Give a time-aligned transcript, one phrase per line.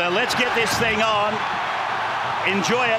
[0.00, 1.34] So let's get this thing on.
[2.48, 2.98] Enjoy it.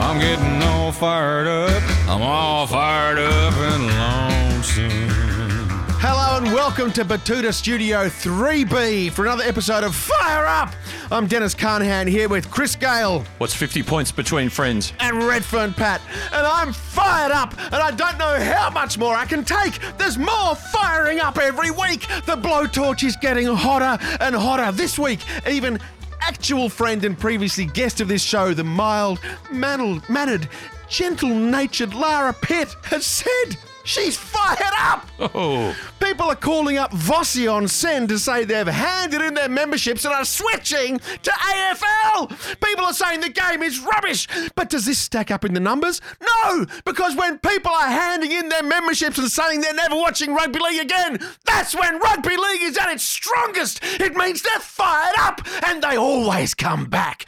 [0.00, 1.82] I'm getting all fired up.
[2.08, 5.68] I'm all fired up and lonesome.
[6.00, 10.72] Hello and welcome to Batuta Studio 3B for another episode of Fire Up.
[11.10, 14.94] I'm Dennis Carnahan here with Chris Gale What's 50 points between friends?
[14.98, 16.00] and Redfern Pat,
[16.32, 19.78] and I'm fired up, and I don't know how much more I can take.
[19.98, 22.06] There's more firing up every week.
[22.24, 24.72] The blowtorch is getting hotter and hotter.
[24.72, 25.78] This week, even
[26.30, 29.18] actual friend and previously guest of this show, the mild,
[29.50, 30.48] mannered, mannered
[30.88, 33.56] gentle-natured Lara Pitt, has said
[33.90, 35.06] she's fired up.
[35.18, 40.04] Oh, People are calling up Vossi on Send to say they've handed in their memberships
[40.04, 42.60] and are switching to AFL.
[42.64, 44.26] People are saying the game is rubbish.
[44.54, 46.00] But does this stack up in the numbers?
[46.20, 50.60] No, because when people are handing in their memberships and saying they're never watching rugby
[50.60, 53.80] league again, that's when rugby league is at its strongest.
[54.00, 57.26] It means they're fired up and they always come back.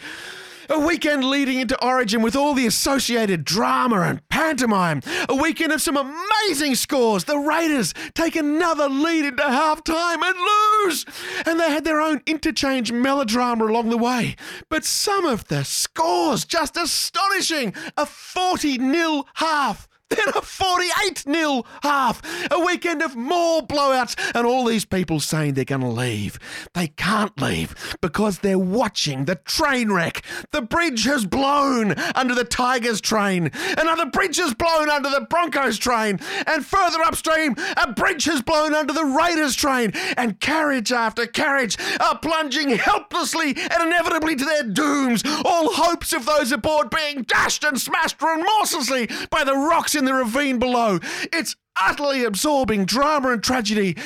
[0.73, 5.03] A weekend leading into Origin with all the associated drama and pantomime.
[5.29, 7.25] A weekend of some amazing scores.
[7.25, 11.05] The Raiders take another lead into halftime and lose.
[11.45, 14.35] And they had their own interchange melodrama along the way.
[14.71, 17.75] But some of the scores just astonishing.
[17.99, 19.87] A 40 nil half.
[20.17, 22.23] Then a 48 0 half.
[22.51, 26.39] A weekend of more blowouts, and all these people saying they're going to leave.
[26.75, 30.23] They can't leave because they're watching the train wreck.
[30.51, 33.51] The bridge has blown under the Tigers train.
[33.79, 36.19] Another bridge has blown under the Broncos train.
[36.47, 39.93] And further upstream, a bridge has blown under the Raiders train.
[40.17, 45.23] And carriage after carriage are plunging helplessly and inevitably to their dooms.
[45.45, 50.15] All hopes of those aboard being dashed and smashed remorselessly by the rocks in the
[50.15, 50.99] ravine below.
[51.33, 53.97] It's utterly absorbing drama and tragedy,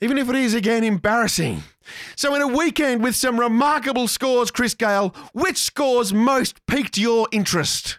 [0.00, 1.62] even if it is again embarrassing.
[2.16, 7.28] So, in a weekend with some remarkable scores, Chris Gale, which scores most piqued your
[7.30, 7.98] interest?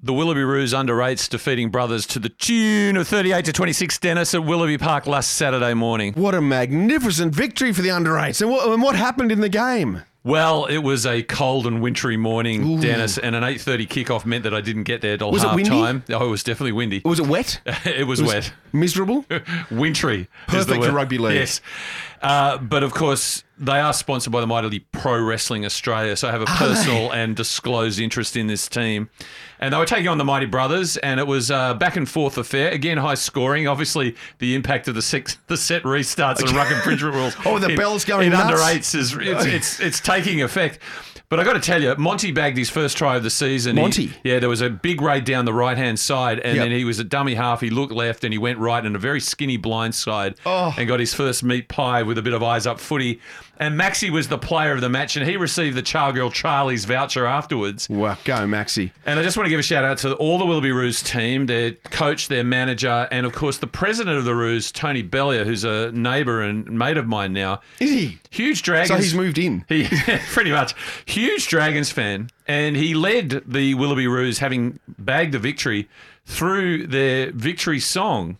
[0.00, 4.32] the Willoughby Roos under eights defeating brothers to the tune of 38 to 26 Dennis
[4.32, 6.12] at Willoughby Park last Saturday morning.
[6.14, 8.40] What a magnificent victory for the under eights.
[8.40, 10.04] And what, and what happened in the game?
[10.28, 14.52] Well, it was a cold and wintry morning, Dennis, and an 8:30 kickoff meant that
[14.52, 16.04] I didn't get there till Was it half time.
[16.10, 17.00] Oh, it was definitely windy.
[17.02, 17.62] Was it wet?
[17.86, 18.52] it was, wet.
[18.70, 19.24] Miserable?
[19.70, 20.28] wintry.
[20.46, 21.36] Perfect for rugby league.
[21.36, 21.62] Yes.
[22.20, 26.30] Uh, but of course, they are sponsored by the Mighty Pro Wrestling Australia, so I
[26.32, 29.10] have a oh, personal and disclosed interest in this team.
[29.60, 32.38] And they were taking on the Mighty Brothers, and it was a back and forth
[32.38, 32.70] affair.
[32.70, 33.66] Again, high scoring.
[33.66, 37.36] Obviously, the impact of the six, the set restarts and ruck infringement rules.
[37.44, 38.68] Oh, the in- bell's going in under nuts.
[38.70, 40.78] eights is it's, it's it's taking effect.
[41.30, 43.76] But I got to tell you, Monty bagged his first try of the season.
[43.76, 44.12] He- Monty?
[44.24, 46.64] yeah, there was a big raid down the right hand side, and Yep.
[46.64, 47.60] then he was a dummy half.
[47.60, 50.72] He looked left and he went right in a very skinny blind side Oh.
[50.78, 53.20] and got his first meat pie with a bit of eyes up footy.
[53.60, 57.26] And Maxi was the player of the match, and he received the Charcoal Charlie's voucher
[57.26, 57.88] afterwards.
[57.90, 58.92] Wow, go, Maxi.
[59.04, 61.46] And I just want to give a shout out to all the Willoughby Roos team,
[61.46, 65.64] their coach, their manager, and of course the president of the Roos, Tony Bellier, who's
[65.64, 67.60] a neighbour and mate of mine now.
[67.80, 68.18] Is he?
[68.30, 68.90] Huge Dragons.
[68.90, 69.64] So he's moved in.
[69.68, 69.88] He
[70.32, 75.88] pretty much huge Dragons fan, and he led the Willoughby Roos, having bagged the victory
[76.26, 78.38] through their victory song.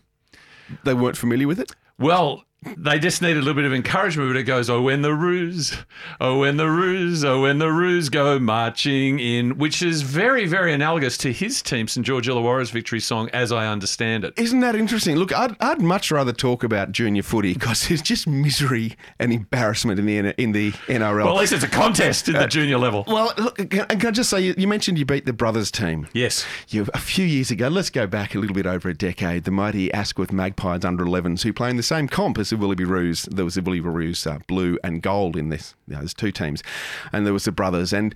[0.85, 1.73] They weren't familiar with it?
[1.97, 2.45] Well,
[2.77, 5.77] they just need a little bit of encouragement, but it goes, "Oh, when the Roos,
[6.19, 10.73] oh, when the Roos, oh, when the Roos go marching in," which is very, very
[10.73, 14.33] analogous to his team, St George Illawarra's victory song, as I understand it.
[14.37, 15.15] Isn't that interesting?
[15.15, 19.99] Look, I'd, I'd much rather talk about junior footy because it's just misery and embarrassment
[19.99, 21.25] in the in the NRL.
[21.25, 23.05] Well, at least it's a contest in the uh, junior level.
[23.07, 26.07] Well, look, can, can I just say, you, you mentioned you beat the brothers team.
[26.13, 26.45] Yes.
[26.67, 29.51] You, a few years ago, let's go back a little bit over a decade, the
[29.51, 33.23] mighty Asquith Magpies under 11s who play in the same comp as the Willoughby Roos.
[33.23, 35.75] There was the Willoughby Roos uh, blue and gold in this.
[35.87, 36.63] You know, there's two teams.
[37.13, 37.93] And there was the brothers.
[37.93, 38.13] And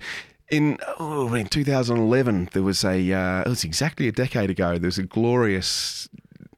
[0.50, 4.88] in, oh, in 2011, there was a, uh, it was exactly a decade ago, there
[4.88, 6.08] was a glorious,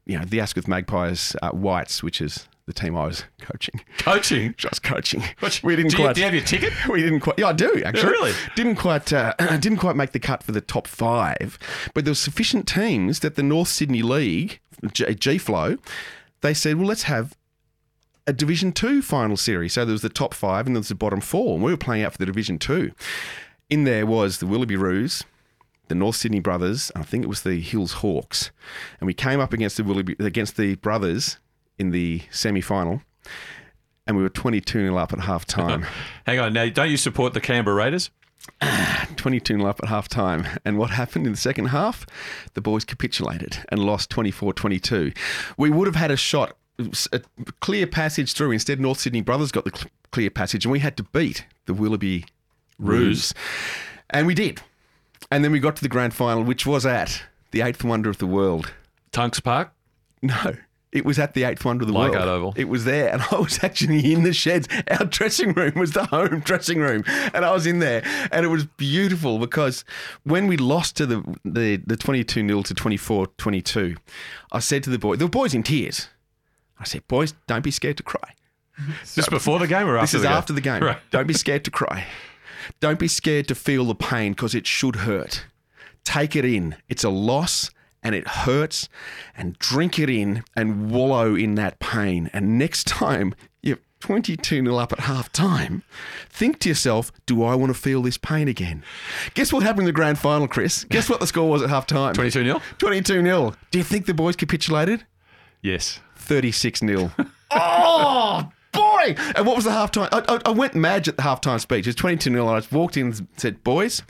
[0.06, 3.80] you know, the Asquith Magpies uh, Whites, which is the team I was coaching.
[3.98, 4.54] Coaching.
[4.58, 5.22] Just coaching.
[5.38, 6.14] What- We didn't do you- quite.
[6.16, 6.72] do you have your ticket?
[6.90, 7.38] We didn't quite.
[7.38, 8.10] Yeah, I do actually.
[8.10, 8.32] really?
[8.56, 9.12] Didn't quite.
[9.12, 11.58] Uh, didn't quite make the cut for the top five,
[11.94, 14.58] but there were sufficient teams that the North Sydney League,
[14.92, 15.76] G, G Flow,
[16.40, 17.36] they said, well, let's have
[18.26, 19.74] a Division Two final series.
[19.74, 21.76] So there was the top five and there was the bottom four, and we were
[21.76, 22.92] playing out for the Division Two.
[23.68, 25.24] In there was the Willoughby Roos,
[25.88, 28.50] the North Sydney Brothers, and I think it was the Hills Hawks,
[29.00, 31.38] and we came up against the Willoughby against the Brothers
[31.78, 33.02] in the semi final.
[34.08, 35.84] And we were 22 0 up at half time.
[36.26, 36.52] Hang on.
[36.52, 38.10] Now, don't you support the Canberra Raiders?
[39.16, 40.46] 22 0 up at half time.
[40.64, 42.06] And what happened in the second half?
[42.54, 45.12] The boys capitulated and lost 24 22.
[45.56, 46.56] We would have had a shot,
[47.12, 47.20] a
[47.60, 48.52] clear passage through.
[48.52, 51.74] Instead, North Sydney Brothers got the cl- clear passage, and we had to beat the
[51.74, 52.24] Willoughby
[52.78, 53.32] Roos.
[54.10, 54.60] And we did.
[55.30, 58.18] And then we got to the grand final, which was at the eighth wonder of
[58.18, 58.72] the world.
[59.12, 59.72] Tunks Park.
[60.22, 60.54] No,
[60.92, 62.28] it was at the eighth wonder of the Leichhardt world.
[62.28, 62.54] Oval.
[62.56, 64.68] It was there, and I was actually in the sheds.
[64.90, 68.48] Our dressing room was the home dressing room, and I was in there, and it
[68.48, 69.84] was beautiful because
[70.24, 73.96] when we lost to the the, the twenty two 0 to 24-22,
[74.52, 76.08] I said to the boys, the boys in tears.
[76.78, 78.34] I said, "Boys, don't be scared to cry."
[79.00, 80.36] This is before the game or This after is the game?
[80.36, 80.82] after the game.
[80.82, 80.98] Right.
[81.10, 82.04] Don't be scared to cry.
[82.80, 85.46] Don't be scared to feel the pain because it should hurt.
[86.04, 86.76] Take it in.
[86.88, 87.70] It's a loss
[88.02, 88.88] and it hurts,
[89.36, 92.30] and drink it in and wallow in that pain.
[92.32, 95.82] And next time you're 22 0 up at half time,
[96.30, 98.84] think to yourself, do I want to feel this pain again?
[99.34, 100.84] Guess what happened in the grand final, Chris?
[100.90, 102.14] Guess what the score was at half time?
[102.14, 102.62] 22 0?
[102.78, 103.54] 22 0.
[103.72, 105.04] Do you think the boys capitulated?
[105.62, 105.98] Yes.
[106.26, 107.12] 36 0.
[107.52, 109.14] oh, boy.
[109.34, 110.08] And what was the halftime?
[110.12, 111.86] I, I, I went mad at the halftime speech.
[111.86, 112.48] It's 22 0.
[112.48, 114.02] I just walked in and said, Boys,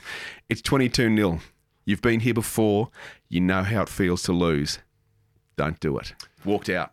[0.49, 1.39] it's 22 0.
[1.85, 2.89] You've been here before.
[3.29, 4.79] You know how it feels to lose.
[5.55, 6.13] Don't do it.
[6.43, 6.91] Walked out.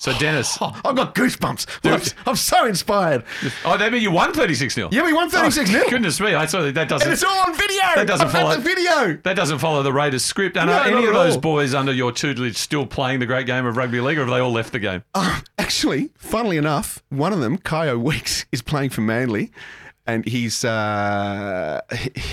[0.00, 0.56] So, Dennis.
[0.62, 1.66] Oh, I've got goosebumps.
[1.84, 3.22] I'm, I'm so inspired.
[3.66, 4.88] Oh, that mean you won 36 0?
[4.90, 5.84] Yeah, we won 36 0.
[5.90, 6.34] Goodness me.
[6.34, 6.72] I saw that.
[6.74, 7.12] That doesn't.
[7.12, 7.82] it's all on video.
[7.96, 9.18] That doesn't I've follow- the video.
[9.24, 10.56] That doesn't follow the Raiders script.
[10.56, 11.40] And No, are any of those all.
[11.42, 14.40] boys under your tutelage still playing the great game of rugby league, or have they
[14.40, 15.04] all left the game?
[15.14, 19.52] Um, actually, funnily enough, one of them, Kaeo Weekes, is playing for Manly.
[20.06, 21.82] And he's uh,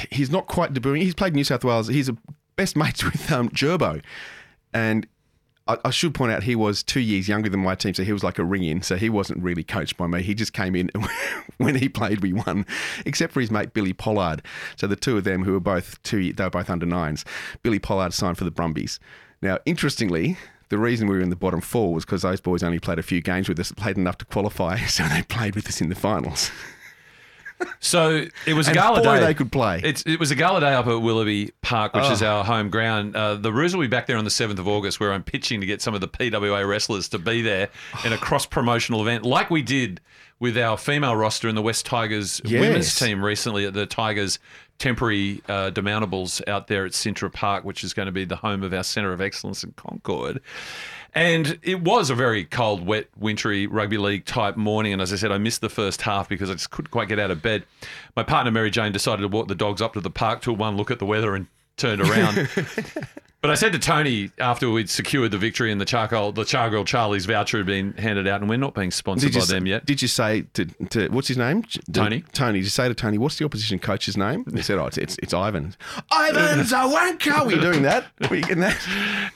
[0.09, 1.01] he's not quite debuting.
[1.01, 1.89] He's played New South Wales.
[1.89, 2.15] He's a
[2.55, 4.01] best mates with um, Gerbo,
[4.73, 5.05] and
[5.67, 8.23] I, should point out he was two years younger than my team, so he was
[8.23, 8.81] like a ring in.
[8.81, 10.21] So he wasn't really coached by me.
[10.21, 10.89] He just came in
[11.57, 12.65] when he played, we won,
[13.05, 14.41] except for his mate Billy Pollard.
[14.75, 17.25] So the two of them, who were both two, they were both under nines.
[17.63, 18.99] Billy Pollard signed for the Brumbies.
[19.41, 20.37] Now, interestingly.
[20.69, 23.03] The reason we were in the bottom four was because those boys only played a
[23.03, 25.95] few games with us, played enough to qualify, so they played with us in the
[25.95, 26.51] finals.
[27.79, 29.25] So it was a And gala boy, day.
[29.25, 29.81] they could play.
[29.83, 32.27] It's, it was a gala day up at Willoughby Park, which is Oh.
[32.27, 33.15] our home ground.
[33.15, 35.59] Uh, the Roos will be back there on the 7th of August, where I'm pitching
[35.61, 37.69] to get some of the PWA wrestlers to be there
[38.05, 40.01] in a cross promotional event, like we did
[40.39, 42.61] with our female roster in the West Tigers Yes.
[42.61, 44.37] women's team recently at the Tigers
[44.79, 48.63] temporary uh, demountables out there at Cintra Park, which is going to be the home
[48.63, 50.41] of our Centre of Excellence in Concord.
[51.15, 54.93] And it was a very cold, wet, wintry rugby league type morning.
[54.93, 57.17] And as I said, I missed the first half because I just couldn't quite get
[57.17, 57.63] out of bed.
[58.15, 60.77] My partner, Mary Jane, decided to walk the dogs up to the park, took one
[60.77, 61.47] look at the weather, and
[61.77, 62.47] turned around.
[63.41, 66.85] but I said to Tony after we'd secured the victory and the charcoal, the charcoal
[66.85, 69.85] Charlie's voucher had been handed out, and we're not being sponsored by them yet.
[69.85, 71.63] Did you say to, to what's his name?
[71.91, 72.23] Tony.
[72.33, 72.59] Tony.
[72.59, 74.45] Did you say to Tony, what's the opposition coach's name?
[74.53, 75.75] He said, oh, it's it's, it's Ivan.
[76.11, 77.45] Ivan's a wanker.
[77.45, 78.05] Were you doing that?
[78.29, 78.77] Were you getting that?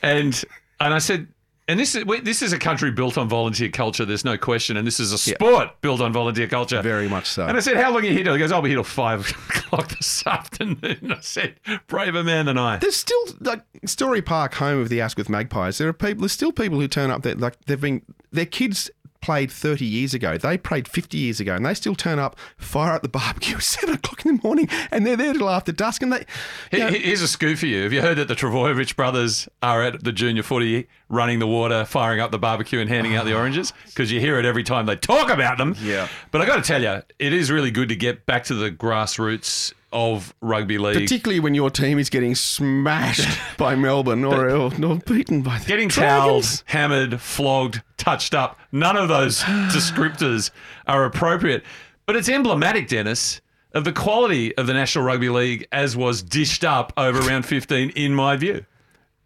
[0.02, 0.44] and
[0.80, 1.28] and I said,
[1.68, 4.04] and this is this is a country built on volunteer culture.
[4.06, 6.82] There's no question, and this is a sport built on volunteer culture.
[6.82, 7.46] Very much so.
[7.46, 8.84] And I said, "How long are you here till?" He goes, "I'll be here till
[8.84, 11.56] five o'clock this afternoon." I said,
[11.88, 15.78] "Braver man than I." There's still like Storey Park, home of the Asquith Magpies.
[15.78, 16.22] There are people.
[16.22, 18.90] There's still people who turn up that like they've been their kids
[19.22, 20.38] played 30 years ago.
[20.38, 23.64] They played 50 years ago, and they still turn up, fire up the barbecue at
[23.64, 26.02] seven o'clock in the morning, and they're there till after dusk.
[26.02, 26.26] And they,
[26.72, 27.84] you know, Here's a scoop for you.
[27.84, 31.86] Have you heard that the Trbojevic brothers are at the junior footy running the water,
[31.86, 33.74] firing up the barbecue, and handing out the oranges?
[33.86, 35.76] Because you hear it every time they talk about them.
[35.82, 36.08] Yeah.
[36.32, 38.72] But I got to tell you, it is really good to get back to the
[38.72, 40.96] grassroots of rugby league.
[40.96, 45.66] particularly when your team is getting smashed by Melbourne or, or, or beaten by the
[45.66, 46.24] Getting Dragons.
[46.24, 48.58] towelled, hammered, flogged, touched up.
[48.72, 49.42] None of those
[49.76, 50.50] descriptors
[50.88, 51.64] are appropriate.
[52.06, 53.42] But it's emblematic, Dennis,
[53.74, 57.90] of the quality of the National Rugby League as was dished up over round 15,
[57.90, 58.66] in my view.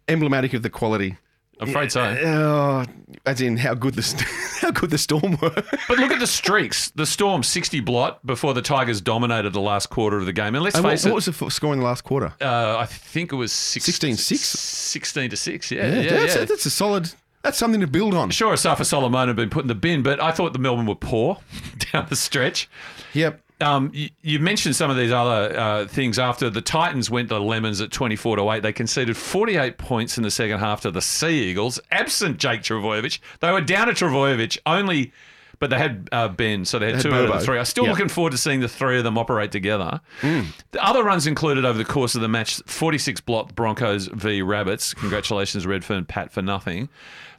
[0.08, 1.16] emblematic of the quality.
[1.58, 2.02] I'm afraid so.
[2.02, 2.84] Oh,
[3.24, 4.22] as in how good the st-
[4.60, 5.50] how good the Storm were.
[5.88, 6.90] But look at the streaks.
[6.90, 10.54] The Storm 60 blot before the Tigers dominated the last quarter of the game.
[10.54, 12.34] And let's And what, face what it, was the f- score in the last quarter?
[12.42, 14.36] uh, I think it was six, 16-6?
[14.36, 15.70] 16 to 6.
[15.70, 16.10] Yeah, yeah, yeah.
[16.10, 17.10] that's, that's a solid.
[17.42, 18.30] That's something to build on.
[18.30, 20.94] Sure, Safa Solomon had been put in the bin, but I thought the Melbourne were
[20.96, 21.38] poor
[21.92, 22.68] down the stretch.
[23.14, 23.40] Yep.
[23.60, 27.38] Um, you, you mentioned some of these other uh, things after the Titans went to
[27.38, 28.62] Lemons at 24 to 8.
[28.62, 33.18] They conceded 48 points in the second half to the Sea Eagles, absent Jake Trbojevic.
[33.40, 35.10] They were down to Trbojevic only,
[35.58, 37.58] but they had uh, Ben, so they had had two out of the three.
[37.58, 37.92] I'm still Yeah.
[37.92, 40.02] looking forward to seeing the three of them operate together.
[40.20, 40.48] Mm.
[40.72, 44.92] The other runs included over the course of the match 46 block Broncos v Rabbits.
[44.92, 46.90] Congratulations, Redfern Pat, for nothing.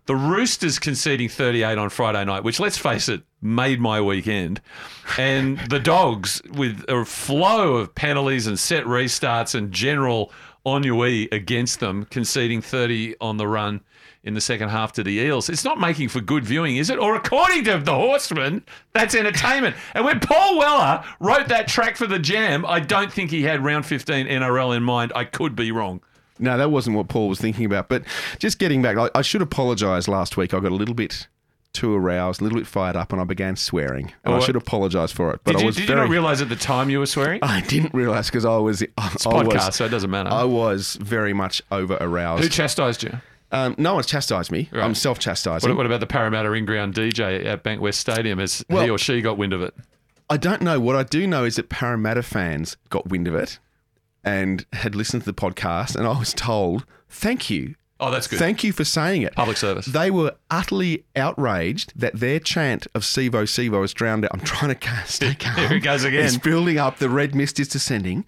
[0.07, 4.61] The Roosters conceding 38 on Friday night, which, let's face it, made my weekend.
[5.17, 10.31] And the Dogs, with a flow of penalties and set restarts and general
[10.65, 13.81] ennui against them, conceding 30 on the run
[14.23, 15.49] in the second half to the Eels.
[15.49, 16.99] It's not making for good viewing, is it?
[16.99, 19.75] Or according to the Horseman, that's entertainment.
[19.93, 23.61] and when Paul Weller wrote that track for the Jam, I don't think he had
[23.61, 25.11] round 15 NRL in mind.
[25.15, 25.99] I could be wrong.
[26.39, 27.89] No, that wasn't what Paul was thinking about.
[27.89, 28.03] But
[28.39, 30.53] just getting back, I, I should apologise last week.
[30.53, 31.27] I got a little bit
[31.73, 34.11] too aroused, a little bit fired up, and I began swearing.
[34.23, 35.41] And I should apologise for it.
[35.43, 36.01] But Did I you, was did you very.
[36.01, 37.39] not realise at the time you were swearing?
[37.43, 38.81] I didn't realise because I was.
[38.97, 40.29] I, It's a I podcast, was, so it doesn't matter.
[40.31, 42.43] I was very much over aroused.
[42.43, 43.19] Who chastised you?
[43.51, 44.69] um, no one's chastised me.
[44.71, 44.83] Right.
[44.83, 45.69] I'm self chastising.
[45.69, 48.39] What, what about the Parramatta in-ground DJ at Bankwest Stadium?
[48.39, 49.73] Has he or she got wind of it?
[50.29, 50.79] I don't know.
[50.79, 53.59] What I do know is that Parramatta fans got wind of it
[54.27, 58.39] and had listened to the podcast, and I was told, "Thank you, Oh, that's good.
[58.39, 59.85] thank you for saying it." Public service.
[59.85, 64.31] They were utterly outraged that their chant of "Sevo, Sevo" is drowned out.
[64.33, 65.55] I'm trying to stay calm.
[65.55, 66.25] Here it goes again.
[66.25, 66.97] It's building up.
[66.99, 68.25] The red mist is descending.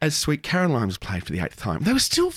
[0.00, 2.32] As "Sweet Caroline" was played for the eighth time, they were still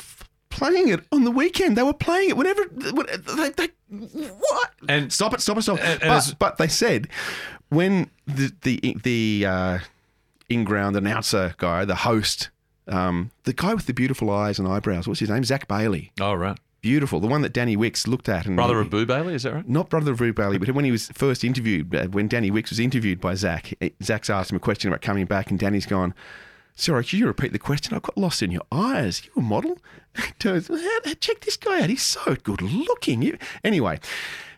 [0.50, 1.78] playing it on the weekend.
[1.78, 2.64] They were playing it whenever.
[2.94, 3.06] when-
[3.38, 4.72] They, they, what?
[4.90, 5.42] And- stop it!
[5.42, 5.62] Stop it!
[5.64, 6.00] Stop it!
[6.00, 7.08] but, as- but they said
[7.70, 9.78] when the the the uh,
[10.50, 12.50] in-ground announcer guy, the host,
[12.88, 15.44] um, the guy with the beautiful eyes and eyebrows, what's his name?
[15.44, 16.12] Zach Bailey.
[16.20, 16.58] Oh, right.
[16.82, 19.54] Beautiful, the one that Danny Wicks looked at and Brother of Boo Bailey, is that
[19.54, 19.70] right?
[19.70, 22.72] not brother of Boo Bailey, but when he was first interviewed, uh, when Danny Wicks
[22.72, 23.72] was interviewed by Zach,
[24.02, 26.16] Zach's asked him a question about coming back, and Danny's gone,
[26.74, 27.96] Sorry, could you repeat the question?
[27.96, 29.24] I got lost in your eyes.
[29.26, 29.78] You a model?
[30.40, 30.72] Turns,
[31.20, 31.90] check this guy out.
[31.90, 33.38] He's so good looking.
[33.64, 34.00] Anyway,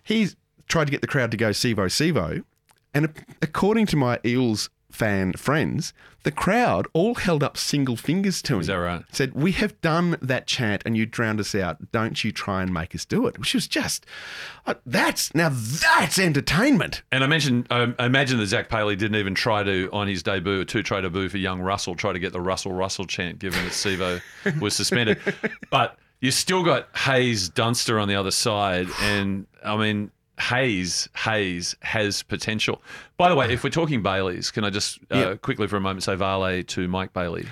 [0.04, 0.38] he's
[0.70, 2.46] tried to get the crowd to go Sevo Sevo,
[2.94, 3.12] and
[3.42, 5.92] according to my Eels fan friends,
[6.24, 8.62] the crowd all held up single fingers to him.
[8.62, 9.04] Is that right?
[9.12, 11.92] Said, We have done that chant and you drowned us out.
[11.92, 13.38] Don't you try and make us do it.
[13.38, 14.06] Which was just,
[14.66, 17.04] uh, that's, now that's entertainment.
[17.12, 20.62] And I mentioned, I imagine that Zach Paley didn't even try to, on his debut,
[20.62, 23.64] a two try debut for young Russell, try to get the Russell Russell chant given
[23.66, 24.22] that Sevo
[24.62, 25.20] was suspended.
[25.70, 28.88] But you still got Haze Dunster on the other side.
[29.02, 30.10] And I mean,
[30.40, 32.82] Haze, Haze has potential.
[33.18, 35.36] By the way, if we're talking Baileys, can I just uh, Yeah.
[35.36, 37.46] quickly for a moment say Vale to Mike Bailey?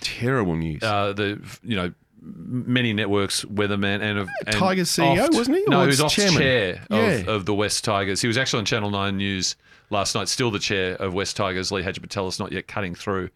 [0.00, 0.82] Terrible news.
[0.82, 5.64] uh, the you know many networks weatherman and of and Tigers CEO, oft- wasn't he?
[5.68, 7.30] No, he was off chair of, Yeah.
[7.30, 8.20] of the West Tigers.
[8.22, 9.56] He was actually on Channel Nine News
[9.90, 10.28] last night.
[10.28, 11.70] Still the chair of West Tigers.
[11.70, 13.28] Lee Hagipantelis not yet cutting through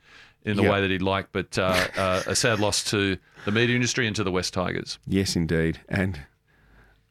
[0.45, 0.71] in the Yeah.
[0.73, 4.17] way that he'd like, but uh, uh, a sad loss to the media industry and
[4.17, 4.99] to the West Tigers.
[5.07, 5.81] yes, indeed.
[5.91, 6.21] And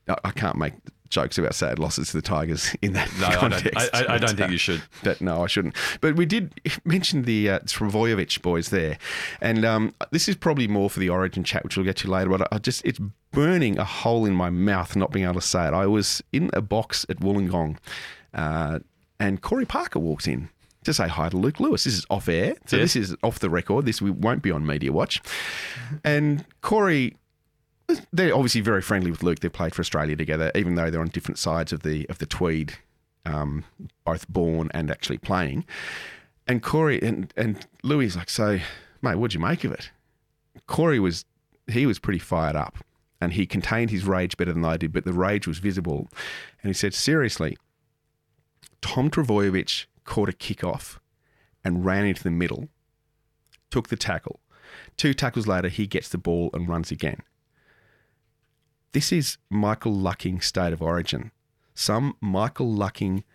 [0.08, 0.74] I, I can't make
[1.10, 3.90] jokes about sad losses to the Tigers in that No, I don't, context.
[3.94, 4.82] I, I, don't But, think uh, you should.
[5.04, 5.76] But no, I shouldn't.
[6.02, 8.98] But we did mention the uh, Trbojevic boys there,
[9.42, 12.30] and um, this is probably more for the Origin chat, which we'll get to later.
[12.30, 13.00] But I just it's
[13.32, 15.74] burning a hole in my mouth not being able to say it.
[15.74, 17.78] I was in a box at Wollongong,
[18.34, 18.80] uh,
[19.20, 20.50] and Corey Parker walks in.
[20.84, 21.84] To say hi to Luke Lewis.
[21.84, 22.94] This is off air, so Yes.
[22.94, 23.86] this is off the record.
[23.86, 25.22] This we won't be on Media Watch.
[26.06, 27.18] And Corey
[28.12, 29.40] they're obviously very friendly with Luke.
[29.40, 32.26] They've played for Australia together, even though they're on different sides of the of the
[32.26, 32.74] Tweed,
[33.26, 33.64] um,
[34.06, 35.66] both born and actually playing.
[36.48, 38.60] And Corey and and Louis like, so,
[39.02, 39.92] mate, what'd you make of it?
[40.66, 41.26] Corey was
[41.68, 42.78] he was pretty fired up,
[43.22, 46.08] and he contained his rage better than I did, but the rage was visible.
[46.62, 47.58] And he said, seriously,
[48.82, 50.98] Tom Trbojevic caught a kickoff
[51.64, 52.70] and ran into the middle,
[53.70, 54.40] took the tackle.
[54.96, 57.22] Two tackles later, he gets the ball and runs again.
[58.94, 61.32] This is Michael Lucking state of origin.
[61.76, 63.26] Some Michael Lucking,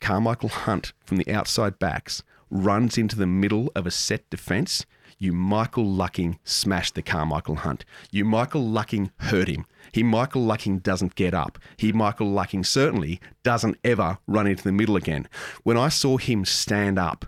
[0.00, 4.84] Carmichael Hunt from the outside backs runs into the middle of a set defence.
[5.18, 7.84] You Michael Lucking smashed the Carmichael Hunt.
[8.10, 9.66] You Michael Lucking hurt him.
[9.92, 11.60] He Michael Lucking doesn't get up.
[11.76, 15.28] He Michael Lucking certainly doesn't ever run into the middle again.
[15.62, 17.26] When I saw him stand up,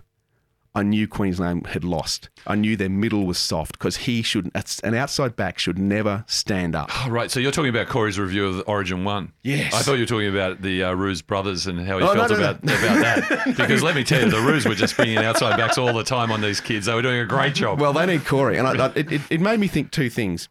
[0.77, 2.29] I knew Queensland had lost.
[2.45, 4.51] I knew their middle was soft because he should,
[4.83, 6.89] an outside back should never stand up.
[7.05, 9.31] Oh, right, so you're talking about Corey's review of Origin One.
[9.41, 9.73] Yes.
[9.73, 12.29] I thought you were talking about the uh, Roos brothers and how he Oh, felt
[12.29, 12.41] no, no.
[12.43, 12.71] about about
[13.27, 13.55] that.
[13.57, 16.29] Because let me tell you, the Roos were just bringing outside backs all the time
[16.29, 16.87] on these kids.
[16.87, 17.79] They were doing a great job.
[17.79, 20.49] Well, they need Corey, and I, I, it, it, it made me think two things.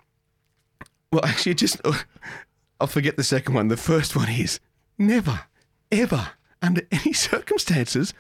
[1.13, 1.81] Well, actually, just
[2.81, 3.69] I'll forget the second one.
[3.69, 4.59] The first one is
[4.99, 5.43] never,
[5.93, 6.31] ever,
[6.63, 8.15] under any circumstances,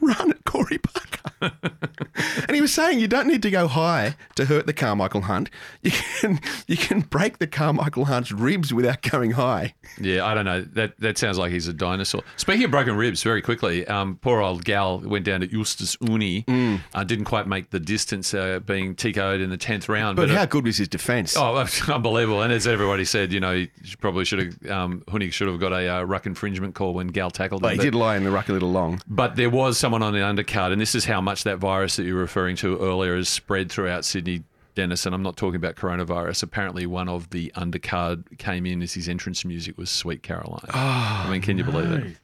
[0.00, 1.32] run at Corey Parker.
[1.40, 5.50] And he was saying you don't need to go high to hurt the Carmichael Hunt.
[5.82, 9.74] You can you can break the Carmichael Hunt's ribs without going high.
[10.00, 10.62] Yeah, I don't know.
[10.62, 12.22] That that sounds like he's a dinosaur.
[12.36, 16.44] Speaking of broken ribs, very quickly, um, poor old Gal went down to Justis Huni.
[16.46, 16.80] Mm.
[16.94, 20.16] Uh, didn't quite make the distance, uh, being TKO'd in the tenth round.
[20.16, 21.36] But uh, how good was his defence?
[21.36, 21.56] Oh,
[21.88, 22.42] unbelievable!
[22.42, 24.70] And as everybody said, you know, he probably should have.
[24.70, 27.62] Um, Huni should have got a uh, ruck infringement call when Gal tackled him.
[27.62, 29.00] But he But- did lie in the ruck a little long.
[29.06, 32.04] But there was someone on the undercard, and this is how much that virus that
[32.04, 34.44] you were referring to earlier has spread throughout Sydney
[34.74, 36.42] Dennis, and I'm not talking about coronavirus.
[36.42, 41.26] Apparently, one of the undercard came in as his entrance music was "Sweet Caroline." Ah,
[41.26, 42.16] I mean, can you believe it?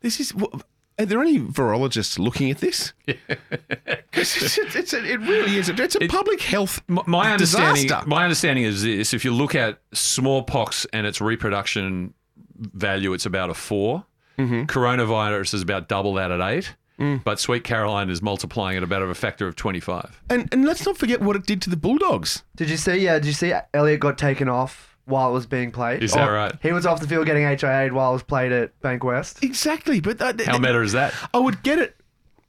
[0.00, 0.32] This is.
[0.98, 2.94] Are there any virologists looking at this?
[4.12, 5.68] 'Cause it's, it's, it's it really is.
[5.68, 8.08] It's a public health My understanding, disaster.
[8.08, 12.14] my understanding is this: if you look at smallpox and its reproduction
[12.58, 14.04] value, it's about a 4
[14.38, 14.62] Mm-hmm.
[14.64, 16.74] Coronavirus is about double that at eight.
[16.98, 17.22] Mm.
[17.24, 20.22] But Sweet Caroline is multiplying at about a factor of 25.
[20.30, 22.42] and and let's not forget what it did to the Bulldogs.
[22.56, 22.96] Did you see?
[22.96, 23.52] Yeah, did you see?
[23.74, 26.02] Elliot got taken off while it was being played.
[26.02, 26.54] Is that Or right?
[26.62, 29.44] He was off the field getting HIA'd while it was played at Bank West.
[29.44, 31.12] Exactly, but uh, How meta is that?
[31.34, 31.96] I would get it.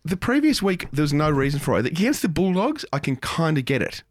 [0.05, 1.85] The previous week, there was no reason for it.
[1.85, 4.03] Against the Bulldogs, I can kind of get it.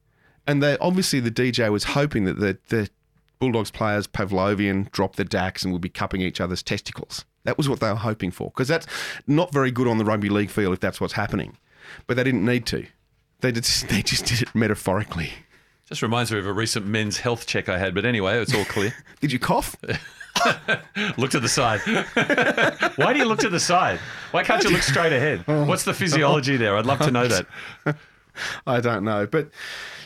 [0.46, 2.90] And they obviously the DJ was hoping that the, the
[3.40, 7.24] Bulldogs players, Pavlovian, drop the dacks and would be cupping each other's testicles.
[7.46, 8.50] That was what they were hoping for.
[8.50, 8.86] Because that's
[9.26, 11.56] not very good on the rugby league field if that's what's happening.
[12.06, 12.86] But they didn't need to.
[13.40, 15.32] They just, they just did it metaphorically.
[15.88, 17.94] Just reminds me of a recent men's health check I had.
[17.94, 18.92] But anyway, it's all clear.
[19.20, 19.76] Did you cough?
[21.16, 21.80] look to the side.
[22.96, 24.00] Why do you look to the side?
[24.32, 25.46] Why can't you look straight ahead?
[25.46, 26.76] What's the physiology there?
[26.76, 27.46] I'd love to know that.
[28.66, 29.48] I don't know, but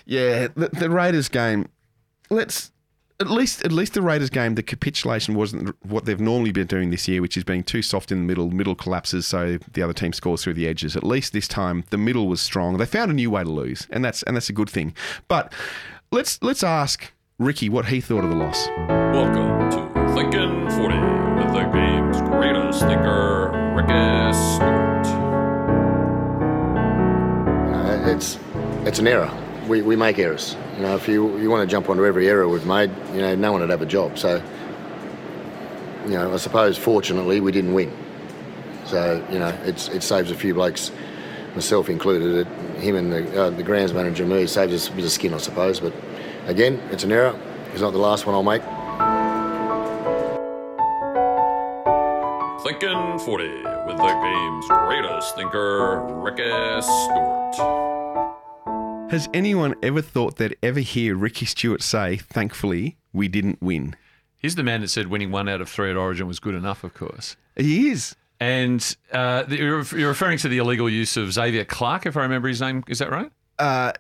[0.05, 1.69] yeah, the, the Raiders game.
[2.29, 2.71] Let's
[3.21, 4.55] at least at least the Raiders game.
[4.55, 8.11] The capitulation wasn't what they've normally been doing this year, which is being too soft
[8.11, 8.51] in the middle.
[8.51, 10.97] Middle collapses, so the other team scores through the edges.
[10.97, 12.79] At least this time, the middle was strong.
[12.79, 14.95] They found a new way to lose, and that's and that's a good thing.
[15.29, 15.53] But
[16.11, 18.67] let's let's ask Ricky what he thought of the loss.
[18.89, 20.95] Welcome to Thinking 40
[21.37, 25.07] with the game's greatest thinker, Ricky Stuart.
[27.75, 28.39] Uh, it's
[28.87, 29.31] it's an error.
[29.71, 30.57] We, we make errors.
[30.77, 33.37] You know, if you you want to jump onto every error we've made, you know,
[33.37, 34.19] no one would have a job.
[34.19, 34.43] So,
[36.07, 37.97] you know, I suppose fortunately we didn't win.
[38.87, 40.91] So you know, it's it saves a few blokes,
[41.55, 42.49] myself included.
[42.49, 45.35] It, him and the uh, the grounds manager me saves us a bit of skin,
[45.35, 45.79] I suppose.
[45.79, 45.93] But
[46.47, 47.39] again, it's an error.
[47.71, 48.63] It's not the last one I'll make.
[52.65, 53.45] Thinking 40
[53.87, 56.51] with the game's greatest thinker, Ricky
[56.83, 58.00] Stuart.
[59.11, 63.97] Has anyone ever thought they'd ever hear Ricky Stuart say, "Thankfully, we didn't win"?
[64.39, 66.85] He's the man that said winning one out of three at Origin was good enough,
[66.85, 67.37] of course.
[67.57, 68.15] He is.
[68.39, 72.61] And uh, you're referring to the illegal use of Xavier Clark, if I remember his
[72.61, 72.85] name.
[72.87, 73.31] Is that right?
[73.59, 73.93] Uh,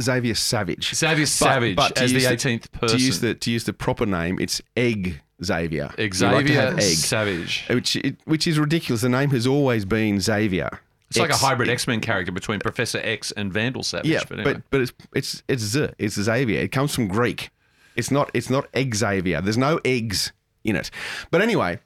[0.00, 0.94] Xavier Savage.
[0.94, 2.98] Xavier Savage But as the 18th person.
[2.98, 5.90] To use the to use the proper name, it's Egg Xavier.
[5.98, 7.64] We like Xavier Egg, Savage.
[7.68, 9.02] which which is ridiculous.
[9.02, 10.80] The name has always been Xavier.
[11.16, 14.10] It's like a hybrid X Men character between Professor X and Vandal Savage.
[14.10, 14.62] Yeah, but, but anyway.
[14.70, 15.88] but it's it's it's Z.
[15.98, 16.60] It's Xavier.
[16.60, 17.50] It comes from Greek.
[17.96, 19.40] It's not it's not Xavier.
[19.40, 20.32] There's no eggs
[20.64, 20.90] in it.
[21.30, 21.80] But anyway.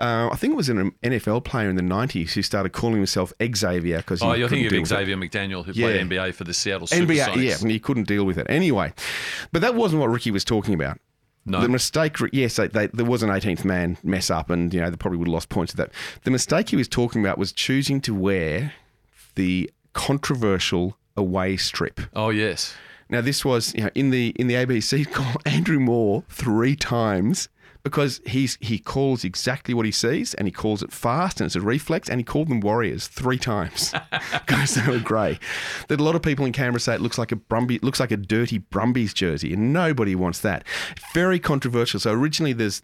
[0.00, 3.32] Uh, I think it was an NFL player in the 90s who started calling himself
[3.42, 5.86] Xavier because oh, you're thinking of Xavier McDaniel, who Yeah.
[5.88, 7.42] played NBA for the Seattle NBA, Supersonics.
[7.42, 8.46] yeah, and he couldn't deal with it.
[8.48, 8.92] Anyway,
[9.50, 11.00] but that wasn't what Ricky was talking about.
[11.48, 11.60] No.
[11.60, 14.90] The mistake, yes, they, they, there was an 18th man mess up, and you know
[14.90, 15.90] they probably would have lost points at that.
[16.24, 18.74] The mistake he was talking about was choosing to wear
[19.34, 22.00] the controversial away strip.
[22.14, 22.74] Oh, yes.
[23.10, 27.48] Now this was you know, in the in the ABC call Andrew Moore three times
[27.82, 31.56] because he's he calls exactly what he sees and he calls it fast and it's
[31.56, 33.94] a reflex and he called them warriors three times
[34.32, 35.38] because they were grey.
[35.88, 38.10] That a lot of people in Canberra say it looks like a Brumby looks like
[38.10, 40.64] a dirty Brumbies jersey and nobody wants that.
[41.14, 42.00] Very controversial.
[42.00, 42.82] So originally there's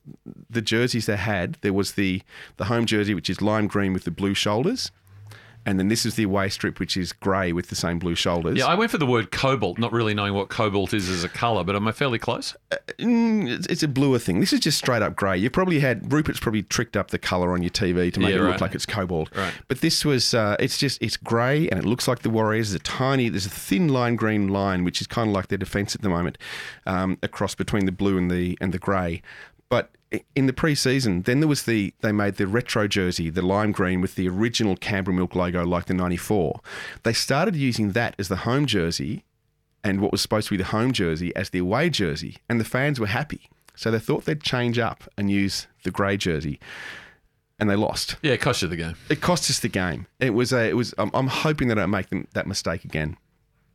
[0.48, 2.22] the jerseys they had there was the
[2.57, 4.90] the home jersey which is lime green with the blue shoulders.
[5.66, 8.59] And then this is the away strip, which is grey with the same blue shoulders.
[8.59, 11.29] Yeah, I went for the word cobalt, not really knowing what cobalt is as a
[11.29, 12.55] colour, but am I fairly close?
[12.98, 14.40] Mm, it's, a bluer thing.
[14.40, 15.38] This is just straight up grey.
[15.38, 18.40] You probably had Rupert's probably tricked up the colour on your TV to make Yeah,
[18.40, 19.35] it look like it's cobalt.
[19.35, 19.55] Right.
[19.68, 22.70] But this was uh, it's just it's grey and it looks like the Warriors.
[22.70, 25.59] There's a tiny there's a thin line green line which is kind of like their
[25.59, 26.38] defence at the moment,
[26.87, 29.22] um, across between the blue and the and the grey.
[29.68, 29.90] But
[30.35, 34.00] in the pre-season, then there was the they made the retro jersey, the lime green
[34.00, 36.61] with the original Canberra Milk logo, like the '94.
[37.03, 39.24] They started using that as the home jersey,
[39.83, 42.64] and what was supposed to be the home jersey as the away jersey, and the
[42.64, 43.48] fans were happy.
[43.77, 46.61] So they thought they'd change up and use the grey jersey,
[47.59, 48.16] and they lost.
[48.22, 48.94] Yeah, it cost you the game.
[49.09, 50.07] It cost us the game.
[50.20, 50.94] It was a, it was.
[50.98, 53.16] I'm, I'm hoping they don't make them, that mistake again.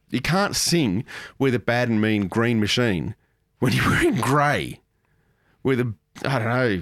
[0.10, 1.06] You can't sing
[1.38, 3.16] "We're the bad and mean green machine"
[3.60, 4.82] when you're wearing grey.
[5.64, 5.94] We're the
[6.26, 6.82] I don't know,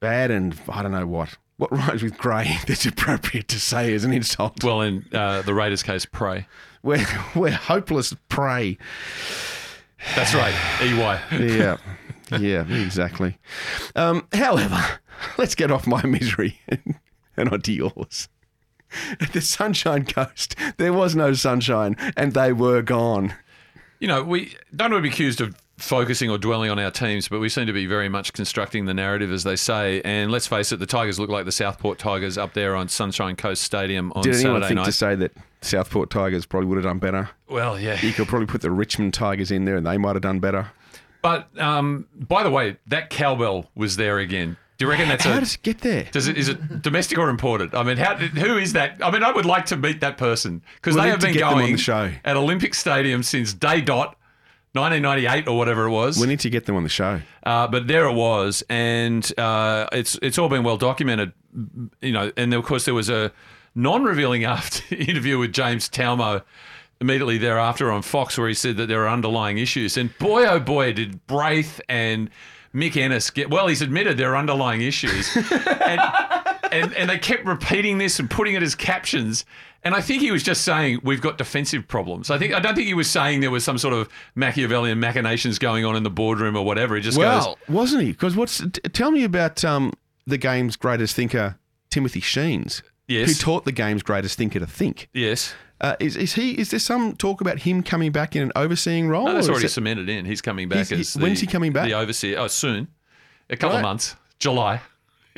[0.00, 1.36] bad and I don't know what.
[1.56, 4.62] What rhymes with grey that's appropriate to say as an insult?
[4.62, 6.46] Well, in uh, the Raiders' case, prey.
[6.84, 8.78] We're we're hopeless prey.
[10.14, 11.56] That's right, EY.
[11.56, 11.76] yeah,
[12.38, 13.38] yeah, exactly.
[13.96, 15.00] Um, however,
[15.38, 16.60] let's get off my misery
[17.36, 18.28] and onto yours.
[19.20, 23.34] At the Sunshine Coast, there was no sunshine, and they were gone.
[23.98, 27.28] you know, we don't want to be accused of focusing or dwelling on our teams,
[27.28, 30.00] but we seem to be very much constructing the narrative, as they say.
[30.02, 33.36] And let's face it, the Tigers look like the Southport Tigers up there on Sunshine
[33.36, 34.84] Coast Stadium on Did anyone Saturday think night.
[34.86, 37.30] to say that Southport Tigers probably would have done better?
[37.48, 37.98] well, yeah.
[38.00, 40.70] You could probably put the Richmond Tigers in there and they might have done better.
[41.22, 44.56] But um, by the way, that cowbell was there again.
[44.78, 45.40] Do you reckon that's How a?
[45.40, 46.04] does it get there?
[46.12, 47.74] Does it is it domestic or imported?
[47.74, 49.04] I mean, how who is that?
[49.04, 51.48] I mean, I would like to meet that person because they have been get them
[51.48, 52.12] on going the show.
[52.24, 54.16] at Olympic Stadium since day dot,
[54.72, 56.18] 1998 or whatever it was.
[56.18, 57.20] We need to get them on the show.
[57.42, 61.32] Uh, but there it was, and uh, it's it's all been well documented,
[62.00, 62.32] you know.
[62.36, 63.32] And of course, there was a
[63.74, 66.42] non-revealing after interview with James Tamou
[67.00, 69.96] immediately thereafter on Fox, where he said that there are underlying issues.
[69.96, 72.28] And boy, oh boy, did Braith and
[72.74, 73.68] Mick Ennis get well.
[73.68, 76.00] He's admitted there are underlying issues, and,
[76.70, 79.44] and and they kept repeating this and putting it as captions.
[79.84, 82.30] And I think he was just saying we've got defensive problems.
[82.30, 85.58] I think I don't think he was saying there was some sort of Machiavellian machinations
[85.58, 86.96] going on in the boardroom or whatever.
[86.96, 88.12] He just goes, Well, wasn't he?
[88.12, 89.92] Because what's t- tell me about um,
[90.26, 91.58] the game's greatest thinker,
[91.90, 93.28] Timothy Sheens, Yes.
[93.28, 95.08] who taught the game's greatest thinker to think.
[95.14, 95.54] Yes.
[95.80, 96.58] Uh, is, is he?
[96.58, 99.26] Is there some talk about him coming back in an overseeing role?
[99.26, 100.24] No, that's already it- cemented in.
[100.26, 101.86] He's coming back He's- he- as the, when's he coming back?
[101.86, 102.36] The overseer.
[102.40, 102.88] Oh, soon.
[103.48, 104.16] A couple of months.
[104.40, 104.80] July.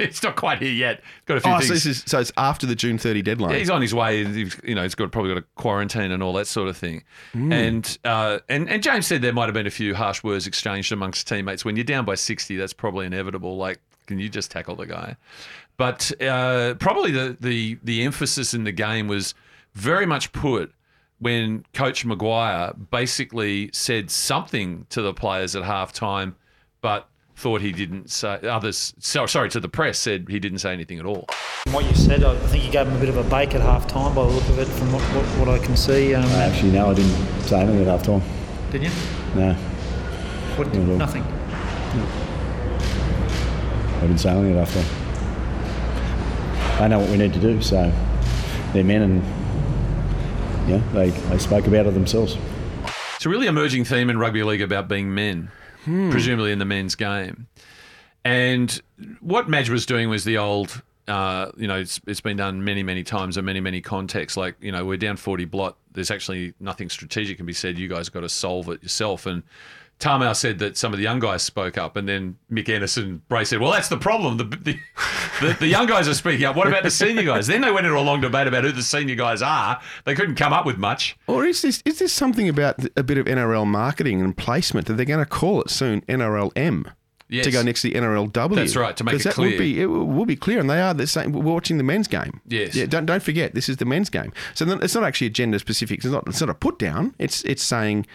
[0.11, 1.03] It's not quite here yet.
[1.27, 3.53] Got a few oh, so, this is, so it's after the June 30 deadline.
[3.53, 4.25] Yeah, he's on his way.
[4.25, 7.05] He's, you know, he's got probably got a quarantine and all that sort of thing.
[7.33, 7.53] Hmm.
[7.53, 10.93] And uh, and and James said there might have been a few harsh words exchanged
[10.93, 11.65] amongst teammates.
[11.65, 13.57] When you're down by sixty, that's probably inevitable.
[13.57, 15.17] Like, can you just tackle the guy?
[15.77, 19.35] But uh, probably the, the the emphasis in the game was
[19.75, 20.73] very much put
[21.19, 26.35] when Coach Maguire basically said something to the players at halftime,
[26.81, 27.10] but
[27.41, 28.39] thought he didn't say.
[28.43, 31.27] Others, so, sorry, to the press said he didn't say anything at all.
[31.65, 33.63] From what you said, I think you gave him a bit of a bake at
[33.63, 36.15] half time by the look of it, from what, what, what I can see.
[36.15, 38.23] Um, Actually, no, I didn't say anything at half time.
[38.71, 38.91] didn't you?
[39.35, 39.55] No,
[40.57, 40.73] What.
[40.75, 41.25] Nothing.
[43.97, 44.87] I didn't say anything at half time.
[46.79, 47.93] They know what we need to do, so
[48.73, 49.23] they're men and
[50.71, 52.37] yeah, they, they spoke about it themselves.
[53.17, 55.51] It's a really emerging theme in rugby league about being men,
[55.85, 56.11] Hmm.
[56.11, 57.47] presumably in the men's game.
[58.25, 58.81] And
[59.21, 62.83] what Madge was doing was the old, uh, you know, it's, it's been done many,
[62.83, 64.37] many times in many, many contexts.
[64.37, 65.77] Like, you know, we're down 40 blot.
[65.93, 67.79] There's actually nothing strategic can be said.
[67.79, 69.25] You guys got to solve it yourself.
[69.25, 69.43] And
[70.01, 73.29] Tamou said that some of the young guys spoke up, and then Mick Anderson and
[73.29, 74.39] Bray said, "Well, that's the problem.
[74.39, 74.79] The, the,
[75.41, 76.57] the, the young guys are speaking up.
[76.57, 78.83] What about the senior guys?" Then they went into a long debate about who the
[78.83, 79.81] senior guys are.
[80.05, 81.17] They couldn't come up with much.
[81.27, 84.95] Or is this is this something about a bit of NRL marketing and placement that
[84.95, 86.93] they're going to call it soon NRLM
[87.29, 87.45] Yes.
[87.45, 88.57] to go next to the NRLW?
[88.57, 89.51] That's right, to make it that clear.
[89.51, 91.31] Would be, it will be clear, and they are the same.
[91.31, 92.41] We're watching the men's game.
[92.49, 92.75] Yes.
[92.75, 92.87] Yeah.
[92.87, 94.33] Don't don't forget this is the men's game.
[94.55, 95.99] So it's not actually a gender specific.
[95.99, 96.25] It's not.
[96.27, 97.15] It's not a put down.
[97.19, 98.07] It's it's saying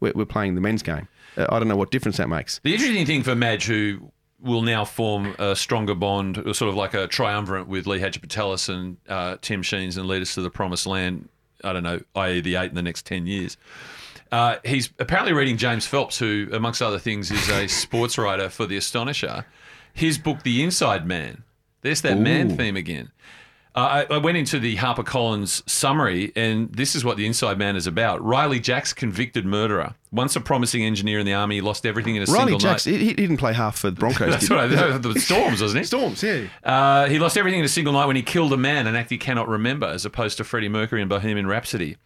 [0.00, 1.06] we're, we're playing the men's game.
[1.36, 2.60] Uh, I don't know what difference that makes.
[2.62, 6.94] The interesting thing for Madge, who will now form a stronger bond, sort of like
[6.94, 10.86] a triumvirate with Lee Hagipantelis and uh, Tim Sheens and lead us to the promised
[10.86, 11.28] land,
[11.64, 12.40] I don't know, i.e.
[12.40, 13.56] the eight in the next 10 years.
[14.32, 18.66] Uh, he's apparently reading James Phelps, who, amongst other things, is a sports writer for
[18.66, 19.44] The Astonisher.
[19.92, 21.44] His book, The Inside Man.
[21.82, 23.12] There's that man theme again.
[23.76, 27.76] Uh, I, I went into the HarperCollins summary, and this is what the Inside Man
[27.76, 28.24] is about.
[28.24, 29.94] Riley Jacks, convicted murderer.
[30.10, 32.86] Once a promising engineer in the army, he lost everything in a Riley single Jacks,
[32.86, 33.00] night.
[33.00, 34.30] he, he didn't play half for the Broncos.
[34.30, 34.66] That's right.
[34.66, 35.84] The Storms, wasn't he?
[35.84, 36.46] Storms, yeah.
[36.64, 39.10] Uh, he lost everything in a single night when he killed a man, an act
[39.10, 41.98] he cannot remember, as opposed to Freddie Mercury in Bohemian Rhapsody.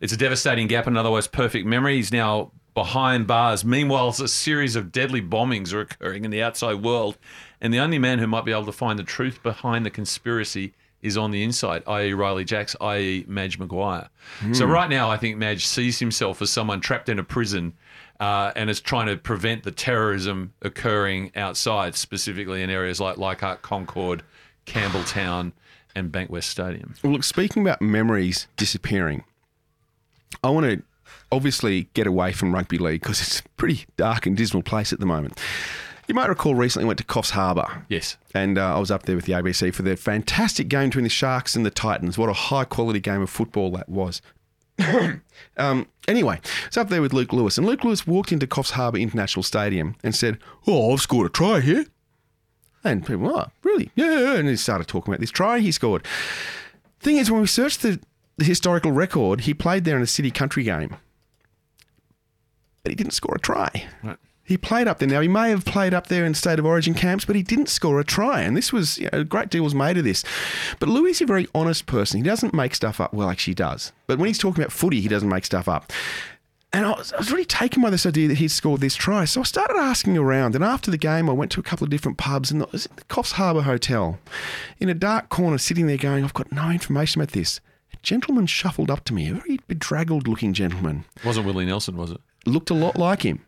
[0.00, 1.94] It's a devastating gap in an otherwise perfect memory.
[1.96, 3.64] He's now behind bars.
[3.64, 7.16] Meanwhile, a series of deadly bombings are occurring in the outside world,
[7.60, 10.74] and the only man who might be able to find the truth behind the conspiracy
[11.02, 14.08] is on the inside, i.e., Riley Jacks, i.e., Madge Maguire.
[14.52, 17.74] So right now, I think Madge sees himself as someone trapped in a prison.
[18.20, 23.62] Uh, and is trying to prevent the terrorism occurring outside, specifically in areas like Leichhardt,
[23.62, 24.22] Concord,
[24.64, 25.50] Campbelltown,
[25.96, 26.94] and Bankwest Stadium.
[27.02, 29.24] Well, look, speaking about memories disappearing,
[30.44, 30.82] I want to
[31.32, 35.00] obviously get away from rugby league because it's a pretty dark and dismal place at
[35.00, 35.40] the moment.
[36.08, 37.84] You might recall recently went to Coffs Harbour.
[37.88, 38.16] Yes.
[38.34, 41.10] And uh, I was up there with the ABC for their fantastic game between the
[41.10, 42.18] Sharks and the Titans.
[42.18, 44.20] What a high quality game of football that was.
[45.56, 47.56] um, anyway, it's up there with Luke Lewis.
[47.56, 51.30] And Luke Lewis walked into Coffs Harbour International Stadium and said, Oh, I've scored a
[51.30, 51.86] try here.
[52.84, 53.90] And people, oh, really?
[53.94, 54.34] Yeah.
[54.34, 56.04] And he started talking about this try he scored.
[56.98, 58.00] Thing is, when we searched the,
[58.38, 60.96] the historical record, he played there in a city country game.
[62.82, 63.86] But he didn't score a try.
[64.02, 64.18] Right.
[64.44, 65.08] He played up there.
[65.08, 67.68] Now, he may have played up there in state of origin camps, but he didn't
[67.68, 68.40] score a try.
[68.40, 70.24] And this was, you know, a great deal was made of this.
[70.80, 72.18] But Louis is a very honest person.
[72.18, 73.14] He doesn't make stuff up.
[73.14, 73.92] Well, actually, he does.
[74.06, 75.92] But when he's talking about footy, he doesn't make stuff up.
[76.74, 79.26] And I was, I was really taken by this idea that he'd scored this try.
[79.26, 80.54] So I started asking around.
[80.54, 82.86] And after the game, I went to a couple of different pubs and it was
[82.86, 84.18] in the Coffs Harbour Hotel.
[84.80, 87.60] In a dark corner, sitting there going, I've got no information about this.
[87.92, 91.04] A gentleman shuffled up to me, a very bedraggled looking gentleman.
[91.24, 92.20] Wasn't Willie Nelson, was it?
[92.46, 93.44] Looked a lot like him.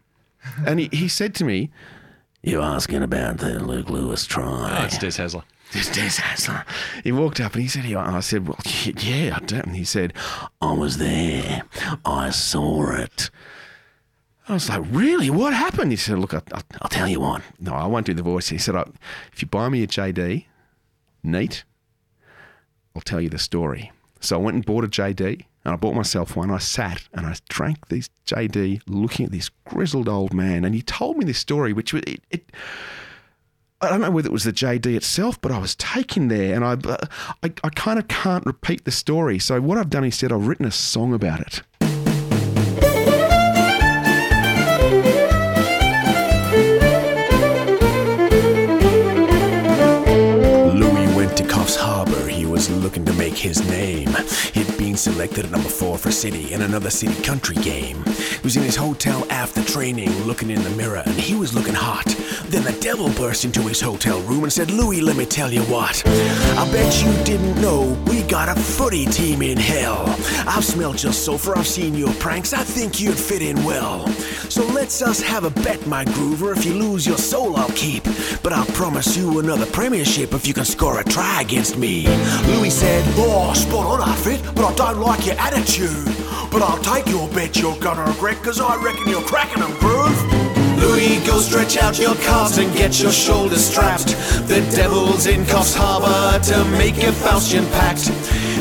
[0.67, 1.71] And he, he said to me,
[2.43, 4.79] You asking about the Luke Lewis try?
[4.81, 5.45] Oh, it's Des Hasler.
[5.73, 6.65] It's Des Hasler.
[7.03, 9.67] He walked up and he said, I said, well, yeah, I don't.
[9.67, 10.13] And he said,
[10.61, 11.63] I was there.
[12.05, 13.31] I saw it.
[14.49, 15.31] I was like, really?
[15.31, 15.91] What happened?
[15.91, 17.43] He said, look, I, I, I'll tell you what.
[17.59, 18.49] No, I won't do the voice.
[18.49, 18.85] He said, I,
[19.33, 20.45] if you buy me a JD,
[21.23, 21.65] neat,
[22.95, 23.91] I'll tell you the story.
[24.21, 26.51] So I went and bought a JD and I bought myself one.
[26.51, 30.65] I sat and I drank this JD looking at this grizzled old man.
[30.65, 32.51] And he told me this story, which was- it, it
[33.81, 36.65] I don't know whether it was the JD itself, but I was taken there, and
[36.65, 36.77] I,
[37.43, 39.39] I, I kind of can't repeat the story.
[39.39, 41.63] So what I've done instead, I've written a song about it.
[50.81, 52.27] Louis went to Coffs Harbour.
[52.29, 54.09] He was looking to his name.
[54.53, 58.03] He'd been selected at number four for City in another City Country game.
[58.05, 61.75] He was in his hotel after training, looking in the mirror, and he was looking
[61.75, 62.07] hot.
[62.47, 65.63] Then the devil burst into his hotel room and said, Louis, let me tell you
[65.63, 66.03] what.
[66.07, 70.05] I bet you didn't know we got a footy team in hell.
[70.47, 74.07] I've smelled your sulfur, I've seen your pranks, I think you'd fit in well.
[74.49, 76.57] So let's us have a bet, my groover.
[76.57, 78.05] If you lose your soul, I'll keep.
[78.43, 82.07] But I'll promise you another premiership if you can score a try against me.
[82.47, 86.05] Louis said, Oh, spot on outfit, but I don't like your attitude.
[86.53, 90.21] But I'll take your bet you're gonna regret, cause I reckon you're cracking them, groove.
[90.79, 94.09] Louis, go stretch out your calves and get your shoulders strapped.
[94.47, 98.11] The devil's in Coffs Harbour to make a Faustian pact.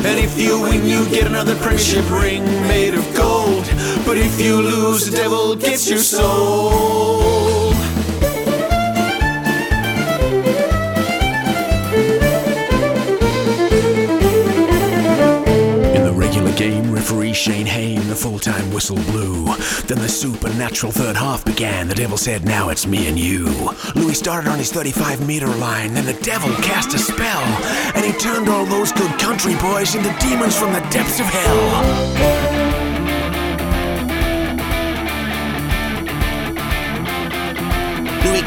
[0.06, 3.64] And if you win, you get another premiership ring made of gold.
[4.06, 7.53] But if you lose, the devil gets your soul.
[17.04, 19.44] Referee Shayne Hayne, the full time whistle blew.
[19.84, 21.86] Then the supernatural third half began.
[21.86, 23.44] The devil said, Now it's me and you.
[23.94, 25.92] Louis started on his 35 meter line.
[25.92, 27.42] Then the devil cast a spell.
[27.94, 32.53] And he turned all those good country boys into demons from the depths of hell.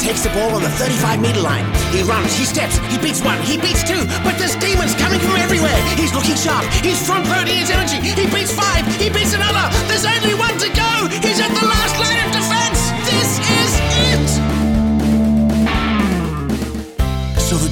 [0.07, 1.67] Takes the ball on the 35 meter line.
[1.91, 5.35] He runs, he steps, he beats one, he beats two, but there's demons coming from
[5.35, 5.75] everywhere.
[5.99, 7.99] He's looking sharp, he's front loading his energy.
[7.99, 9.67] He beats five, he beats another.
[9.91, 10.91] There's only one to go.
[11.19, 12.56] He's at the last line of defense.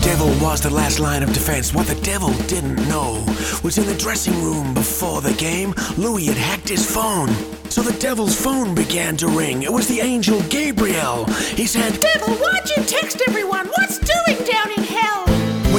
[0.05, 1.73] Devil was the last line of defense.
[1.73, 3.25] What the devil didn't know
[3.63, 7.29] was in the dressing room before the game, Louis had hacked his phone.
[7.71, 9.63] So the devil's phone began to ring.
[9.63, 11.25] It was the angel Gabriel.
[11.55, 13.65] He said, Devil, why'd you text everyone?
[13.77, 14.84] What's doing down in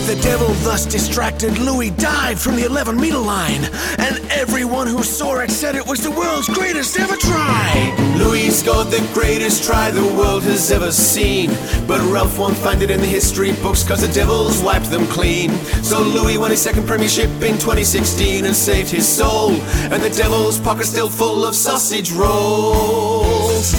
[0.07, 3.65] the devil thus distracted, Louis dived from the 11 meter line.
[3.99, 7.93] And everyone who saw it said it was the world's greatest ever try.
[8.17, 11.51] Louis scored the greatest try the world has ever seen.
[11.89, 15.51] But Ralph won't find it in the history books cause the devil's wiped them clean.
[15.83, 19.51] So Louis won his second premiership in 2016 and saved his soul.
[19.91, 23.75] And the devil's pocket's still full of sausage rolls.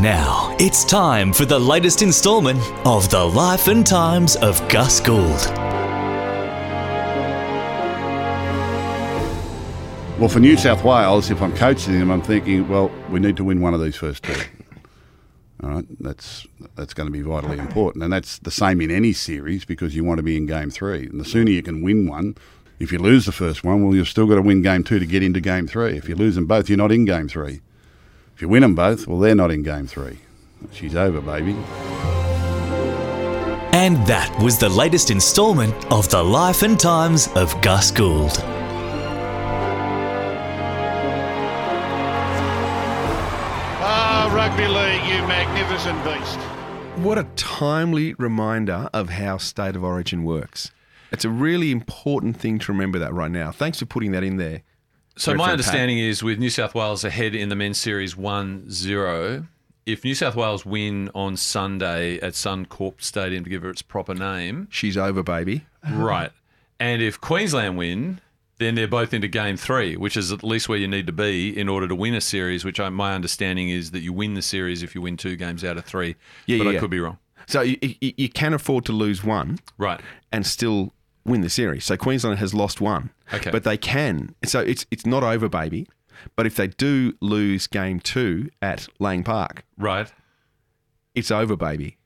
[0.00, 5.46] Now it's time for the latest instalment of The Life and Times of Gus Gould.
[10.18, 13.44] Well, for New South Wales, if I'm coaching them, I'm thinking, well, we need to
[13.44, 14.40] win one of these first two.
[15.62, 19.12] All right, that's that's going to be vitally important, and that's the same in any
[19.12, 21.06] series because you want to be in game three.
[21.06, 22.36] And the sooner you can win one,
[22.78, 25.06] if you lose the first one, well, you've still got to win game two to
[25.06, 25.96] get into game three.
[25.96, 27.60] If you lose them both, you're not in game three.
[28.40, 30.18] If you win them both, well, they're not in game three.
[30.72, 31.52] She's over, baby.
[33.76, 38.32] And that was the latest instalment of The Life and Times of Gus Gould.
[43.82, 46.38] Ah, rugby league, you magnificent beast.
[47.04, 50.70] What a timely reminder of how State of Origin works.
[51.12, 53.52] It's a really important thing to remember that right now.
[53.52, 54.62] Thanks for putting that in there.
[55.20, 59.46] So my understanding is with New South Wales ahead in the men's series 1-0,
[59.84, 64.14] if New South Wales win on Sunday at Suncorp Stadium to give her its proper
[64.14, 65.66] name, She's over, baby.
[65.92, 66.30] right.
[66.78, 68.22] And if Queensland win,
[68.56, 71.54] then they're both into game three, which is at least where you need to be
[71.54, 72.64] in order to win a series.
[72.64, 75.64] Which I, my understanding is that you win the series if you win two games
[75.64, 76.16] out of three.
[76.46, 76.80] Yeah, but yeah, I yeah.
[76.80, 77.18] could be wrong.
[77.46, 80.00] So you, you, you can afford to lose one, Right.
[80.32, 81.84] and still win the series.
[81.84, 83.50] So Queensland has lost one, Okay.
[83.50, 84.34] but they can.
[84.44, 85.86] So it's it's not over, baby.
[86.36, 90.12] But if they do lose game two at Lang Park, Right.
[91.14, 91.96] it's over, baby.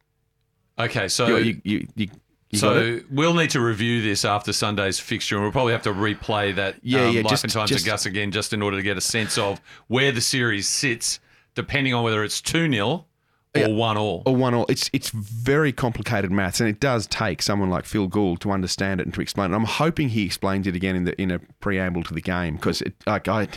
[0.79, 1.09] Okay.
[1.09, 2.09] So you, you, you,
[2.55, 6.55] so we'll need to review this after Sunday's fixture, and we'll probably have to replay
[6.55, 8.77] that Yeah, um, yeah, Life just- and Times just- of Gus again, just in order
[8.77, 11.18] to get a sense of where the series sits,
[11.57, 13.07] depending on whether it's two 0
[13.56, 14.22] or one all.
[14.26, 18.08] or one or it's it's very complicated maths, and it does take someone like Phil
[18.08, 19.56] Gould to understand it and to explain it.
[19.56, 22.82] I'm hoping he explains it again in the in a preamble to the game because
[23.06, 23.48] like I.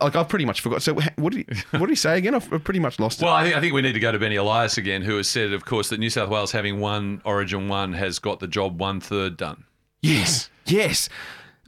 [0.00, 0.82] Like I've pretty much forgot.
[0.82, 2.34] So what did he, what did he say again?
[2.34, 3.24] I've I've pretty much lost it.
[3.24, 5.28] Well, I think, I think we need to go to Benny Elias again, who has
[5.28, 8.80] said, of course, that New South Wales having one Origin one has got the job
[8.80, 9.62] one third done.
[10.02, 11.08] Yes, yes,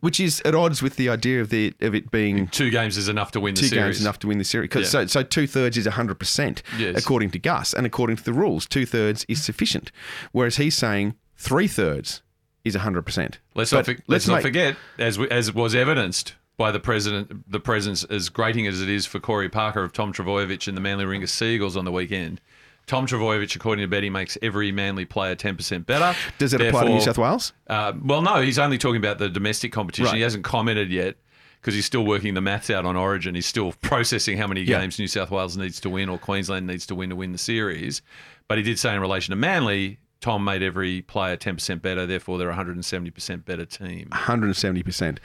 [0.00, 3.08] which is at odds with the idea of the of it being Two games is
[3.08, 3.84] enough to win the two series.
[3.96, 4.70] games enough to win the series.
[4.70, 5.00] 'Cause Yeah.
[5.02, 6.96] So so two thirds is hundred percent Yes.
[6.98, 9.90] according to Gus, and according to the rules, two thirds is sufficient.
[10.32, 12.22] Whereas he's saying three thirds
[12.64, 13.38] is hundred percent.
[13.54, 17.60] Let's not, for, let's not forget, as we, as was evidenced by the president, the
[17.60, 21.04] presence as grating as it is for Corey Parker of Tom Trbojevic and the Manly
[21.04, 22.40] Ringer Seagulls on the weekend.
[22.88, 26.16] Tom Trbojevic, according to Betty, makes every Manly player ten percent better.
[26.38, 27.52] Does it apply to New South Wales?
[27.68, 30.06] Uh, well, no, he's only talking about the domestic competition.
[30.06, 30.16] Right.
[30.16, 31.16] He hasn't commented yet
[31.60, 33.34] because he's still working the maths out on Origin.
[33.34, 34.80] He's still processing how many Yeah.
[34.80, 37.38] games New South Wales needs to win or Queensland needs to win to win the
[37.38, 38.02] series.
[38.48, 42.38] But he did say in relation to Manly, Tom made every player 10% better, therefore
[42.38, 44.08] they're a 170% better team.
[44.12, 45.20] Hundred and seventy percent.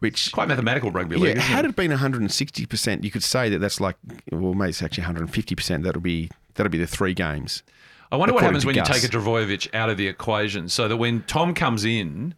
[0.00, 1.36] Which Quite mathematical rugby yeah, league.
[1.38, 1.68] isn't had it?
[1.70, 3.96] it been 160 percent, you could say that that's like
[4.30, 5.84] well, maybe it's actually 150 percent.
[5.84, 7.62] That'll be that'll be the three games.
[8.10, 8.88] I wonder what happens when Gus.
[8.88, 12.34] you take a Trbojevic out of the equation so that when Tom comes in,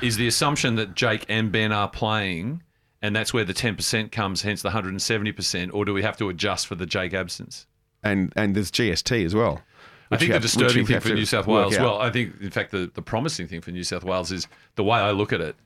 [0.00, 2.62] is the assumption that Jake and Ben are playing
[3.02, 6.66] and that's where the 10% comes, hence the 170%, or do we have to adjust
[6.68, 7.66] for the Jake absence?
[8.02, 9.60] and and there's GST as well.
[10.10, 12.70] I think the have- disturbing thing for New South Wales, well, I think, in fact,
[12.70, 15.56] the, the promising thing for New South Wales is the way I look at it,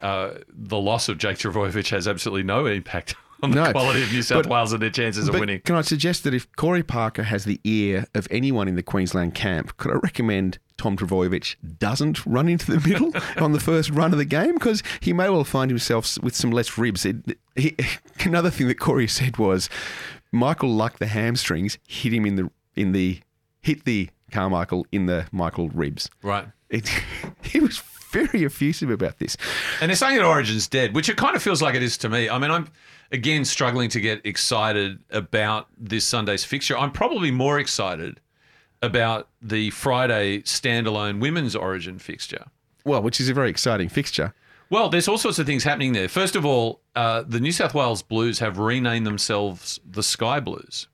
[0.00, 4.12] uh, the loss of Jake Trbojevic has absolutely no impact on the No, quality of
[4.12, 5.60] New South but- Wales and their chances of winning.
[5.60, 9.34] Can I suggest that if Corey Parker has the ear of anyone in the Queensland
[9.34, 14.12] camp, could I recommend Tom Trbojevic doesn't run into the middle on the first run
[14.12, 17.06] of the game because he may well find himself with some less ribs.
[17.06, 17.76] It, he,
[18.24, 19.68] another thing that Corey said was
[20.32, 23.20] Michael Luck the hamstrings hit him in the in the
[23.60, 26.10] hit the Carmichael in the Michael ribs.
[26.22, 26.46] Right.
[26.70, 26.88] It,
[27.42, 27.80] he was
[28.10, 29.36] very effusive about this.
[29.80, 32.08] And they're saying that Origin's dead, which it kind of feels like it is to
[32.08, 32.28] me.
[32.28, 32.68] I mean, I'm
[33.14, 36.76] again struggling to get excited about this Sunday's fixture.
[36.76, 38.20] I'm probably more excited
[38.82, 42.46] about the Friday standalone women's Origin fixture.
[42.84, 44.34] Well, which is a very exciting fixture.
[44.68, 46.08] Well, there's all sorts of things happening there.
[46.08, 50.88] First of all, uh, the New South Wales Blues have renamed themselves the Sky Blues.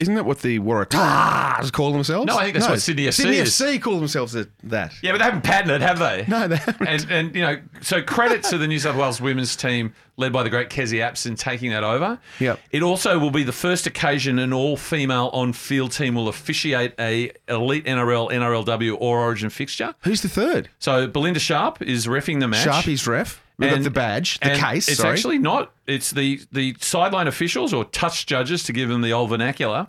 [0.00, 2.26] Isn't that what the Waratahs call themselves?
[2.26, 3.48] No, I think that's what Sydney FC Sydney is.
[3.50, 4.48] FC call themselves that.
[4.64, 4.92] that.
[5.02, 6.24] Yeah, but they haven't patented it, have they?
[6.26, 6.88] No, they haven't.
[6.88, 10.42] And, and you know, so credit to the New South Wales women's team led by
[10.42, 12.18] the great Kezie Apson taking that over.
[12.40, 12.60] Yep.
[12.70, 17.84] It also will be the first occasion an all-female on-field team will officiate a elite
[17.84, 19.94] NRL, NRLW or Origin fixture.
[20.02, 20.68] Who's the third?
[20.78, 22.64] So Belinda Sharpe is refing the match.
[22.64, 23.43] Sharpie's ref.
[23.58, 24.88] We've got the badge, the and case.
[24.88, 25.12] It's sorry.
[25.14, 25.72] actually not.
[25.86, 29.86] It's the the sideline officials or touch judges to give them the old vernacular.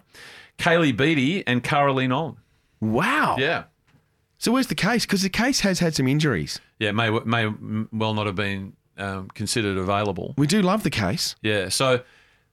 [0.60, 2.38] Kaylee Beattie and Caroline On.
[2.80, 3.36] wow.
[3.39, 3.63] Yeah.
[4.38, 5.06] So where's the case?
[5.06, 6.60] Because the case has had some injuries.
[6.80, 7.51] Yeah, may may
[7.91, 10.34] well not have been um, considered available.
[10.38, 11.36] We do love the case.
[11.41, 12.01] Yeah, so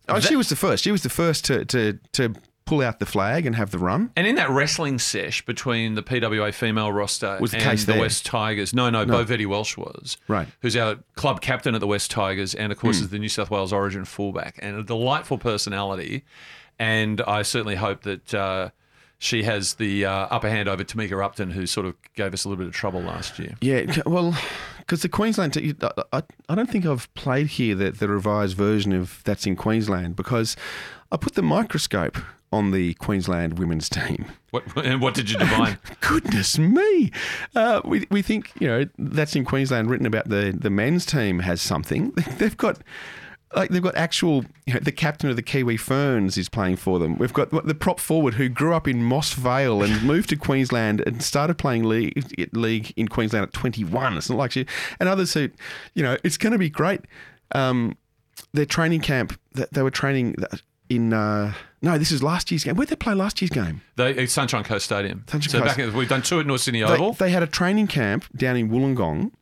[0.09, 0.83] Oh, That- she was the first.
[0.83, 4.11] She was the first to to to pull out the flag and have the run.
[4.17, 7.93] and in that wrestling sesh between the PWA female roster Was the and case the
[7.93, 8.01] there?
[8.03, 10.49] West Tigers, no, no, Vetti Welsh was Right.
[10.61, 13.05] who's our club captain at the West Tigers, and of course Hmm.
[13.05, 16.25] is the New South Wales Origin fullback, and a delightful personality.
[16.79, 18.71] And I certainly hope that uh,
[19.19, 22.49] she has the uh, upper hand over Tamika Upton, who sort of gave us a
[22.49, 23.55] little bit of trouble last year.
[23.61, 24.37] Yeah, well,
[24.79, 25.57] because the Queensland,
[26.13, 30.17] I, I don't think I've played here the, the revised version of That's in Queensland
[30.17, 30.57] because
[31.13, 32.17] I put the microscope
[32.53, 34.27] on the Queensland women's team.
[34.51, 35.79] What and what did you divine?
[36.01, 37.11] Goodness me.
[37.55, 41.41] Uh, we, we think, you know, That's in Queensland written about the, the men's team
[41.41, 42.11] has something.
[42.39, 42.79] They've got.
[43.55, 46.99] Like they've got actual, you know, the captain of the Kiwi Ferns is playing for
[46.99, 47.19] them.
[47.19, 51.03] We've got the prop forward who grew up in Moss Vale and moved to Queensland
[51.07, 54.17] and started playing league, league in Queensland at 21.
[54.17, 54.65] It's not like she,
[54.99, 55.51] and others who,
[55.93, 57.03] you know, it's going to be great.
[57.55, 57.99] Um,
[58.55, 60.35] their training camp, th- they were training
[60.97, 62.77] in, uh, no, this is last year's game.
[62.77, 63.83] Where'd they play last year's game?
[63.97, 65.25] They, Sunshine Coast Stadium.
[65.29, 65.77] Sunshine so Coast.
[65.77, 67.13] back in, we've done two at North Sydney They, Oval.
[67.15, 69.33] they had a training camp down in Wollongong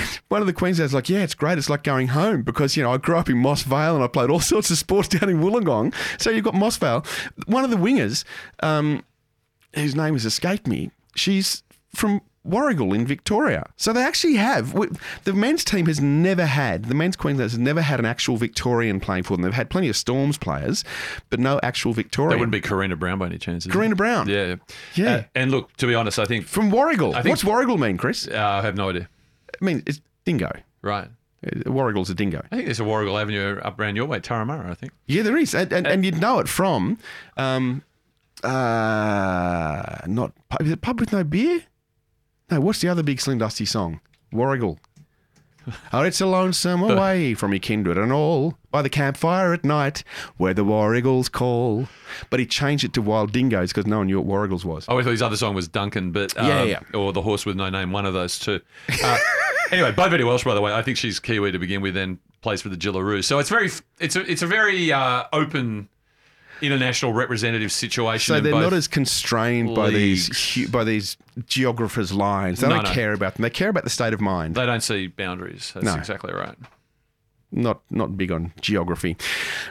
[0.28, 1.58] one of the Queenslanders like, yeah, it's great.
[1.58, 4.06] It's like going home because, you know, I grew up in Moss Vale and I
[4.06, 5.94] played all sorts of sports down in Wollongong.
[6.20, 7.04] So you've got Moss Vale.
[7.46, 8.24] One of the wingers,
[8.62, 9.04] um,
[9.74, 11.62] whose name has escaped me, she's
[11.94, 13.70] from Warragul in Victoria.
[13.76, 14.72] So they actually have,
[15.24, 18.98] the men's team has never had, the men's Queenslanders has never had an actual Victorian
[18.98, 19.42] playing for them.
[19.42, 20.84] They've had plenty of Storms players,
[21.30, 22.30] but no actual Victorian.
[22.30, 23.62] That wouldn't be Karina Brown by any chance.
[23.64, 23.72] is it?
[23.72, 24.28] Karina Brown.
[24.28, 24.56] Yeah.
[24.94, 25.14] Yeah.
[25.14, 27.14] Uh, and look, to be honest, I think From Warrigal.
[27.14, 28.26] I think- What's Warrigal mean, Chris?
[28.26, 29.08] uh, I have no idea.
[29.60, 30.50] I mean, it's dingo.
[30.82, 31.08] Right.
[31.46, 32.42] Uh, Warrigal's a dingo.
[32.50, 34.92] I think there's a Warrigal Avenue up around your way, Turramurra, I think.
[35.06, 36.98] Yeah, there is, and, and, and you'd know it from,
[37.36, 37.82] um,
[38.42, 41.62] uh, not pub- is it pub with no beer.
[42.50, 44.00] No, what's the other big Slim Dusty song?
[44.32, 44.78] Warrigal.
[45.92, 50.02] Oh, it's a lonesome away from your kindred and all by the campfire at night
[50.36, 51.86] where the Warrigals call.
[52.30, 54.86] But he changed it to Wild Dingoes because no one knew what Warrigals was.
[54.88, 56.80] Oh, I thought his other song was Duncan, but um, Yeah, yeah.
[56.98, 58.60] or the horse with no name, one of those two.
[59.04, 59.16] Uh,
[59.70, 62.18] anyway, Bo Betty Welsh, by the way, I think she's Kiwi to begin with, and
[62.40, 63.22] plays for the Jillaroo.
[63.22, 63.70] So it's very,
[64.00, 65.88] it's a, it's a very uh, open
[66.62, 68.34] international representative situation.
[68.34, 72.60] So they're not as constrained by these by these geographers' lines.
[72.60, 72.90] They No, don't no.
[72.92, 73.42] care about them.
[73.42, 74.54] They care about the state of mind.
[74.54, 75.72] They don't see boundaries.
[75.74, 75.94] That's No.
[75.94, 76.56] exactly right.
[77.50, 79.16] not not big on geography.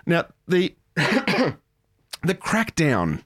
[0.05, 1.55] Now the the
[2.35, 3.23] crackdown.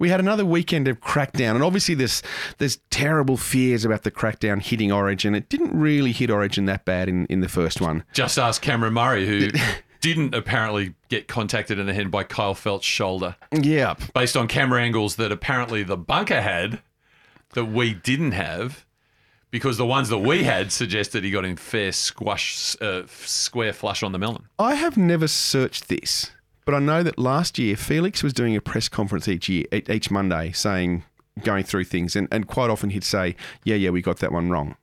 [0.00, 2.20] We had another weekend of crackdown, and obviously there's
[2.58, 5.34] there's terrible fears about the crackdown hitting Origin.
[5.36, 8.02] It didn't really hit Origin that bad in, in the first one.
[8.12, 9.50] Just ask Cameron Murray, who
[10.04, 13.36] didn't apparently get contacted in the head by Kyle Feldt's shoulder.
[13.52, 14.12] Yep.
[14.12, 16.82] Based on camera angles that apparently the bunker had
[17.54, 18.84] that we didn't have,
[19.50, 24.02] because the ones that we had suggested he got in fair squash, uh, square flush
[24.02, 24.44] on the melon.
[24.58, 26.32] I have never searched this,
[26.66, 30.10] but I know that last year Felix was doing a press conference each year, each
[30.10, 31.04] Monday, saying,
[31.44, 34.50] going through things, and, and quite often he'd say, "Yeah, yeah, we got that one
[34.50, 34.76] wrong."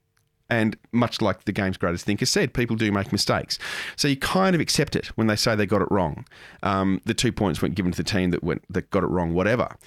[0.51, 3.57] And much like the game's greatest thinker said, people do make mistakes.
[3.95, 6.25] So you kind of accept it when they say they got it wrong.
[6.61, 9.33] Um, the two points weren't given to the team that went that got it wrong,
[9.33, 9.77] whatever.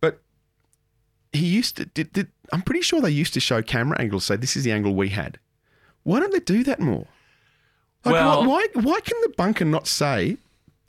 [0.00, 0.20] But
[1.34, 1.84] he used to.
[1.84, 4.24] Did, did, I'm pretty sure they used to show camera angles.
[4.24, 5.38] Say this is the angle we had.
[6.04, 7.06] Why don't they do that more?
[8.04, 10.38] Like, Well- why, why why can the bunker not say,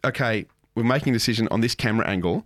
[0.06, 2.46] okay, we're making a decision on this camera angle,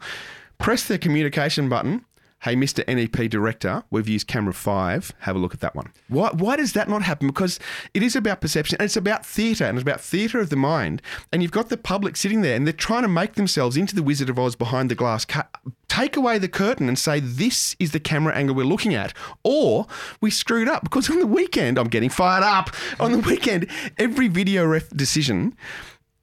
[0.57, 2.05] press the communication button.
[2.43, 2.87] Hey, Mr.
[2.87, 5.11] NEP director, we've used camera five.
[5.19, 5.91] Have a look at that one.
[6.07, 7.27] Why, why does that not happen?
[7.27, 7.59] Because
[7.93, 11.01] it is about perception and it's about theatre and it's about theatre of the mind.
[11.33, 14.01] And you've got the public sitting there and they're trying to make themselves into the
[14.01, 15.25] Wizard of Oz behind the glass.
[15.25, 15.53] Cut,
[15.89, 19.13] take away the curtain and say, this is the camera angle we're looking at.
[19.43, 19.85] Or
[20.21, 22.69] we screwed up because on the weekend, I'm getting fired up.
[23.01, 23.67] On the weekend,
[23.97, 25.57] every video ref decision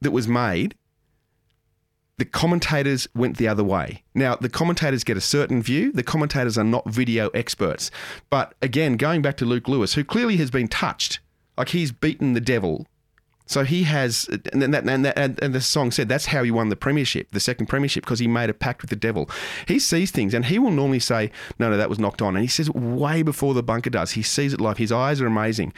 [0.00, 0.76] that was made
[2.18, 4.02] the commentators went the other way.
[4.14, 5.92] Now, the commentators get a certain view.
[5.92, 7.90] The commentators are not video experts.
[8.30, 11.20] But again, going back to Luke Lewis, who clearly has been touched,
[11.58, 12.86] like he's beaten the devil.
[13.48, 16.68] So he has, and, that, and, that, and, the song said that's how he won
[16.68, 19.30] the premiership, the second premiership, because he made a pact with the devil.
[19.68, 22.42] He sees things, and he will normally say, "No, no, that was knocked on," and
[22.42, 24.12] he says way before the bunker does.
[24.12, 24.78] He sees it live.
[24.78, 25.72] His eyes are amazing.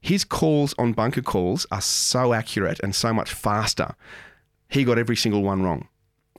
[0.00, 3.96] His calls on bunker calls are so accurate and so much faster
[4.72, 5.88] he got every single one wrong.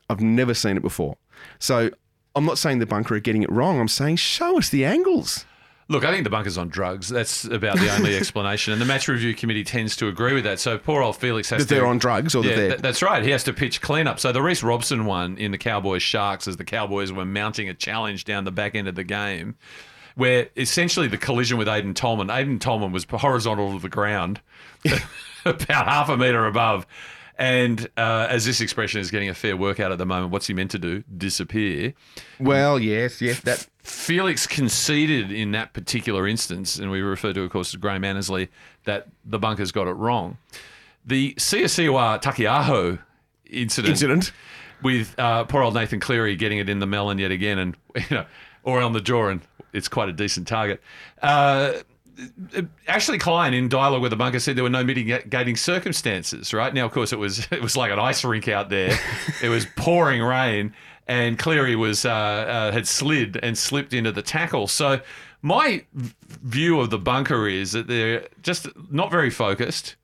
[0.10, 1.16] I've never seen it before.
[1.60, 1.90] So
[2.36, 3.80] I'm not saying the bunker are getting it wrong.
[3.80, 5.46] I'm saying show us the angles.
[5.90, 7.10] Look, I think the bunker's on drugs.
[7.10, 8.72] That's about the only explanation.
[8.72, 10.60] And the match review committee tends to agree with that.
[10.60, 11.76] So poor old Felix has That to.
[11.76, 13.22] they're on drugs or that yeah, they're- th- that's right.
[13.22, 14.20] He has to pitch cleanup.
[14.20, 17.74] So the Reece Robson one in the Cowboys Sharks as the Cowboys were mounting a
[17.74, 19.56] challenge down the back end of the game,
[20.16, 22.30] where essentially the collision with Aiden Tolman.
[22.30, 24.40] Aiden Tolman was horizontal to the ground,
[25.46, 26.88] about half a metre above.
[27.38, 30.54] And uh, as this expression is getting a fair workout at the moment, what's he
[30.54, 31.04] meant to do?
[31.18, 31.94] Disappear.
[32.40, 37.50] Well, yes, yes, that Felix conceded in that particular instance, and we refer to, of
[37.50, 38.50] course, as Graham Annesley,
[38.86, 40.38] that the bunkers got it wrong.
[41.06, 43.00] The Siosiua Taukeiaho
[43.46, 44.32] incident, Incident.
[44.82, 48.18] with uh, poor old Nathan Cleary getting it in the melon yet again, and you
[48.18, 48.26] know,
[48.64, 49.42] or on the jaw, and
[49.74, 50.82] it's quite a decent target.
[51.22, 51.74] Uh,
[52.88, 56.54] Ashley Klein, in dialogue with the bunker, said there were no mitigating circumstances.
[56.54, 58.98] Right now, of course, it was it was like an ice rink out there.
[59.42, 60.74] it was pouring rain,
[61.08, 64.68] and Cleary was uh, uh, had slid and slipped into the tackle.
[64.68, 65.02] So
[65.42, 69.96] my view of the bunker is that they're just not very focused.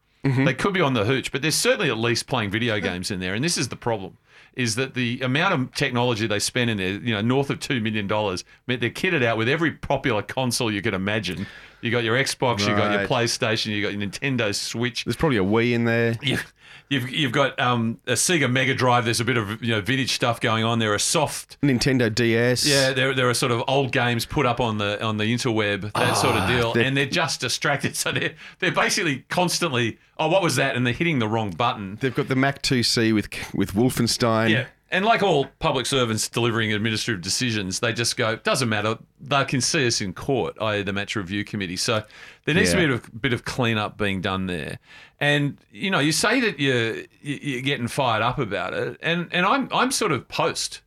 [0.43, 3.22] They could be on the hooch, but they're certainly at least playing video games in
[3.22, 3.34] there.
[3.34, 4.18] And this is the problem:
[4.53, 7.80] is that the amount of technology they spend in there, you know, north of two
[7.80, 11.47] million dollars, meant they're kitted out with every popular console you could imagine
[11.82, 15.05] You got your Xbox, you got your PlayStation, you got your Nintendo Switch.
[15.05, 16.17] There's probably a Wii in there.
[16.21, 16.53] You've,
[16.89, 19.05] you've, you've got um, a Sega Mega Drive.
[19.05, 20.80] There's a bit of you know vintage stuff going on.
[20.80, 22.65] There are soft Nintendo DS.
[22.65, 25.91] Yeah, there, there are sort of old games put up on the on the interweb,
[25.93, 27.95] that sort of Ah, deal, they're- and they're just distracted.
[27.95, 30.75] So they're they're basically constantly, oh, what was that?
[30.75, 31.97] And they're hitting the wrong button.
[32.01, 34.49] They've got the Mac 2C with with Wolfenstein.
[34.49, 34.65] Yeah.
[34.91, 38.97] And like all public servants delivering administrative decisions, they just go, doesn't matter.
[39.21, 41.77] They can see us in court, i.e., the match review committee.
[41.77, 42.03] So
[42.45, 42.87] there needs Yeah.
[42.87, 44.79] to be a bit of, cleanup being done there.
[45.19, 49.45] And you know, you say that you're you're getting fired up about it, and and
[49.45, 50.81] I'm I'm sort of post.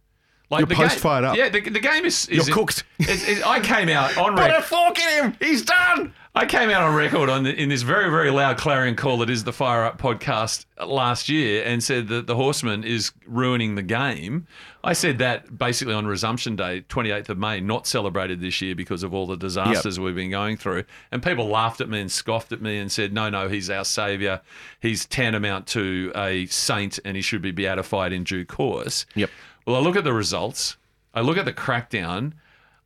[0.53, 1.37] Like You're the post game- fired up.
[1.37, 2.85] Yeah, the, the game is, is You're cooked.
[3.05, 4.65] It, it, I came out on Put a record.
[4.65, 5.37] fork in him.
[5.41, 6.15] He's done.
[6.37, 9.29] I came out on record on the, in this very very loud clarion call that
[9.29, 13.83] is the Fire Up podcast last year and said that the Horseman is ruining the
[13.83, 14.47] game.
[14.85, 19.03] I said that basically on Resumption Day, 28th of May, not celebrated this year because
[19.03, 20.85] of all the disasters we've been going through.
[21.11, 23.85] And people laughed at me and scoffed at me and said, "No, no, he's our
[23.85, 24.41] savior.
[24.81, 29.31] He's tantamount to a saint, and he should be beatified in due course." Yep.
[29.67, 30.77] Well, I look at the results.
[31.15, 32.33] I look at the crackdown.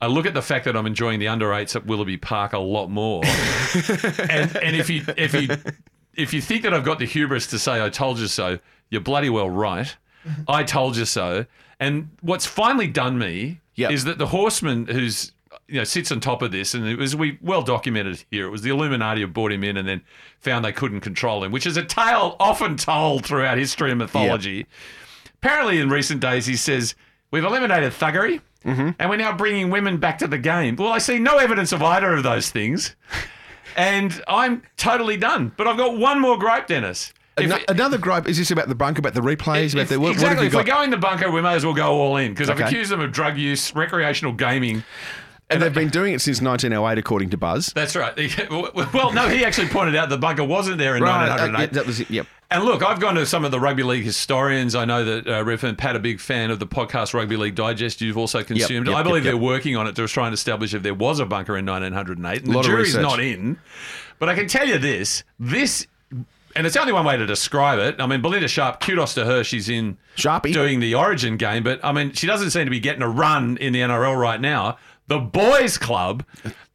[0.01, 2.59] I look at the fact that I'm enjoying the under eights at Willoughby Park a
[2.59, 3.23] lot more.
[4.29, 5.49] and and if you if you
[6.15, 8.59] if you think that I've got the hubris to say I told you so,
[8.91, 9.97] you're bloody well right.
[10.49, 11.47] I told you so.
[11.79, 13.91] And what's finally done me Yep.
[13.91, 15.33] is that the horseman who's
[15.69, 18.47] you know sits on top of this, and it was we well documented here.
[18.47, 20.03] It was the Illuminati who brought him in and then
[20.41, 24.67] found they couldn't control him, which is a tale often told throughout history and mythology.
[25.43, 26.95] Apparently, in recent days, he says
[27.31, 28.41] we've eliminated thuggery.
[28.65, 30.75] And we're now bringing women back to the game.
[30.75, 32.97] Well, I see no evidence of either of those things.
[33.77, 35.53] And I'm totally done.
[35.55, 37.13] But I've got one more gripe, Dennis.
[37.37, 40.13] If- Ano- Another gripe is this about the bunker, about the replays, about the what,
[40.13, 40.37] exactly.
[40.37, 40.77] what have if you we're got?
[40.79, 42.69] going the bunker, we may as well go all in because I've Okay.
[42.71, 44.83] accused them of drug use, recreational gaming.
[45.51, 47.67] and they've been doing it since 1908, according to Buzz.
[47.75, 48.15] That's right.
[48.51, 51.61] Well, no, he actually pointed out the bunker wasn't there in Right, uh, 1908.
[51.61, 52.11] yeah, that was it.
[52.11, 52.27] Yep.
[52.51, 54.77] And look, I've gone to some of the rugby league historians.
[54.77, 57.57] I know that uh, Riff and Pat are big fan of the podcast Rugby League
[57.57, 58.01] Digest.
[58.01, 58.87] You've also consumed.
[58.87, 59.51] yep, I believe yep, they're yep.
[59.51, 62.45] working on it to try and establish if there was a bunker in 1908.
[62.45, 63.03] And the jury's research.
[63.03, 63.59] not in.
[64.21, 65.89] But I can tell you this: this,
[66.55, 68.01] and it's only one way to describe it.
[68.01, 69.43] I mean, Belinda Sharpe, kudos to her.
[69.43, 70.53] She's in Sharpie.
[70.53, 73.57] doing the Origin game, but I mean, she doesn't seem to be getting a run
[73.57, 74.79] in the NRL right now.
[75.09, 76.25] The boys' club,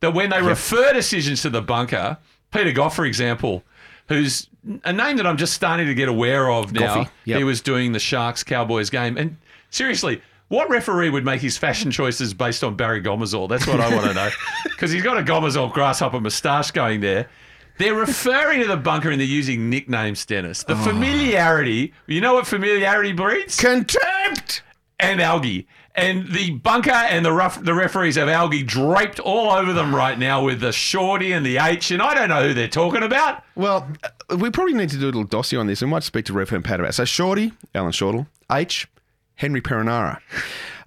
[0.02, 2.18] that when they refer decisions to the bunker,
[2.52, 3.64] Peter Gough, for example,
[4.12, 4.48] who's
[4.84, 7.08] a name that I'm just starting to get aware of now.
[7.26, 7.38] Yep.
[7.38, 9.38] He was doing the Sharks Cowboys game, and
[9.70, 10.22] seriously.
[10.50, 13.48] What referee would make his fashion choices based on Barry Gomersall?
[13.48, 14.30] That's what I want to know.
[14.66, 17.30] Because he's got a Gomersall grasshopper moustache going there.
[17.78, 20.66] They're referring to the bunker and they're using nicknames, Dennis.
[20.68, 20.74] Oh.
[20.74, 23.58] The familiarity, you know what familiarity breeds?
[23.58, 24.62] Contempt.
[25.00, 25.68] and algae.
[26.02, 30.18] And the bunker and the rough, the referees have algae draped all over them right
[30.18, 33.44] now with the shorty and the H, and I don't know who they're talking about.
[33.56, 33.88] Well,
[34.30, 35.82] uh, we probably need to do a little dossier on this.
[35.82, 36.94] We might speak to Rev and Pat about it.
[36.94, 38.88] So, Shorty, Alan Shortall, H,
[39.36, 40.20] Henry Perenara.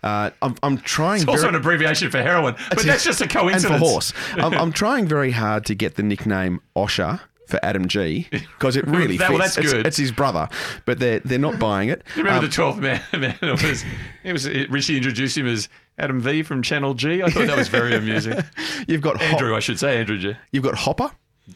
[0.02, 3.28] Uh, I'm, I'm trying It's also very- an abbreviation for heroin, but that's just a
[3.28, 3.64] coincidence.
[3.72, 4.12] and for horse.
[4.34, 7.20] I'm, I'm trying very hard to get the nickname Osher
[7.54, 9.30] for Adam G because it really That- fits.
[9.30, 9.86] well, that's it's, good.
[9.86, 10.48] it's his brother,
[10.84, 12.02] but they're they're not buying it.
[12.16, 13.00] You remember Um, the twelfth man?
[13.18, 13.84] man it was,
[14.24, 17.22] it was Richie introduced him as Adam V from Channel G.
[17.22, 18.42] I thought that was very amusing.
[18.88, 20.34] You've got Hop- Andrew, I should say Andrew G.
[20.50, 21.10] You've got Hopper,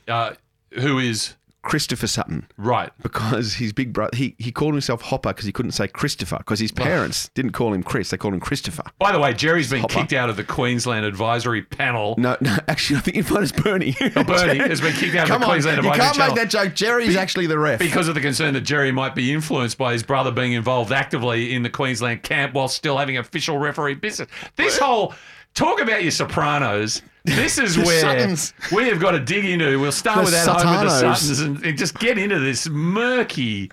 [0.06, 0.34] Uh,
[0.74, 1.34] who is
[1.68, 2.46] Christopher Sutton.
[2.56, 2.90] right?
[3.02, 6.60] Because his big brother, he, he called himself Hopper because he couldn't say Christopher because
[6.60, 8.82] his parents didn't call him Chris, they called him Christopher.
[8.98, 9.94] By the way, Jerry's been Hopper.
[9.94, 12.14] kicked out of the Queensland Advisory Panel.
[12.18, 13.94] No, no, actually, I think you might as Bernie.
[14.16, 16.34] Oh, Bernie has been kicked out of Come the on, Queensland you Advisory can't Channel.
[16.34, 16.74] make that joke.
[16.74, 17.78] Jerry's actually the ref.
[17.78, 21.54] because of the concern that Jerry might be influenced by his brother being involved actively
[21.54, 24.28] in the Queensland camp while still having official referee business.
[24.56, 25.14] This whole
[25.54, 27.02] talk about your Sopranos.
[27.36, 28.52] This is where Suttons.
[28.72, 29.78] we have got to dig into.
[29.80, 31.16] We'll start The with that home with the Satanos.
[31.16, 33.70] Suttons and, and just get into this murky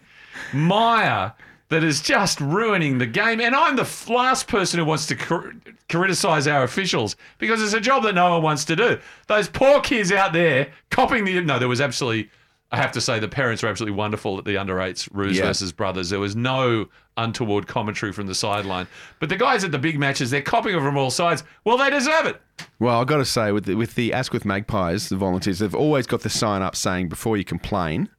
[0.54, 1.34] mire
[1.70, 3.42] that is just ruining the game.
[3.42, 5.50] And I'm the f- last person who wants to cr-
[5.90, 9.00] criticize our officials because it's a job that no one wants to do.
[9.28, 11.42] Those poor kids out there copying the.
[11.42, 12.30] No, there was absolutely.
[12.76, 15.46] I have to say the parents were absolutely wonderful at the under eights, Roos Yeah.
[15.46, 16.10] versus Brothers.
[16.10, 18.88] There was no untoward commentary from the sideline.
[19.20, 21.44] But the guys at the big matches, they're copying it from all sides.
[21.64, 22.42] Well, they deserve it.
[22.80, 26.06] Well, I've got to say, with the, with the Asquith Magpies, the volunteers, they've always
[26.08, 28.10] got the sign up saying, before you complain,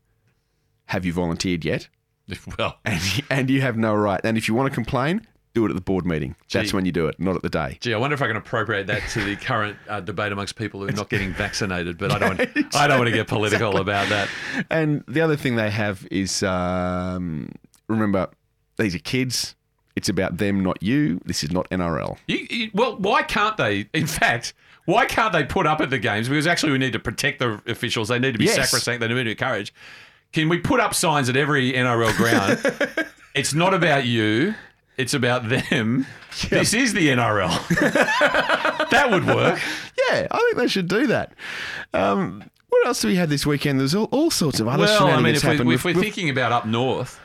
[0.86, 1.88] have you volunteered yet?
[2.58, 4.20] Well, And, and you have no right.
[4.24, 5.26] And if you want to complain,
[5.56, 6.36] do it at the board meeting.
[6.52, 6.76] That's Gee.
[6.76, 7.78] when you do it, not at the day.
[7.80, 10.80] Gee, I wonder if I can appropriate that to the current uh, debate amongst people
[10.80, 11.96] who are not getting vaccinated.
[11.96, 12.38] But I don't.
[12.38, 14.28] Want, I don't want to get political about that.
[14.70, 18.28] And the other thing they have is remember,
[18.76, 19.54] these are kids.
[19.96, 21.22] It's about them, not you.
[21.24, 22.18] This is not NRL.
[22.28, 23.88] You, you, well, why can't they?
[23.94, 24.52] In fact,
[24.84, 26.28] why can't they put up at the games?
[26.28, 28.08] Because actually, we need to protect the officials.
[28.08, 28.56] They need to be Yes.
[28.56, 29.00] sacrosanct.
[29.00, 29.72] They need to be encouraged.
[30.34, 33.08] Can we put up signs at every NRL ground?
[33.34, 34.54] it's not about you.
[34.96, 36.06] It's about them.
[36.50, 37.48] This is the NRL.
[38.90, 39.58] that would work.
[40.10, 41.32] Yeah, I think they should do that.
[41.94, 43.80] Um, what else do we have this weekend?
[43.80, 46.28] There's all, all sorts of other Well, I mean, if, we, if we're, We've- thinking
[46.28, 47.18] about up north,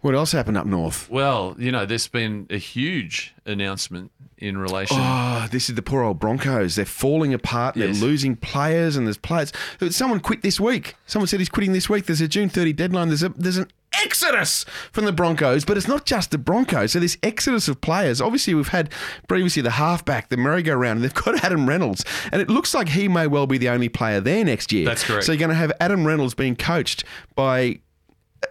[0.00, 1.08] what else happened up north?
[1.10, 4.96] well, you know, there's been a huge announcement in relation.
[5.00, 6.76] Oh, this is the poor old Broncos.
[6.76, 7.76] They're falling apart.
[7.76, 7.98] Yes.
[7.98, 9.52] They're losing players, and there's players.
[9.90, 10.94] Someone quit this week.
[11.06, 12.06] Someone said he's quitting this week.
[12.06, 13.08] There's a June 30 deadline.
[13.08, 13.66] There's a there's an
[14.04, 16.92] exodus from the Broncos, but it's not just the Broncos.
[16.92, 18.20] So this exodus of players.
[18.20, 18.92] Obviously, we've had
[19.26, 23.08] previously the halfback, the merry-go-round, and they've got Adam Reynolds, and it looks like he
[23.08, 24.84] may well be the only player there next year.
[24.84, 25.24] That's correct.
[25.24, 27.02] So you're going to have Adam Reynolds being coached
[27.34, 27.80] by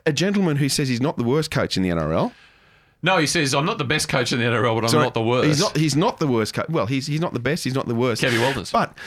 [0.05, 2.31] a gentleman who says he's not the worst coach in the NRL.
[3.03, 5.13] No, he says, I'm not the best coach in the NRL, but I'm Sorry, not
[5.13, 5.47] the worst.
[5.47, 5.77] He's not.
[5.77, 6.53] He's not the worst.
[6.55, 7.63] Co- well, he's he's not the best.
[7.63, 8.21] He's not the worst.
[8.21, 8.71] Kevin Walters.
[8.71, 8.97] But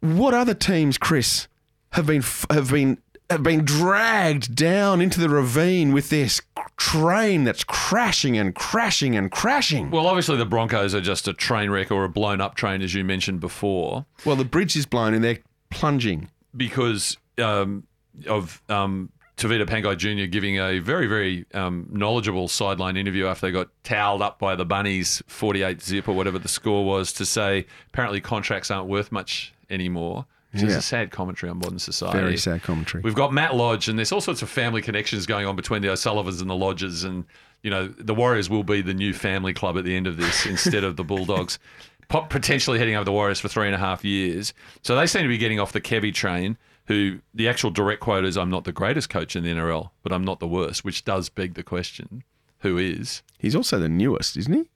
[0.00, 1.48] what other teams, Chris,
[1.92, 2.98] have been have been
[3.30, 6.42] have been dragged down into the ravine with this
[6.76, 9.90] train that's crashing and crashing and crashing?
[9.90, 12.92] Well, obviously, the Broncos are just a train wreck or a blown up train, as
[12.92, 14.04] you mentioned before.
[14.26, 15.38] Well, the bridge is blown and they're
[15.70, 16.28] plunging.
[16.56, 17.84] because um,
[18.26, 19.10] of um,
[19.40, 20.30] Tevita Pangai Jr.
[20.30, 24.66] giving a very, very um, knowledgeable sideline interview after they got towelled up by the
[24.66, 29.54] Bunnies 48 zip or whatever the score was to say apparently contracts aren't worth much
[29.70, 30.26] anymore.
[30.52, 32.18] Which is a sad commentary on modern society.
[32.18, 33.04] Very sad commentary.
[33.04, 35.90] We've got Matt Lodge, and there's all sorts of family connections going on between the
[35.90, 37.04] O'Sullivans and the Lodges.
[37.04, 37.24] And,
[37.62, 40.46] you know, the Warriors will be the new family club at the end of this
[40.54, 41.60] instead of the Bulldogs.
[42.08, 44.52] Potentially heading over the Warriors for three and a half years.
[44.82, 46.58] So they seem to be getting off the Kevy train,
[46.90, 50.12] who the actual direct quote is I'm not the greatest coach in the NRL, but
[50.12, 52.24] I'm not the worst, which does beg the question
[52.62, 53.22] who is?
[53.38, 54.68] He's also the newest, isn't he?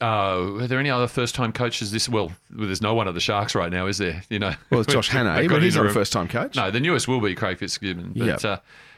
[0.00, 2.08] Uh, are there any other first-time coaches this?
[2.08, 4.22] Well, there's no one at the Sharks right now, is there?
[4.28, 6.56] You know, Well, it's Josh Hannay, but he's not a first-time coach.
[6.56, 8.12] No, the newest will be Craig Fitzgibbon.
[8.16, 8.44] But, Yep.
[8.44, 8.56] uh,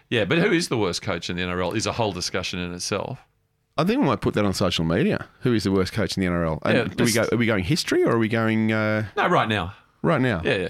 [0.09, 2.73] yeah, but who is the worst coach in the NRL is a whole discussion in
[2.75, 3.19] itself.
[3.77, 5.27] I think we might put that on social media.
[5.41, 6.59] Who is the worst coach in the NRL?
[6.65, 7.27] And Yeah, do we go?
[7.31, 9.75] Are we going history or are we going uh, No, right now.
[10.03, 10.41] right now?
[10.45, 10.69] Yeah, yeah.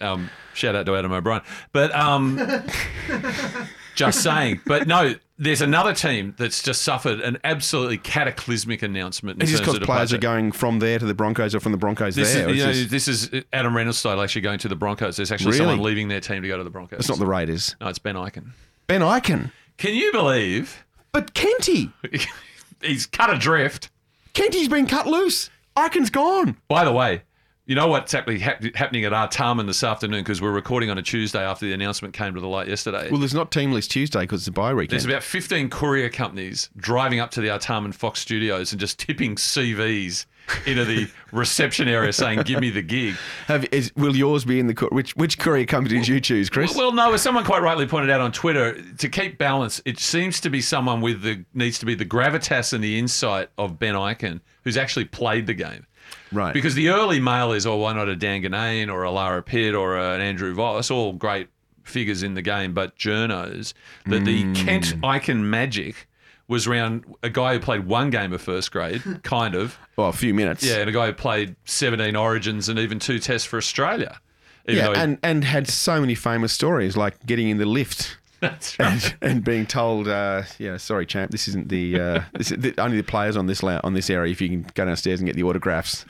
[0.00, 1.42] Um, shout out to Adam O'Brien.
[1.72, 2.38] But um,
[3.94, 4.60] just saying.
[4.66, 9.36] But no, there's another team that's just suffered an absolutely cataclysmic announcement.
[9.38, 11.78] In It's just because players are going from there to the Broncos or from the
[11.78, 12.48] Broncos This there.
[12.48, 15.16] is, you know, just- this is Adam Reynolds style actually going to the Broncos.
[15.16, 15.58] There's actually Really?
[15.58, 17.00] someone leaving their team to go to the Broncos.
[17.00, 17.76] it's not the Raiders.
[17.80, 18.50] No, it's Ben Ikin.
[18.86, 19.50] Ben Ikin.
[19.76, 21.92] Can you believe But Kenty.
[22.82, 23.90] he's cut adrift?
[24.34, 25.50] Kenty's been cut loose.
[25.76, 26.56] Ikin's gone.
[26.68, 27.22] By the way,
[27.68, 31.02] you know what's actually hap- happening at Artarmon this afternoon because we're recording on a
[31.02, 33.10] Tuesday after the announcement came to the light yesterday.
[33.10, 34.92] Well, there's not Teamless Tuesday because it's a bye weekend.
[34.92, 39.36] There's about 15 courier companies driving up to the Artarmon Fox studios and just tipping
[39.36, 40.24] CVs
[40.64, 43.16] into the reception area saying, give me the gig.
[43.48, 46.74] Have, is, will yours be in the which which courier company did you choose, Chris?
[46.74, 50.40] Well, no, as someone quite rightly pointed out on Twitter, to keep balance, it seems
[50.40, 53.94] to be someone with the needs to be the gravitas and the insight of Ben
[53.94, 55.84] Ikin, who's actually played the game.
[56.32, 56.52] Right.
[56.52, 59.74] Because the early mail is, oh, why not a Dan Ginnane or a Lara Pitt
[59.74, 61.48] or an Andrew Voss, all great
[61.84, 63.72] figures in the game, but journos,
[64.06, 64.54] that the mm.
[64.54, 66.06] Kent Ikin magic
[66.46, 70.12] was around a guy who played one game of first grade, kind of, well, a
[70.12, 70.64] few minutes.
[70.64, 74.20] yeah, and a guy who played 17 Origins and even two tests for Australia.
[74.66, 78.18] Yeah, he- and and had so many famous stories like getting in the lift.
[78.40, 78.92] that's right.
[78.92, 82.74] and, and being told, uh, yeah, sorry, champ, this isn't the, uh, this is the
[82.78, 84.30] only the players on this la- on this area.
[84.30, 86.04] If you can go downstairs and get the autographs.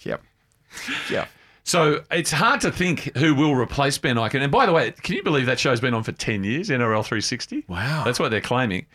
[0.00, 0.22] yep,
[1.10, 1.28] yep.
[1.64, 4.40] So it's hard to think who will replace Ben Ikin.
[4.40, 7.04] And by the way, can you believe that show's been on for 10 years, NRL
[7.04, 7.64] 360?
[7.68, 8.04] Wow.
[8.04, 8.86] That's what they're claiming.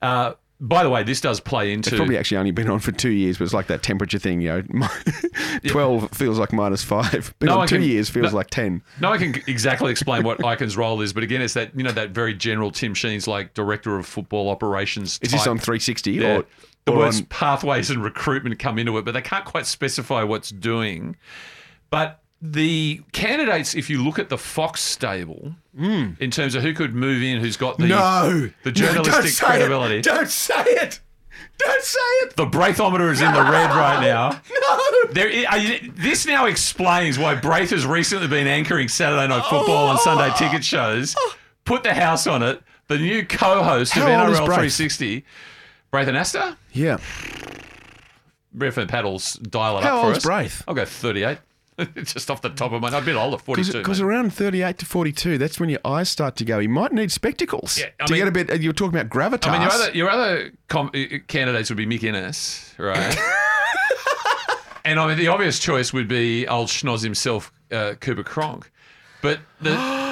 [0.00, 0.34] Uh,
[0.64, 1.90] by the way, this does play into.
[1.90, 4.40] It's probably actually only been on for two years, but it's like that temperature thing,
[4.40, 4.88] you know.
[5.66, 7.34] Twelve feels like minus five.
[7.40, 8.80] Been No on two can- years feels no- like ten.
[9.00, 11.92] No one can exactly explain what Ikin's role is, but again, it's that you know
[11.92, 15.18] that very general Tim Sheens like director of football operations.
[15.20, 16.36] Is this on 360 Yeah.
[16.38, 16.44] or,
[16.84, 17.26] the or words on?
[17.26, 21.16] pathways and recruitment come into it, but they can't quite specify what's doing.
[21.90, 26.94] But the candidates, if you look at the Fox stable, in terms of who could
[26.94, 27.86] move in, who's got the.
[27.86, 30.04] No, the No, don't journalistic say credibility, It.
[30.04, 31.00] Don't say it.
[31.58, 32.36] Don't say it.
[32.36, 34.30] the Braithometer is in the red right now.
[34.30, 35.12] No.
[35.12, 39.98] There, you- this now explains why Braith has recently been anchoring Saturday Night Football and
[40.00, 40.02] oh.
[40.02, 41.14] Sunday ticket shows.
[41.16, 41.34] Oh.
[41.64, 42.60] Put the house on it.
[42.88, 44.74] The new co-host of How NRL Braith?
[44.74, 45.24] 360,
[45.92, 46.56] Braith Anasta.
[46.72, 46.98] Yeah.
[48.52, 50.24] Braith and Paddles dial it How up for old's us.
[50.24, 50.64] Braith?
[50.66, 51.38] I'll go 38.
[52.04, 53.78] Just off the top of my, head, a bit older, 42.
[53.78, 56.58] Because around 38 to 42, that's when your eyes start to go.
[56.58, 58.60] You might need spectacles Yeah, I to mean- get a bit.
[58.62, 59.48] You were talking about gravitas.
[59.48, 63.16] I mean, your other your other com- uh, candidates would be Mick Ennis, right?
[64.84, 68.70] and I mean, the obvious choice would be old schnoz himself, uh, Cooper Cronk.
[69.22, 69.70] But the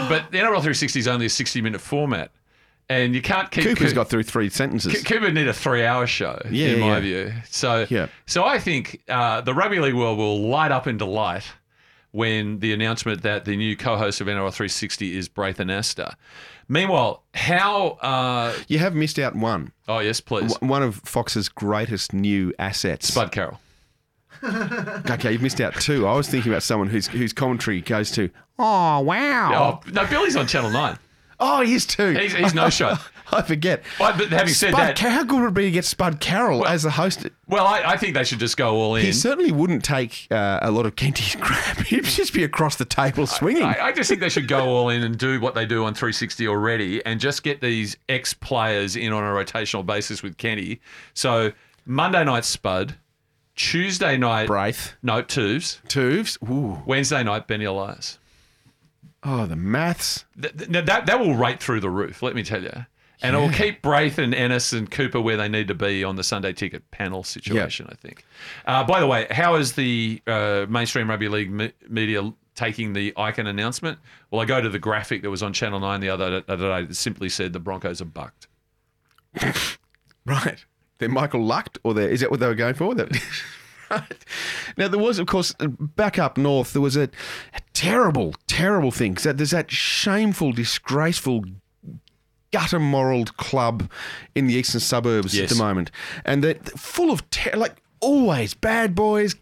[0.08, 2.30] but the NRL 360 is only a 60 minute format,
[2.90, 4.92] and you can't keep Cooper's Coo- got through three sentences.
[5.02, 7.00] Co- Cooper need a three hour show, Yeah, in my yeah.
[7.00, 7.32] view.
[7.48, 8.08] So Yeah.
[8.26, 11.44] so I think uh, the rugby league world will light up in delight
[12.10, 16.14] when the announcement that the new co-host of NRL 360 is Braith Anasta.
[16.68, 17.90] Meanwhile, how?
[18.00, 19.72] Uh, you have missed out one.
[19.88, 23.08] oh yes, please, W- One of Fox's greatest new assets.
[23.08, 23.60] Spud Carroll.
[24.42, 26.06] Okay, you've missed out two.
[26.06, 30.36] I was thinking about someone whose whose commentary goes to, oh wow, Oh no, Billy's
[30.36, 30.96] on Channel Nine.
[31.40, 32.10] Oh, he is too.
[32.10, 32.96] He's, he's no show.
[33.32, 33.82] I forget.
[33.98, 36.66] But, but having said Spud, that, how good would it be to get Spud Carroll
[36.66, 37.26] as the host?
[37.46, 39.04] well, I, I think they should just go all in.
[39.04, 41.78] He certainly wouldn't take uh, a lot of Kenty's crap.
[41.86, 43.62] He'd just be across the table swinging.
[43.62, 45.94] I, I just think they should go all in and do what they do on
[45.94, 50.80] 360 already and just get these ex players in on a rotational basis with Kenny.
[51.14, 51.52] So
[51.86, 52.96] Monday night Spud,
[53.54, 56.38] Tuesday night Braith, no Tubes, Tubes.
[56.48, 56.82] Ooh.
[56.86, 58.18] Wednesday night Benny Elias.
[59.22, 60.24] Oh, the maths.
[60.40, 62.22] Th- th- that that will rate through the roof.
[62.22, 62.86] Let me tell you.
[63.22, 66.16] And it will keep Braith and Ennis and Cooper where they need to be on
[66.16, 68.24] the Sunday ticket panel situation, I think.
[68.64, 73.12] Uh, by the way, how is the uh, mainstream rugby league me- media taking the
[73.12, 73.98] Ikin announcement?
[74.30, 76.86] Well, I go to the graphic that was on Channel 9 the other, other day
[76.86, 78.48] that simply said the Broncos are bucked.
[80.26, 80.64] Right.
[80.98, 82.94] They're Michael Lucked, or they're, is that what they were going for?
[82.94, 83.10] That.
[84.76, 87.04] Now, there was, of course, back up north, there was a,
[87.54, 89.14] a terrible, terrible thing.
[89.14, 91.44] that- There's that shameful, disgraceful,
[92.52, 93.90] gutter moral club
[94.34, 95.50] in the eastern suburbs Yes.
[95.50, 95.90] at the moment.
[96.24, 99.36] And they're full of, ter- like, always bad boys.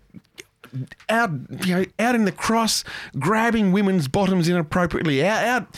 [1.09, 1.31] Out,
[1.65, 2.85] you know, out in the cross,
[3.19, 5.77] grabbing women's bottoms inappropriately, out, out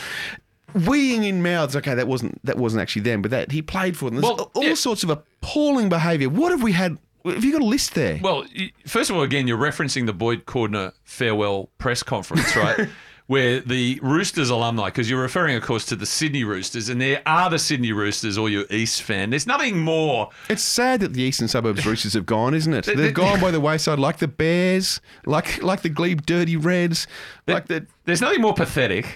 [0.75, 1.77] weeing in mouths.
[1.77, 4.21] Okay, that wasn't that wasn't actually them, but that he played for them.
[4.21, 4.75] There's Well, all yeah.
[4.75, 6.29] sorts of appalling behaviour.
[6.29, 6.99] What have we had?
[7.25, 8.19] Have you got a list there?
[8.23, 8.45] Well,
[8.87, 12.89] first of all, again, you're referencing the Boyd Cordner farewell press conference, right?
[13.27, 17.23] Where the Roosters alumni, because you're referring, of course, to the Sydney Roosters, and there
[17.27, 19.31] are the Sydney Roosters, or your East fan.
[19.31, 22.87] There's nothing more It's sad that the eastern suburbs Roosters have gone, isn't it?
[22.97, 27.07] They've gone by the wayside, like the Bears, like like the Glebe Dirty Reds,
[27.47, 27.87] like the.
[28.05, 29.07] There's nothing more pathetic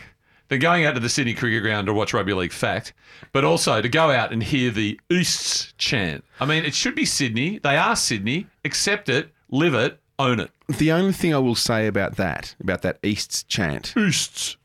[0.49, 2.92] than going out to the Sydney Cricket Ground to watch Rugby League Fact,
[3.32, 6.24] but also to go out and hear the Easts chant.
[6.40, 7.59] I mean, it should be Sydney.
[7.59, 8.47] They are Sydney.
[8.64, 10.51] Accept it, live it, own it.
[10.68, 14.57] The only thing I will say about that, about that Easts chant, Easts.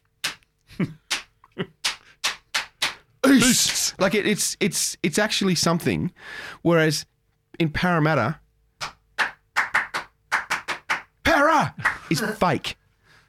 [3.27, 3.93] Easts.
[3.99, 6.11] Like it, it's it's it's actually something.
[6.61, 7.05] Whereas
[7.59, 8.39] in Parramatta,
[11.23, 11.75] Para
[12.09, 12.75] is fake.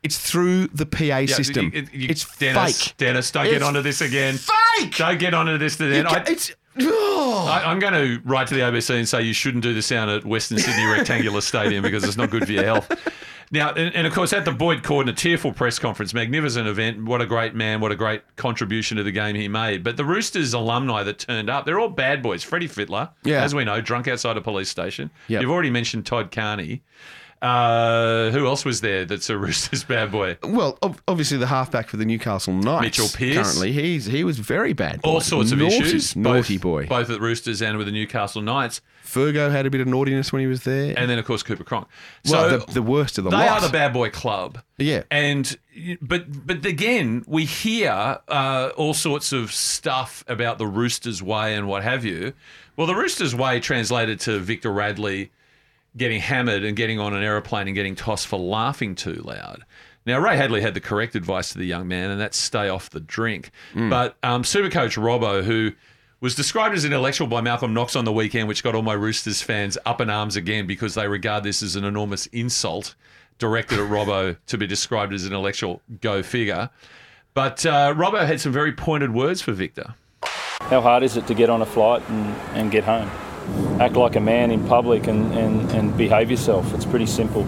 [0.02, 1.70] It's through the PA system.
[1.74, 2.96] you- you- it's Dennis, fake.
[2.96, 4.38] Dennis, don't get onto this again.
[4.38, 4.96] Fake.
[4.96, 6.52] Don't get onto this ca- I, it's.
[6.80, 7.46] Oh.
[7.50, 10.10] I, I'm going to write to the ABC and say you shouldn't do the sound
[10.10, 12.90] at Western Sydney Rectangular Stadium because it's not good for your health.
[13.52, 17.04] Now, and, and of course, at the Boyd Cordner tearful press conference, magnificent event.
[17.04, 17.80] What a great man!
[17.80, 19.82] What a great contribution to the game he made.
[19.82, 22.44] But the Roosters alumni that turned up, they're all bad boys.
[22.44, 23.42] Freddie Fittler, Yeah.
[23.42, 25.10] as we know, drunk outside a police station.
[25.26, 25.42] Yep.
[25.42, 26.82] You've already mentioned Todd Carney.
[27.42, 30.36] Uh, who else was there that's a Roosters bad boy?
[30.42, 32.82] Well, ob- obviously the halfback for the Newcastle Knights.
[32.82, 33.36] Mitchell Pearce.
[33.36, 35.00] Currently, he's he was very bad.
[35.00, 35.08] Boy.
[35.10, 36.14] All sorts of naughty, issues.
[36.14, 36.86] Naughty both, boy.
[36.86, 38.82] Both at the Roosters and with the Newcastle Knights.
[39.06, 40.94] Fergo had a bit of naughtiness when he was there.
[40.96, 41.88] And then, of course, Cooper Cronk.
[42.28, 43.48] well, the, the worst of the they lot.
[43.48, 44.62] are the bad boy club.
[44.76, 45.02] Yeah.
[45.10, 45.56] And
[46.02, 51.66] but but again, we hear uh, all sorts of stuff about the Roosters' way and
[51.66, 52.34] what have you.
[52.76, 55.30] Well, the Roosters' way translated to Victor Radley
[55.96, 59.64] getting hammered and getting on an aeroplane and getting tossed for laughing too loud.
[60.06, 62.90] Now, Ray Hadley had the correct advice to the young man, and that's stay off
[62.90, 63.50] the drink.
[63.74, 65.72] But um, Supercoach Robbo, who
[66.20, 69.42] was described as intellectual by Malcolm Knox on the weekend, which got all my Roosters
[69.42, 72.94] fans up in arms again because they regard this as an enormous insult
[73.38, 76.70] directed at Robbo to be described as an intellectual go figure.
[77.34, 79.94] But uh, Robbo had some very pointed words for Victor.
[80.22, 83.10] How hard is it to get on a flight and, and get home?
[83.80, 86.74] Act like a man in public and, and, and behave yourself.
[86.74, 87.46] It's pretty simple.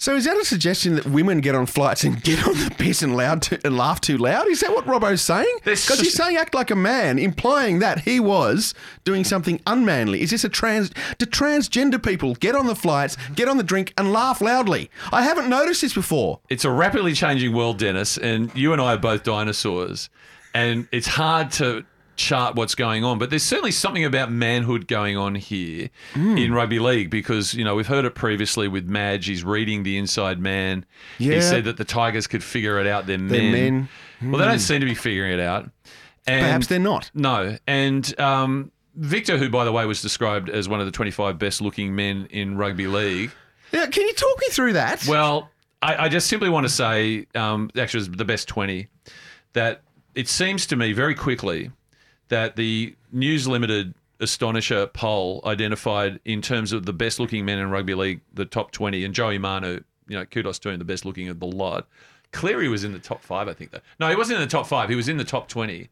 [0.00, 3.02] So is that a suggestion that women get on flights and get on the piss
[3.02, 4.48] and loud to, and laugh too loud?
[4.48, 5.58] Is that what Robbo's saying?
[5.62, 8.72] Because he's saying act like a man, implying that he was
[9.04, 10.22] doing something unmanly.
[10.22, 10.90] Is this a trans?
[11.18, 14.90] Do transgender people get on the flights, get on the drink, and laugh loudly?
[15.12, 16.40] I haven't noticed this before.
[16.48, 20.08] It's a rapidly changing world, Dennis, and you and I are both dinosaurs,
[20.54, 21.84] and it's hard to
[22.20, 26.78] chart what's going on, but there's certainly something about manhood going on here in rugby
[26.78, 29.26] league because you know we've heard it previously with Madge.
[29.26, 30.84] He's reading the inside man.
[31.18, 31.36] Yeah.
[31.36, 33.06] He said that the Tigers could figure it out.
[33.06, 33.88] They're, They're men.
[34.20, 34.30] men.
[34.30, 34.58] Well, they don't Hmm.
[34.60, 35.70] seem to be figuring it out.
[36.26, 37.10] And Perhaps they're not.
[37.14, 41.38] No, and um, Victor, who by the way was described as one of the 25
[41.38, 43.30] best looking men in rugby league.
[43.72, 45.06] Yeah, can you talk me through that?
[45.06, 45.48] Well,
[45.80, 48.88] I, I just simply want to say, um, actually, it was the best 20,
[49.54, 49.80] that
[50.14, 51.70] it seems to me very quickly
[52.30, 57.70] that the News Limited Astonisher poll identified in terms of the best looking men in
[57.70, 61.04] rugby league, the top 20, and Joey Manu, you know, kudos to him, the best
[61.04, 61.86] looking of the lot.
[62.32, 63.72] Cleary was in the top five, I think.
[63.72, 63.80] Though.
[63.98, 64.88] No, he wasn't in the top five.
[64.88, 65.88] He was in the top 20.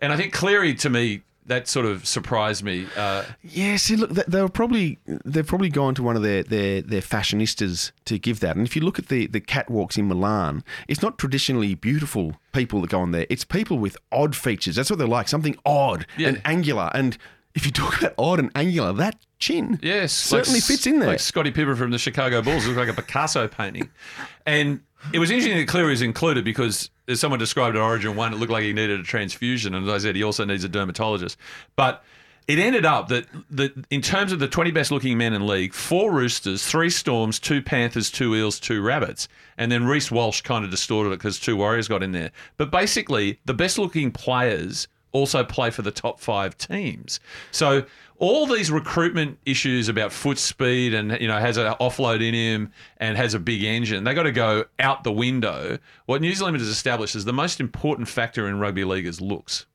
[0.00, 2.86] And I think Cleary, to me, that sort of surprised me.
[2.96, 6.42] Uh, Yeah, see, look, they, they were probably they've probably gone to one of their,
[6.42, 8.56] their their fashionistas to give that.
[8.56, 12.80] And if you look at the the catwalks in Milan, it's not traditionally beautiful people
[12.82, 13.26] that go on there.
[13.30, 14.76] It's people with odd features.
[14.76, 16.90] That's what they're like, something odd and angular.
[16.94, 17.16] And
[17.54, 21.08] if you talk about odd and angular, that chin Yes, certainly like, fits in there.
[21.10, 23.90] Like Scottie Pippen from the Chicago Bulls looks like a Picasso painting.
[24.48, 24.82] And
[25.12, 28.36] it was interesting that Cleary was included because as someone described at Origin One, it
[28.36, 31.38] looked like he needed a transfusion, and as I said, he also needs a dermatologist.
[31.76, 32.02] But
[32.48, 35.72] it ended up that that in terms of the 20 best looking men in league,
[35.72, 39.28] four Roosters, three Storms, two Panthers, two Eels, two Rabbits,
[39.58, 42.30] and then Reece Walsh kind of distorted it because two Warriors got in there.
[42.56, 47.20] But basically, the best looking players also play for the top five teams.
[47.50, 47.84] So
[48.18, 52.72] all these recruitment issues about foot speed and you know has an offload in him
[52.98, 55.78] and has a big engine, they got to go out the window.
[56.06, 59.66] What New Zealand has established is the most important factor in rugby league is looks.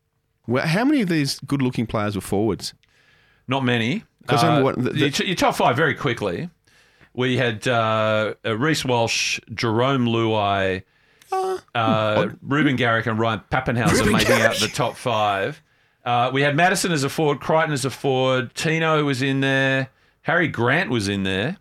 [0.47, 2.73] Well, how many of these good-looking players were forwards?
[3.47, 4.03] Not many.
[4.27, 6.49] 'Cause Uh, what- the- your, your top five very quickly.
[7.13, 10.83] We had uh, uh, Reece Walsh, Jarome Luai,
[11.75, 15.61] uh, Reuben Garrick, and Ryan Papenhuyzen Ruben making out the top five.
[16.05, 19.89] Uh, we had Matterson as a forward, Crichton as a forward, Tino was in there,
[20.23, 21.57] Harry Grant was in there,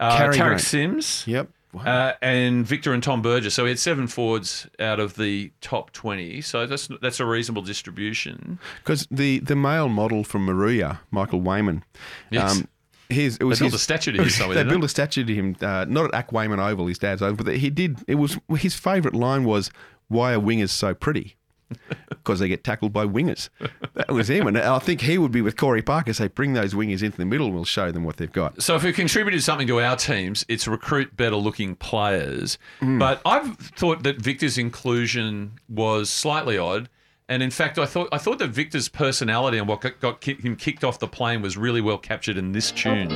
[0.00, 0.60] uh, Tariq Grant.
[0.60, 1.24] Sims.
[1.26, 1.48] Yep.
[1.72, 3.54] Uh, and Victor and Tom Burgess.
[3.54, 6.40] So we had seven forwards out of the top 20.
[6.40, 8.58] So that's that's a reasonable distribution.
[8.82, 11.82] Because the, the male model from Moruya, Michael Weyman,
[12.30, 12.64] Yes.
[13.08, 14.88] his, it was They built his- a statue to him somewhere, They didn't built a
[14.88, 17.98] statue to him, uh, not at Ack Weyman Oval, his dad's oval, but he did.
[18.08, 19.70] It was his favourite line was,
[20.08, 21.36] "Why are wingers so pretty?"
[22.10, 23.48] Because they get tackled by wingers.
[23.94, 26.12] That was him, and I think he would be with Corey Parker.
[26.12, 28.62] Say, bring those wingers into the middle, and we'll show them what they've got.
[28.62, 32.58] So if we contributed something to our teams, it's recruit better looking players.
[32.82, 32.98] Mm.
[32.98, 36.90] But I've thought that Victor's inclusion was slightly odd.
[37.30, 40.56] And in fact, I thought I thought that Victor's personality and what got, got him
[40.56, 43.08] kicked off the plane was really well captured in this tune.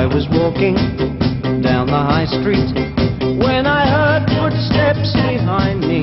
[0.00, 0.76] I was walking
[1.60, 2.72] down the high street
[3.36, 6.00] when I heard footsteps behind me.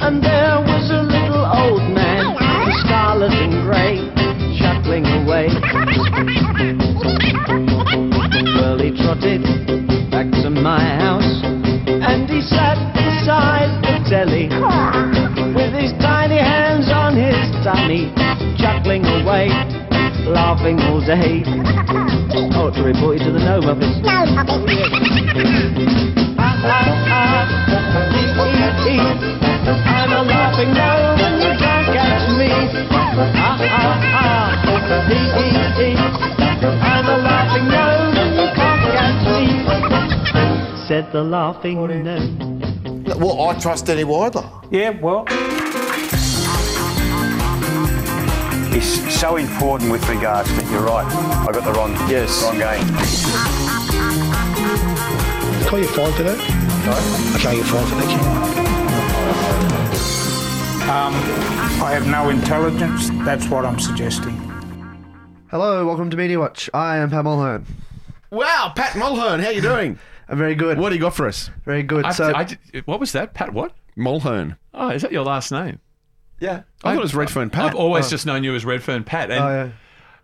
[0.00, 4.00] And there was a little old man in scarlet and grey,
[4.56, 5.52] chuckling away.
[8.56, 9.44] Well, he trotted
[10.08, 14.48] back to my house and he sat beside the telly
[20.58, 21.42] laughing all day.
[22.54, 23.96] Oh, to report you to the gnome office.
[24.02, 24.58] Gnome office.
[29.86, 32.50] I'm a laughing gnome and you can't catch me.
[32.90, 34.58] Ah, ah, ah.
[36.82, 39.44] I'm a laughing gnome and you can't catch me.
[40.88, 42.58] Said the laughing gnome.
[43.20, 44.44] Well, I trust Danny Weidler.
[44.72, 45.24] Yeah, well.
[48.80, 50.64] It's so important with regards to.
[50.70, 51.04] You're right.
[51.04, 51.94] I got the wrong.
[52.08, 52.44] Yes.
[52.44, 52.86] Wrong game.
[55.66, 56.38] Call you fine for that?
[56.38, 58.08] I can't get fined for that,
[60.88, 61.12] Um,
[61.82, 63.10] I have no intelligence.
[63.24, 64.34] That's what I'm suggesting.
[65.50, 66.70] Hello, welcome to Media Watch.
[66.72, 67.64] I am Pat Mulhern.
[68.30, 69.98] Wow, Pat Mulhern, how are you doing?
[70.28, 70.78] I'm very good.
[70.78, 71.50] What do you got for us?
[71.64, 72.04] Very good.
[72.04, 73.34] I- so, I did- what was that?
[73.34, 73.72] Pat what?
[73.96, 74.56] Mulhern.
[74.72, 75.80] Oh, is that your last name?
[76.40, 76.62] Yeah.
[76.84, 77.66] I thought it was Redfern Pat.
[77.66, 78.10] I've always Oh.
[78.10, 79.30] just known you as Redfern Pat.
[79.30, 79.68] And, Oh, yeah.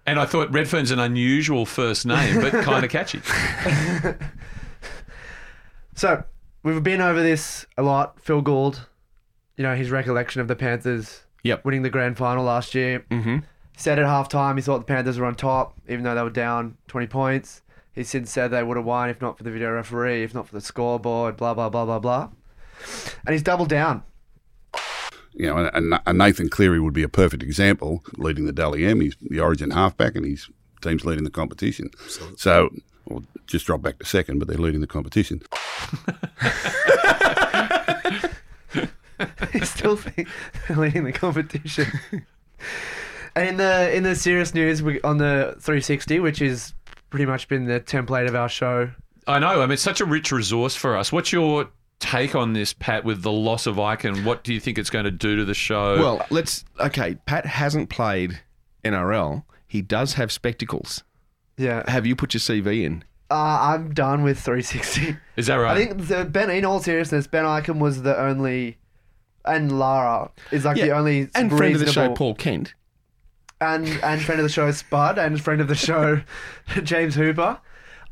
[0.07, 3.21] and I thought Redfern's an unusual first name, but kind of catchy.
[5.97, 6.25] So
[6.63, 8.21] we've been over this a lot.
[8.21, 8.89] Phil Gould,
[9.57, 11.65] you know, his recollection of the Panthers Yep.
[11.65, 13.05] winning the grand final last year.
[13.11, 13.39] Mm-hmm.
[13.77, 16.77] Said at halftime he thought the Panthers were on top, even though they were down
[16.89, 17.63] 20 points.
[17.93, 20.49] He's since said they would have won if not for the video referee, if not
[20.49, 22.29] for the scoreboard, blah, blah, blah, blah, blah.
[23.27, 24.03] And he's doubled down.
[25.35, 29.01] You know, and, and Nathan Cleary would be a perfect example, leading the Dally M.
[29.01, 30.49] He's the Origin halfback, and his
[30.81, 31.91] team's leading the competition.
[32.37, 32.71] So,
[33.07, 35.43] well, just drop back to second, but they're leading the competition.
[39.53, 40.29] He's still think-
[40.77, 41.87] leading the competition.
[43.37, 46.75] and in the in the serious news, we, on the 360, which is
[47.11, 48.91] pretty much been the template of our show.
[49.27, 49.63] I know.
[49.63, 51.13] I mean, it's such a rich resource for us.
[51.13, 51.69] What's your
[52.01, 54.25] take on this, Pat, with the loss of Ikin?
[54.25, 55.99] What do you think it's going to do to the show?
[55.99, 56.65] Well, let's.
[56.81, 58.41] Okay, Pat hasn't played
[58.85, 59.45] NRL.
[59.67, 61.03] He does have spectacles.
[61.57, 61.89] Yeah.
[61.91, 63.05] Have you put your CV in?
[63.31, 65.17] Uh, I'm done with 360.
[65.37, 65.77] Is that right?
[65.77, 66.51] I think the Ben.
[66.51, 68.77] In all seriousness, Ben Ikin was the only,
[69.45, 72.75] and Lara is like the only and friend of the show, Paul Kent.
[73.61, 76.21] and and friend of the show Spud and friend of the show
[76.83, 77.59] James Hooper.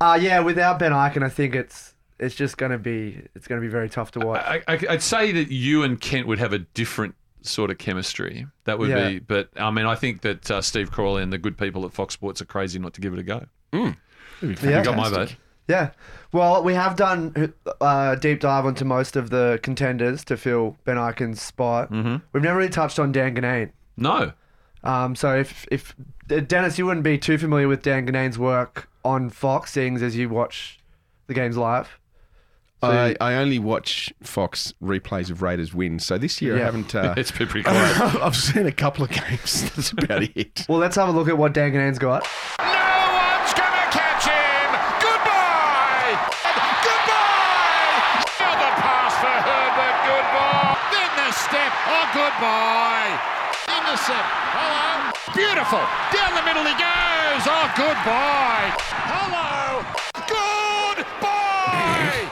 [0.01, 1.92] Uh yeah, without Ben Ikin, I think it's
[2.23, 4.43] it's just gonna be it's gonna be very tough to watch.
[4.45, 8.47] I, I, I'd say that you and Kent would have a different sort of chemistry.
[8.65, 9.09] That would Yeah.
[9.11, 11.93] be, but I mean, I think that uh, Steve Crawley and the good people at
[11.93, 13.47] Fox Sports are crazy not to give it a go.
[13.73, 13.97] Mm.
[14.41, 15.37] You got my vote.
[15.69, 15.91] Yeah.
[16.33, 20.97] Well, we have done uh, deep dive onto most of the contenders to fill Ben
[20.97, 21.91] Ikin's spot.
[21.93, 22.17] Mm-hmm.
[22.33, 23.71] We've never really touched on Dan Ginnane.
[23.97, 24.33] No.
[24.85, 25.95] Um, so if if
[26.49, 30.29] Dennis, you wouldn't be too familiar with Dan Ginnane's work on Fox, seeing as you
[30.29, 30.81] watch
[31.29, 31.99] the games live.
[32.83, 36.05] So- I, I only watch Fox replays of Raiders wins.
[36.05, 36.63] So this year Yeah.
[36.63, 36.95] I haven't.
[36.95, 38.01] Uh, It's been pretty quiet.
[38.23, 39.71] I've seen a couple of games.
[39.77, 40.67] That's about it.
[40.69, 42.27] Well, let's have a look at what Dan Ginnane's got.
[42.59, 44.69] No one's gonna catch him.
[44.99, 46.19] Goodbye.
[46.83, 48.27] Goodbye.
[48.43, 49.97] Now the pass for Herbert.
[50.03, 50.75] Goodbye.
[50.91, 51.71] Then the step.
[51.87, 53.15] Oh, goodbye.
[53.79, 54.27] Intercept.
[54.59, 55.15] Hello.
[55.39, 55.83] Beautiful.
[56.11, 57.47] Down the middle he goes.
[57.47, 58.75] Oh, goodbye.
[59.07, 59.87] Hello.
[60.27, 62.27] Goodbye.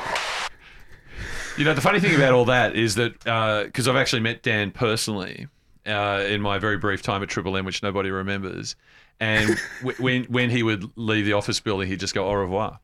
[1.61, 3.19] You know, the funny thing about all that is that
[3.67, 5.47] because I've actually met Dan personally
[5.87, 8.77] uh, in my very brief time at Triple M, which nobody remembers,
[9.21, 12.79] and w- when when he would leave the office building, he'd just go au revoir.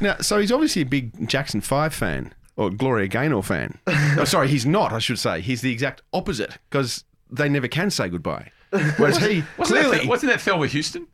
[0.00, 3.76] Now, so he's obviously a big Jackson Five fan or Gloria Gaynor fan.
[3.86, 4.90] oh, sorry, he's not.
[4.90, 8.50] I should say he's the exact opposite because they never can say goodbye.
[8.96, 11.06] Whereas he Wasn't clearly that, wasn't that Thelma Houston?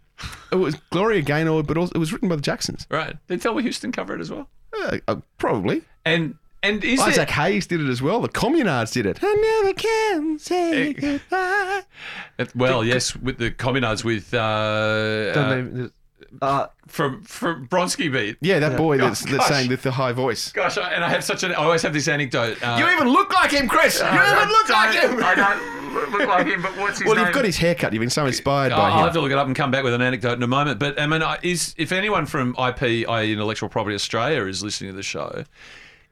[0.53, 2.87] it was Gloria Gaynor, but also it was written by the Jacksons.
[2.89, 3.17] Right?
[3.27, 4.49] Did Thelma Houston cover it as well?
[4.81, 5.83] Uh, uh, probably.
[6.05, 8.21] And and is Isaac there, Hayes did it as well.
[8.21, 9.19] The Communards did it.
[9.23, 11.83] I never can say goodbye.
[12.39, 15.89] It- well, yes, with the Communards with uh, uh,
[16.43, 18.37] uh, from from Bronski beat.
[18.41, 20.53] Yeah, that boy Oh, that's, that's saying with the high voice.
[20.53, 21.53] Gosh, I, and I have such an.
[21.53, 22.63] I always have this anecdote.
[22.63, 24.01] Uh, you even look like him, Chris.
[24.01, 25.23] You I even look like him.
[25.23, 27.07] I don't look like him, but what's his name?
[27.09, 27.27] well, name?
[27.27, 27.93] you've got his haircut.
[27.93, 28.97] You've been so inspired by him.
[28.99, 30.79] I'll have to look it up and come back with an anecdote in a moment.
[30.79, 34.97] But I mean, is if anyone from IP, i.e., Intellectual Property Australia, is listening to
[34.97, 35.45] the show,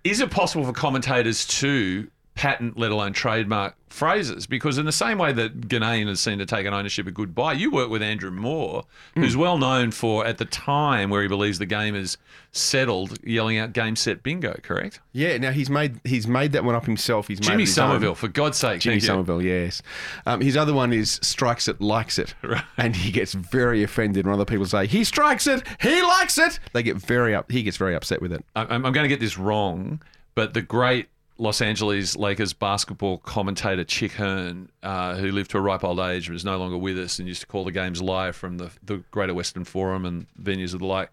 [0.05, 4.47] is it possible for commentators to patent, let alone trademark phrases?
[4.47, 7.53] Because in the same way that Ginnane has seen to take an ownership of goodbye,
[7.53, 8.85] you work with Andrew Moore,
[9.15, 12.17] who's well known for at the time where he believes the game is
[12.53, 15.01] settled, yelling out "game set bingo." Correct?
[15.13, 17.29] Yeah, now he's made he's made that one up himself.
[17.29, 17.91] He's made Jimmy it his own.
[17.91, 19.01] Somerville, for God's sake, Jimmy.
[19.01, 19.83] Somerville, yes.
[20.27, 22.35] Um, his other one is strikes it, likes it,
[22.77, 26.59] and he gets very offended when other people say he strikes it, he likes it.
[26.73, 27.51] They get very up.
[27.51, 28.45] He gets very upset with it.
[28.57, 30.03] I'm, I'm going to get this wrong,
[30.35, 35.61] but the great Los Angeles Lakers basketball commentator Chick Hearn, uh, who lived to a
[35.61, 38.01] ripe old age, and was no longer with us and used to call the games
[38.03, 41.11] live from the, the Greater Western Forum and venues of the like.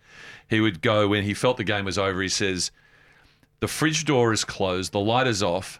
[0.49, 2.21] He would go when he felt the game was over.
[2.21, 2.69] He says,
[3.59, 5.79] "The fridge door is closed, the light is off,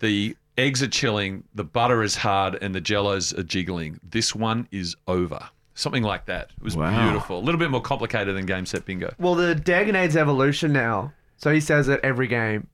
[0.00, 4.00] the eggs are chilling, the butter is hard, and the jellos are jiggling.
[4.08, 6.50] This one is over." Something like that.
[6.58, 7.02] It was Wow.
[7.10, 7.38] beautiful.
[7.38, 9.12] A little bit more complicated than game set bingo.
[9.18, 11.12] Well, the Daganade's evolution now.
[11.38, 12.68] So he says it every game.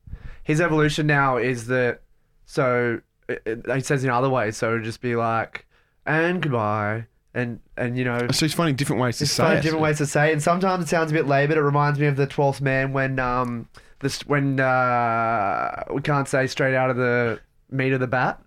[0.48, 2.00] His evolution now is that.
[2.46, 4.56] So it, it- he says in other ways.
[4.56, 5.66] So it'd just be like,
[6.06, 8.28] and goodbye, and and you know.
[8.32, 9.62] So he's finding different ways to There's say five it.
[9.62, 10.32] different ways to say it.
[10.32, 11.58] And sometimes it sounds a bit laboured.
[11.58, 13.68] It reminds me of the Twelfth Man when um
[14.00, 17.40] this when uh we can't say straight out of the
[17.70, 18.40] meat of the bat.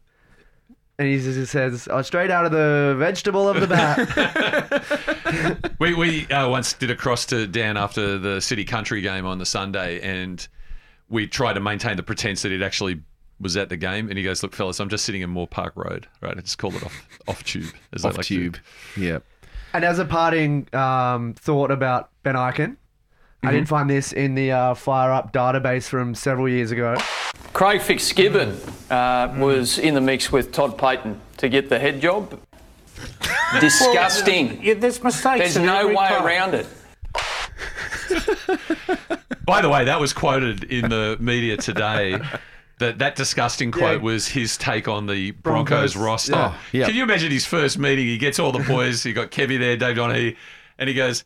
[0.97, 5.71] And he just says, oh, straight out of the vegetable of the bat.
[5.79, 9.37] we we uh, once did a cross to Dan after the City Country game on
[9.39, 10.47] the Sunday, and
[11.11, 13.01] we try to maintain the pretense that it actually
[13.39, 14.09] was at the game.
[14.09, 16.35] And he goes, "Look, fellas, I'm just sitting in Moore Park Road, right?
[16.35, 18.57] I just called it off off tube, as they Off like to- tube.
[18.97, 19.19] Yeah.
[19.73, 22.77] And as a parting um, thought about Ben Ikin,
[23.43, 23.55] I Mm-hmm.
[23.55, 26.95] did find this in the uh, Fire Up database from several years ago.
[27.53, 28.55] Craig Fitzgibbon
[28.89, 32.39] uh, was in the mix with Todd Payten to get the head job.
[33.59, 34.61] Disgusting.
[34.63, 35.55] Yeah, there's mistakes.
[35.55, 36.25] There's no way club.
[36.25, 36.67] around it.
[39.45, 42.19] By the way, that was quoted in the media today.
[42.79, 44.03] that that disgusting quote Yeah.
[44.03, 46.31] was his take on the Broncos, Broncos, roster.
[46.33, 46.51] yeah.
[46.55, 46.85] Oh, yeah.
[46.87, 48.07] Can you imagine his first meeting?
[48.07, 49.03] He gets all the boys.
[49.03, 50.35] he got Kevy there, Dave Donaghy,
[50.79, 51.23] and he goes,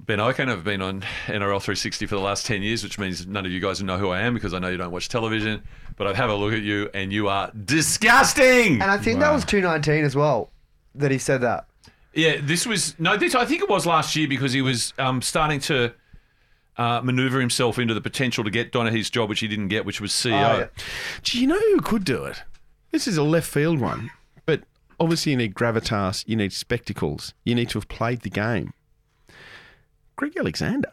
[0.00, 3.44] Ben Ikin, I've been on NRL 360 for the last 10 years, which means none
[3.44, 5.62] of you guys know who I am because I know you don't watch television.
[5.98, 8.80] But I've had a look at you, and you are disgusting.
[8.80, 10.48] And I think that was 219 as well
[10.94, 11.66] that he said that.
[12.14, 13.18] Yeah, this was no.
[13.18, 15.92] This I think it was last year because he was um, starting to
[16.80, 20.00] uh, maneuver himself into the potential to get Donaghy's job, which he didn't get, which
[20.00, 20.32] was CEO.
[20.32, 20.66] Oh, yeah.
[21.22, 22.42] Do you know who could do it?
[22.90, 24.10] This is a left field one,
[24.46, 24.62] but
[24.98, 28.72] obviously you need gravitas, you need spectacles, you need to have played the game.
[30.16, 30.90] Greg Alexander.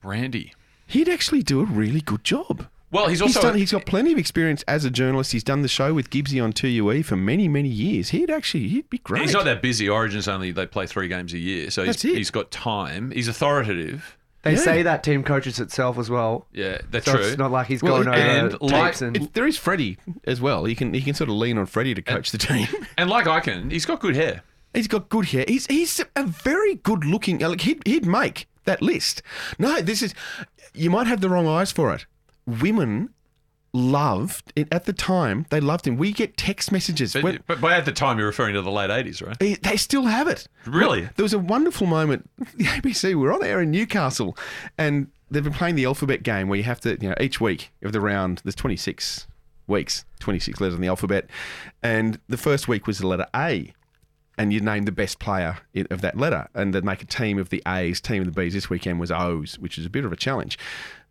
[0.00, 0.54] Brandy.
[0.86, 2.68] He'd actually do a really good job.
[2.92, 5.32] Well, he's also done, he's got plenty of experience as a journalist.
[5.32, 8.10] He's done the show with Gibbsy on 2UE for many, many years.
[8.10, 9.22] He'd actually he'd be great.
[9.22, 9.88] He's not that busy.
[9.88, 13.10] Origins only they play three games a year, so he's, he's got time.
[13.10, 14.16] He's authoritative.
[14.42, 14.58] They Yeah.
[14.58, 16.46] say that team coaches itself as well.
[16.52, 17.24] Yeah, that's So true.
[17.24, 19.98] it's not like he's Well, going over and tapes like- and If there is Freddie
[20.24, 20.64] as well.
[20.64, 22.66] He can he can sort of lean on Freddie to coach the team.
[22.98, 24.42] And like I can, he's got good hair.
[24.72, 25.44] He's got good hair.
[25.48, 27.38] He's he's a very good looking.
[27.40, 29.22] Like he'd he'd make that list.
[29.58, 30.14] No, this is.
[30.72, 32.06] You might have the wrong eyes for it.
[32.46, 33.10] Women
[33.72, 35.46] loved it at the time.
[35.50, 35.96] They loved him.
[35.96, 37.12] We get text messages.
[37.12, 39.38] But, when- but by at the time, you're referring to the late 80s, right?
[39.38, 40.48] they, they still have it.
[40.66, 41.08] Really?
[41.16, 42.28] There was a wonderful moment.
[42.56, 44.36] The ABC were on air in Newcastle,
[44.76, 47.72] and they've been playing the alphabet game where you have to, you know, each week
[47.82, 48.40] of the round.
[48.44, 49.26] There's 26
[49.66, 51.26] weeks, 26 letters in the alphabet,
[51.82, 53.72] and the first week was the letter A.
[54.38, 55.58] And you name the best player
[55.90, 58.00] of that letter, and they'd make a team of the A's.
[58.00, 60.58] Team of the B's this weekend was O's, which is a bit of a challenge.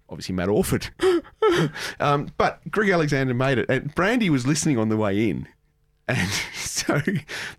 [0.09, 0.89] Obviously, Matt Orford.
[1.99, 5.47] um, but Greg Alexander made it, and Brandy was listening on the way in,
[6.07, 7.01] and so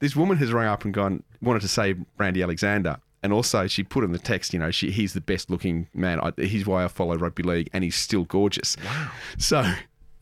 [0.01, 2.98] this woman has rung up and gone, wanted to say Brandy Alexander.
[3.22, 6.20] And also, she put in the text, you know, she, he's the best looking man.
[6.20, 8.76] I, he's why I follow rugby league, and he's still gorgeous.
[8.82, 9.11] Wow.
[9.36, 9.72] So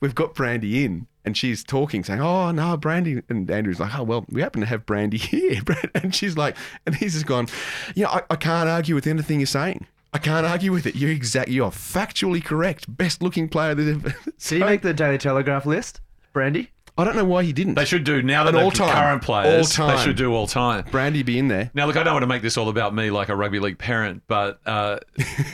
[0.00, 3.22] we've got Brandy in, and she's talking, saying, Oh, no, Brandy.
[3.28, 5.62] And Andrew's like, Oh, well, we happen to have Brandy here.
[5.94, 6.56] And she's like,
[6.86, 7.46] and he's just gone,
[7.94, 9.86] You know, I, I can't argue with anything you're saying.
[10.12, 10.96] I can't argue with it.
[10.96, 11.48] You're exact.
[11.48, 12.94] You're factually correct.
[12.96, 14.08] Best looking player that ever.
[14.38, 16.00] Did he make the Daily Telegraph list,
[16.32, 16.70] Brandy?
[16.96, 17.74] I don't know why he didn't.
[17.74, 18.92] They should do now that An they're all-time.
[18.92, 19.78] current players.
[19.78, 19.96] All-time.
[19.96, 20.84] They should do all time.
[20.90, 21.70] Brandy be in there.
[21.72, 23.78] Now, look, I don't want to make this all about me like a rugby league
[23.78, 24.98] parent, but uh,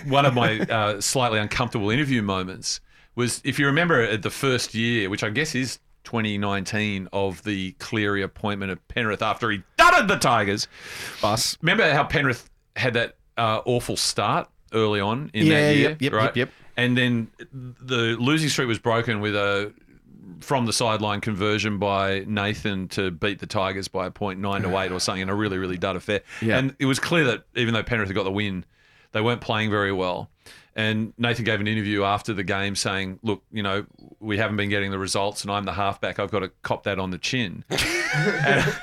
[0.07, 2.81] one of my uh, slightly uncomfortable interview moments
[3.15, 7.73] was if you remember at the first year, which I guess is 2019, of the
[7.73, 10.67] Cleary appointment of Penrith after he dudded the Tigers.
[11.21, 11.59] Bus.
[11.61, 15.89] Remember how Penrith had that uh, awful start early on in Yeah, that year?
[15.91, 16.25] yep, yep, right?
[16.25, 16.51] yep, yep.
[16.77, 19.73] And then the losing streak was broken with a
[20.41, 24.77] from the sideline conversion by Nathan to beat the Tigers by a point nine to
[24.79, 26.23] eight or something in a really really dud affair.
[26.43, 26.59] Yeah.
[26.59, 28.65] And it was clear that even though Penrith had got the win,
[29.13, 30.31] they weren't playing very well.
[30.77, 33.87] And Nathan gave an interview after the game saying, "Look, you know,
[34.19, 36.19] we haven't been getting the results, and I'm the halfback.
[36.19, 38.77] I've got to cop that on the chin." and,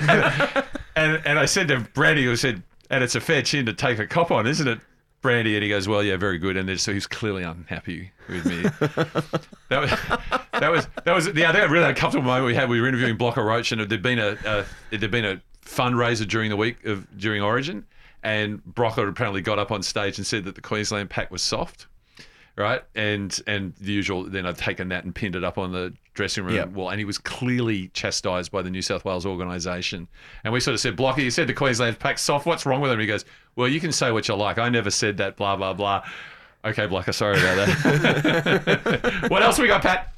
[0.96, 2.62] and and I said to Brandy, I said,
[2.94, 4.78] "And it's a fair chin to take a cop on, isn't it?"
[5.20, 8.44] Brandy, and he goes, "Well, yeah, very good." And then, so he's clearly unhappy with
[8.44, 8.62] me.
[9.68, 9.90] that was
[10.52, 12.68] that was that was yeah, that really uncomfortable moment we had.
[12.68, 14.64] We were interviewing Blocker Roach, and there'd been a, a
[14.96, 17.86] there'd been a fundraiser during the week of during Origin,
[18.22, 21.86] and Blocker apparently got up on stage and said that the Queensland pack was soft.
[22.56, 24.24] Right, and and the usual.
[24.24, 26.68] Then I'd taken that and pinned it up on the dressing room Yep.
[26.68, 30.06] wall, and he was clearly chastised by the New South Wales organisation.
[30.44, 32.46] And we sort of said, "Blocker, you said the Queensland pack soft.
[32.46, 33.24] What's wrong with him?" He goes,
[33.56, 34.58] "Well, you can say what you like.
[34.58, 35.36] I never said that.
[35.36, 36.04] Blah blah blah."
[36.64, 39.24] Okay, Blocker, sorry about that.
[39.28, 40.13] what else we got, Pat?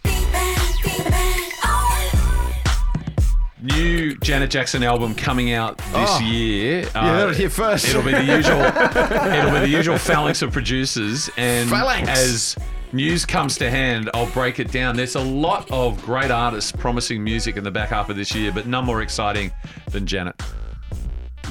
[3.67, 6.21] New Janet Jackson album coming out this Oh.
[6.21, 6.87] year.
[6.95, 7.89] Uh, You heard it here first.
[7.89, 8.61] It'll be the usual.
[8.62, 12.09] it'll be the usual phalanx of producers, and Phalanx.
[12.09, 12.57] as
[12.93, 14.97] news comes to hand, I'll break it down.
[14.97, 18.53] There's a lot of great artists promising music in the back half of this year,
[18.53, 19.51] but none more exciting
[19.91, 20.41] than Janet.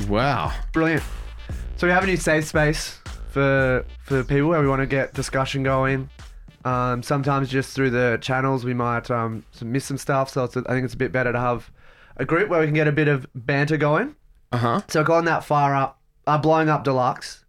[0.08, 0.54] Wow.
[0.72, 1.04] Brilliant.
[1.78, 3.00] So we have a new safe space
[3.30, 6.10] for for people where we want to get discussion going.
[6.64, 10.30] Um, sometimes just through the channels we might um, miss some stuff.
[10.30, 11.70] So it's, I think it's a bit better to have
[12.18, 14.16] a group where we can get a bit of banter going.
[14.52, 14.82] Uh huh.
[14.88, 17.44] So calling that far up, uh, blowing up deluxe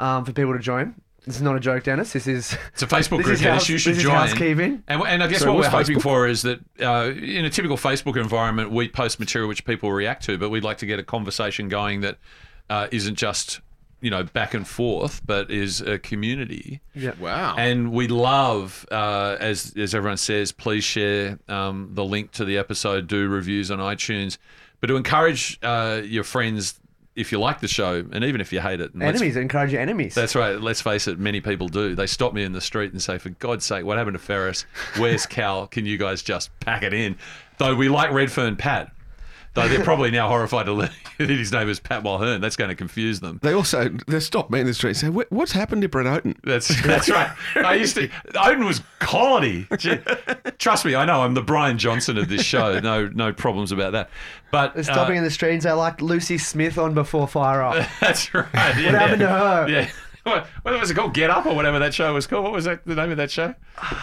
[0.00, 0.94] um, for people to join.
[1.26, 2.12] This is not a joke, Dennis.
[2.12, 3.62] This is It's a Facebook this group, is Dennis.
[3.62, 4.12] house- you should this is join.
[4.14, 4.82] housekeeping.
[4.88, 7.50] And, and I guess So what we're what's hoping for is that uh, in a
[7.50, 10.98] typical Facebook environment, we post material which people react to, but we'd like to get
[10.98, 12.18] a conversation going that
[12.68, 13.60] uh, not just
[14.04, 16.82] you know back and forth, but is a community.
[16.94, 17.12] Yeah.
[17.18, 17.56] Wow.
[17.56, 22.58] And we love, uh, as as everyone says, please share um, the link to the
[22.58, 24.36] episode, do reviews on iTunes,
[24.80, 26.78] but to encourage uh, your friends
[27.16, 30.14] if you like the show, and even if you hate it, Enemies encourage your enemies.
[30.14, 30.60] That's right.
[30.60, 31.94] Let's face it, many people do.
[31.94, 34.66] They stop me in the street and say, "For God's sake, what happened to Ferris?
[34.98, 35.66] Where's Cal?
[35.66, 37.16] Can you guys just pack it in?"
[37.56, 38.92] Though we like Redfern Pat,
[39.54, 42.40] though they're probably now horrified to learn that his name is Pat Mulhern.
[42.40, 43.38] That's going to confuse them.
[43.42, 46.06] They also they stop me in the street and say, "What- "What's happened to Brett
[46.06, 47.30] Oaten?" That's that's right.
[47.56, 48.08] I used to.
[48.36, 49.66] Odin was quality.
[49.78, 49.98] Gee,
[50.58, 51.22] Trust me, I know.
[51.22, 52.78] I'm the Brian Johnson of this show.
[52.80, 54.10] No, no problems about that.
[54.50, 57.62] But They're stopping uh, in the streets, and say, like Lucy Smith on Before Fire
[57.62, 57.88] Up.
[58.00, 58.46] That's right.
[58.52, 59.68] What happened to her?
[59.68, 59.90] Yeah.
[60.24, 61.14] What, was it called?
[61.14, 62.44] Get Up or whatever that show was called.
[62.44, 63.54] What was that, the name of that show?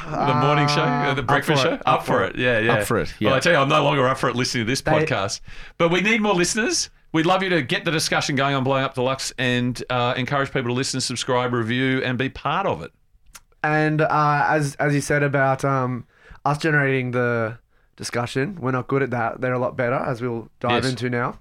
[0.05, 1.73] The morning show, Uh, the breakfast show.
[1.73, 1.81] It.
[1.85, 2.35] Up, for it.
[2.37, 2.73] Yeah, yeah.
[2.75, 3.33] Up for it, Well.
[3.33, 5.41] I tell you, I'm no longer up for it listening to this They- podcast.
[5.77, 6.89] But we need more listeners.
[7.11, 10.51] We'd love you to get the discussion going on Blowing Up Deluxe and uh, encourage
[10.51, 12.91] people to listen, subscribe, review, and be part of it.
[13.63, 16.05] And uh, as as you said about um,
[16.45, 17.57] us generating the
[17.97, 19.41] discussion, we're not good at that.
[19.41, 20.91] They're a lot better, as we'll dive Yes.
[20.91, 21.39] into now.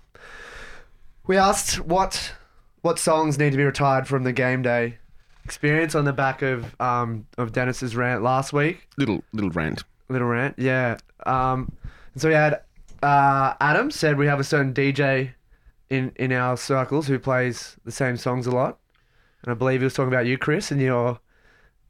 [1.26, 2.32] We asked what
[2.82, 4.98] what songs need to be retired from the game day
[5.44, 8.88] experience on the back of um, of Dennis's rant last week.
[8.96, 9.84] Little little rant.
[10.08, 10.98] Little rant, yeah.
[11.26, 11.72] Um,
[12.14, 12.60] and so we had
[13.02, 15.32] uh, Adam said we have a certain DJ
[15.88, 18.78] in in our circles who plays the same songs a lot,
[19.42, 21.18] and I believe he was talking about you, Chris, and your,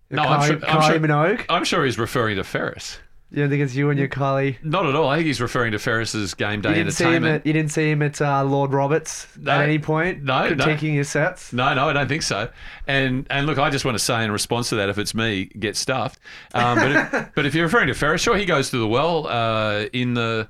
[0.08, 1.44] your No, I'm Kylie, sure, I'm, sure, Minogue.
[1.48, 2.98] I'm sure he's referring to Ferris.
[3.32, 4.56] You don't think it's you and your Kylie?
[4.64, 5.08] Not at all.
[5.08, 7.40] I think he's referring to Ferris's game day You didn't see him entertainment.
[7.42, 9.52] at you didn't see him at uh, Lord Roberts No.
[9.52, 10.24] at any point.
[10.24, 10.64] No, no.
[10.64, 11.52] critiquing your sets.
[11.52, 12.48] No, no, I don't think so.
[12.88, 15.44] And and look, I just want to say in response to that, if it's me,
[15.44, 16.18] get stuffed.
[16.54, 19.28] Um, but if, but if you're referring to Ferris, sure, he goes to the well
[19.28, 20.48] uh, in the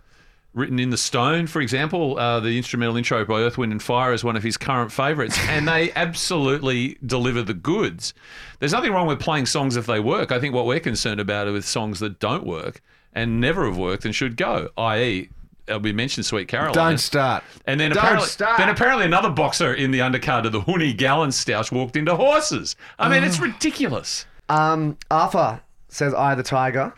[0.54, 2.18] written in the stone, for example.
[2.18, 5.38] Uh, the instrumental intro by Earth, Wind and Fire is one of his current favourites,
[5.48, 8.14] and they absolutely deliver the goods.
[8.58, 10.32] There's nothing wrong with playing songs if they work.
[10.32, 12.80] I think what we're concerned about are with songs that don't work
[13.12, 15.28] and never have worked and should go, i.e.
[15.72, 16.74] uh, We mentioned Sweet Caroline.
[16.74, 17.42] Don't start.
[17.66, 18.58] And then Don't apparently, start.
[18.58, 22.76] then apparently another boxer in the undercard of the Huni Gallen Stoush walked into horses.
[22.98, 24.26] I mean, it's ridiculous.
[24.48, 26.92] Um, Arthur says I the Tiger.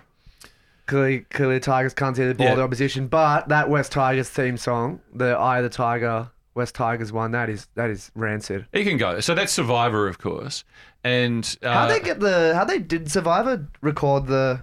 [0.87, 2.55] Clearly, clearly Tigers can't see the ball Yeah.
[2.57, 7.13] the opposition, but that West Tigers theme song, the Eye of the Tiger West Tigers
[7.13, 8.67] one, that is that is rancid.
[8.73, 9.21] He can go.
[9.21, 10.65] So that's Survivor, of course.
[11.05, 14.61] And uh, How they get the how they did Survivor record the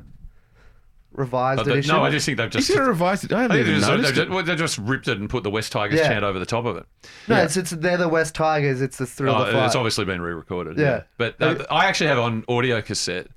[1.11, 1.95] revised but the- edition?
[1.95, 2.69] no, I just think they've just.
[2.69, 3.31] Is it revised?
[3.33, 4.25] I I haven't think even they've just, noticed they've, it.
[4.25, 6.09] just, well, they've just ripped it and put the West Tigers Yeah.
[6.09, 6.85] chant over the top of it.
[7.27, 7.43] no, yeah.
[7.45, 8.81] it's it's they're the West Tigers.
[8.81, 9.65] It's the thrill Oh, of the fight.
[9.65, 10.77] it's obviously been re-recorded.
[10.77, 11.03] Yeah.
[11.17, 13.27] but uh, I actually have on audio cassette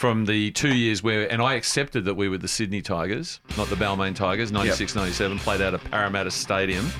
[0.00, 3.68] from the two years where, and I accepted that we were the Sydney Tigers, not
[3.68, 4.50] the Balmain Tigers.
[4.50, 6.90] 96, 97 played out at Parramatta Stadium.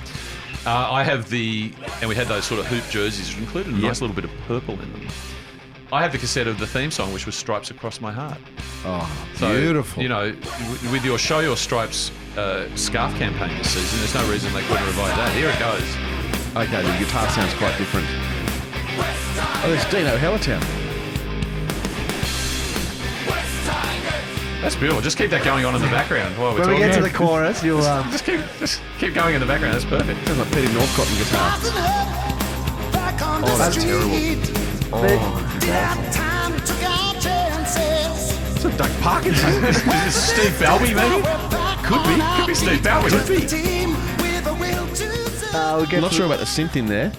[0.67, 3.81] Uh, I have the, and we had those sort of hoop jerseys, included a Yep.
[3.81, 5.07] nice little bit of purple in them.
[5.91, 8.37] I have the cassette of the theme song, which was "Stripes Across My Heart."
[8.85, 10.03] Oh, So, beautiful.
[10.03, 14.31] You know, w- with your Show Your Stripes uh, scarf campaign this season, there's no
[14.31, 15.33] reason they couldn't revive that.
[15.33, 15.89] Here it goes.
[16.55, 18.05] Okay, the guitar sounds quite different.
[18.11, 20.90] Oh, there's Dene Halatau.
[24.61, 25.01] That's beautiful.
[25.01, 26.89] Just keep that going on in the background while we're when we talking.
[26.89, 29.73] get to the chorus, you'll um, just keep just keep going in the background.
[29.73, 30.25] That's perfect.
[30.27, 31.57] Sounds like Peter Northcote and guitar.
[33.43, 34.11] Oh, that's terrible.
[34.93, 35.01] Oh,
[38.53, 39.63] It's a Doug Parkinson.
[39.65, 41.23] Is this Steve Balbi, maybe?
[41.87, 42.21] Could be.
[42.37, 43.09] Could be Steve Balbi.
[43.09, 43.35] Could be.
[45.57, 47.11] uh, we'll get I'm not to- sure about the synth in there.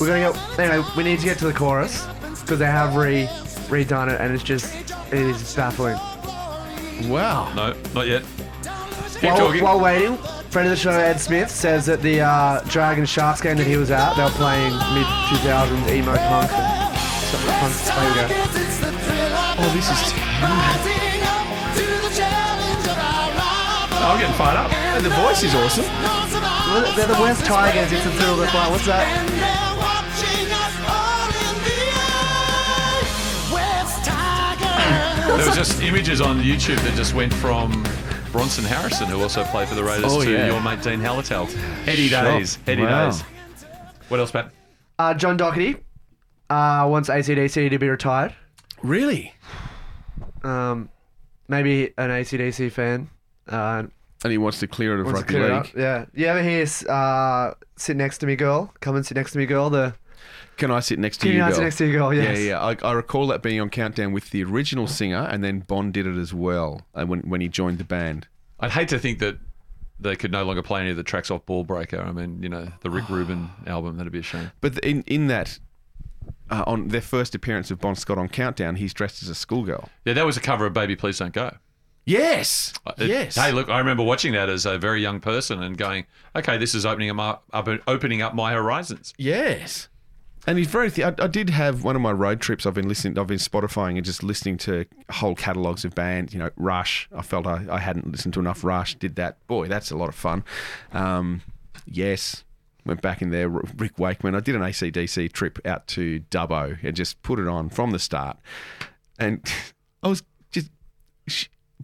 [0.00, 0.62] We're gonna go.
[0.62, 2.06] Anyway, we need to get to the chorus
[2.40, 3.26] because they have re
[3.68, 4.74] redone it, and it's just
[5.12, 5.98] it is baffling.
[7.06, 7.52] Wow.
[7.54, 8.22] No, not yet.
[9.20, 9.62] Keep While, talking.
[9.64, 10.16] while waiting,
[10.50, 13.76] friend of the show Ed Smith says that the uh, Dragon Sharks game that he
[13.76, 16.50] was at, they were playing mid 2000s emo punk.
[17.30, 17.74] Something punk.
[17.74, 18.26] There we go.
[19.60, 20.14] Oh, this is.
[24.00, 24.72] Oh, I'm getting fired up.
[24.72, 25.84] And the voice is awesome.
[25.84, 27.90] Well, They're the West Tigers.
[27.92, 28.70] It's a thrill of the fight.
[28.70, 29.57] What's that?
[35.28, 37.84] There was just images on YouTube that just went from
[38.32, 40.46] Bronson Harrison, who also played for the Raiders, Oh, to yeah.
[40.46, 41.50] your mate Dene Halatau.
[41.84, 42.24] Heady Shock.
[42.24, 42.58] days.
[42.66, 43.06] Heady Wow.
[43.10, 43.22] days.
[44.08, 44.50] What else, Pat?
[44.98, 45.76] Uh, John Doherty
[46.50, 48.34] uh, wants ACDC to be retired.
[48.82, 49.32] Really?
[50.42, 50.88] Um,
[51.46, 53.08] maybe an ACDC fan.
[53.48, 53.84] Uh,
[54.24, 55.72] And he wants to clear it of wants to rugby clear it league.
[55.76, 56.04] Yeah.
[56.14, 58.72] You ever hear uh, "Sit Next to Me, Girl"?
[58.80, 59.70] Come and sit next to me, girl.
[59.70, 59.94] The
[60.58, 61.54] Can I sit next to Can you, you girl?
[61.54, 62.12] sit next to you, girl?
[62.12, 62.38] Yes.
[62.38, 62.60] Yeah, yeah.
[62.60, 66.06] I, I recall that being on Countdown with the original singer, and then Bon did
[66.06, 68.26] it as well uh, when when he joined the band.
[68.60, 69.38] I'd hate to think that
[70.00, 72.00] they could no longer play any of the tracks off Ball Breaker.
[72.00, 74.50] I mean, you know, the Rick Rubin album, that'd be a shame.
[74.60, 75.58] But in in that,
[76.50, 79.88] uh, on their first appearance of Bon Scott on Countdown, he's dressed as a schoolgirl.
[80.04, 81.56] Yeah, that was a cover of Baby Please Don't Go.
[82.04, 82.72] Yes.
[82.96, 83.36] It- yes.
[83.36, 86.74] Hey, look, I remember watching that as a very young person and going, okay, this
[86.74, 89.12] is opening up, up opening up my horizons.
[89.18, 89.88] Yes.
[90.48, 90.90] And he's very.
[90.90, 92.64] Th- I, I did have one of my road trips.
[92.64, 93.18] I've been listening.
[93.18, 96.32] I've been Spotifying and just listening to whole catalogs of bands.
[96.32, 97.06] You know, Rush.
[97.14, 98.94] I felt I, I hadn't listened to enough Rush.
[98.94, 99.46] Did that.
[99.46, 100.42] Boy, that's a lot of fun.
[100.94, 101.42] Um,
[101.84, 102.44] yes.
[102.86, 103.50] Went back in there.
[103.50, 104.34] Rick Wakeman.
[104.34, 107.98] I did an ACDC trip out to Dubbo and just put it on from the
[107.98, 108.38] start.
[109.18, 109.46] And
[110.02, 110.70] I was just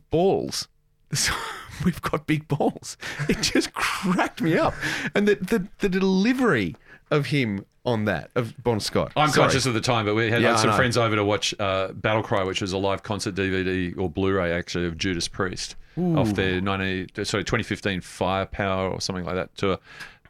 [0.09, 0.69] balls.
[1.85, 2.97] We've got big balls.
[3.28, 4.73] It just cracked me up.
[5.15, 6.77] And the, the, the delivery
[7.11, 9.12] of him on that, of Bon Scott.
[9.16, 9.44] I'm Sorry.
[9.44, 12.23] conscious of the time, but we had Yeah, some friends over to watch uh, Battle
[12.23, 16.16] Cry, which was a live concert DVD or Blu-ray actually of Judas Priest Ooh.
[16.16, 19.78] off their 90, sorry 2015 Firepower or something like that tour.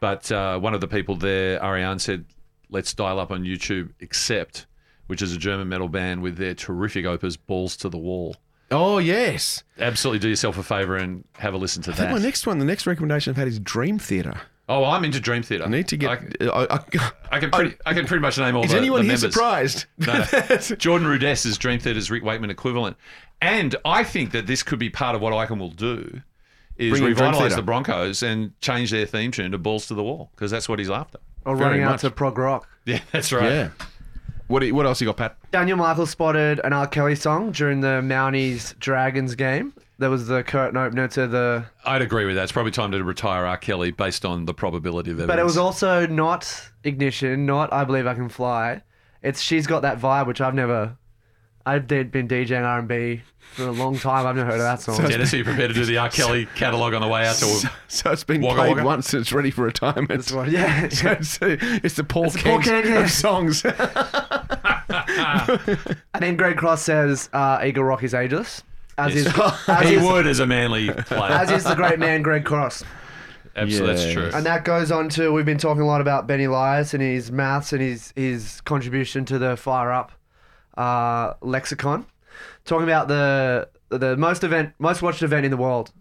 [0.01, 2.25] But uh, one of the people there, Ariane, said,
[2.69, 4.65] "Let's dial up on YouTube." Accept,
[5.07, 8.35] which is a German metal band with their terrific opus "Balls to the Wall."
[8.71, 9.63] Oh, yes.
[9.79, 12.57] Absolutely, do yourself a favor and have a listen to I think my next one,
[12.59, 14.41] the next recommendation I've had is Dream Theater.
[14.67, 15.65] Oh, I'm into Dream Theater.
[15.65, 16.41] I need to get.
[16.41, 19.01] Uh, I, I, I can pretty, I can pretty much name all Is the, anyone
[19.01, 19.33] the here members.
[19.33, 19.85] surprised?
[19.99, 20.75] No.
[20.77, 22.97] Jordan Rudess is Dream Theater's Rick Wakeman equivalent.
[23.41, 26.21] And I think that this could be part of what Ikin will do
[26.77, 29.93] is Bring in Dream revitalise the Broncos and change their theme tune to Balls to
[29.93, 31.19] the Wall because that's what he's after.
[31.45, 32.01] Or Very running out much.
[32.01, 32.67] to prog rock.
[32.85, 33.43] Yeah, that's right.
[33.51, 33.69] Yeah.
[34.47, 35.37] What, do you- what else you got, Pat?
[35.51, 36.87] Daniel Michael spotted an R.
[36.87, 39.73] Kelly song during the Mounties Dragons game.
[39.97, 41.65] That was the curtain opener to the.
[41.85, 42.43] I'd agree with that.
[42.43, 43.57] It's probably time to retire R.
[43.57, 45.27] Kelly based on the probability of evidence.
[45.31, 48.81] But it was also not Ignition, not I Believe I Can Fly.
[49.23, 50.97] It's She's Got That Vibe, which I've never.
[51.67, 53.23] I've been DJing R&B
[53.53, 54.27] for a long time.
[54.27, 54.97] I've never heard of that song.
[55.07, 56.09] Dennis, are you prepared to do the R.
[56.11, 58.85] Kelly catalogue on the way out to So, so it's been Wagga played Wagga?
[58.85, 60.31] once and it's ready for retirement.
[60.31, 60.87] one, yeah.
[60.89, 63.03] so it's, uh, it's the Paul It's Kent Kent, yeah.
[63.03, 63.65] of songs.
[64.87, 68.61] And then Greg Cross says uh, Eagle Rock is ageless.
[68.97, 69.25] As Yes.
[69.27, 69.33] is,
[69.67, 71.31] as he is, would as a manly player.
[71.31, 72.83] as is the great man Greg Cross.
[73.57, 74.29] Absolutely, that's true.
[74.33, 77.31] And that goes on to we've been talking a lot about Benny Elias and his
[77.31, 80.11] maths and his his contribution to the Fire Up
[80.77, 82.05] uh, lexicon.
[82.65, 85.91] Talking about the the most event most watched event in the world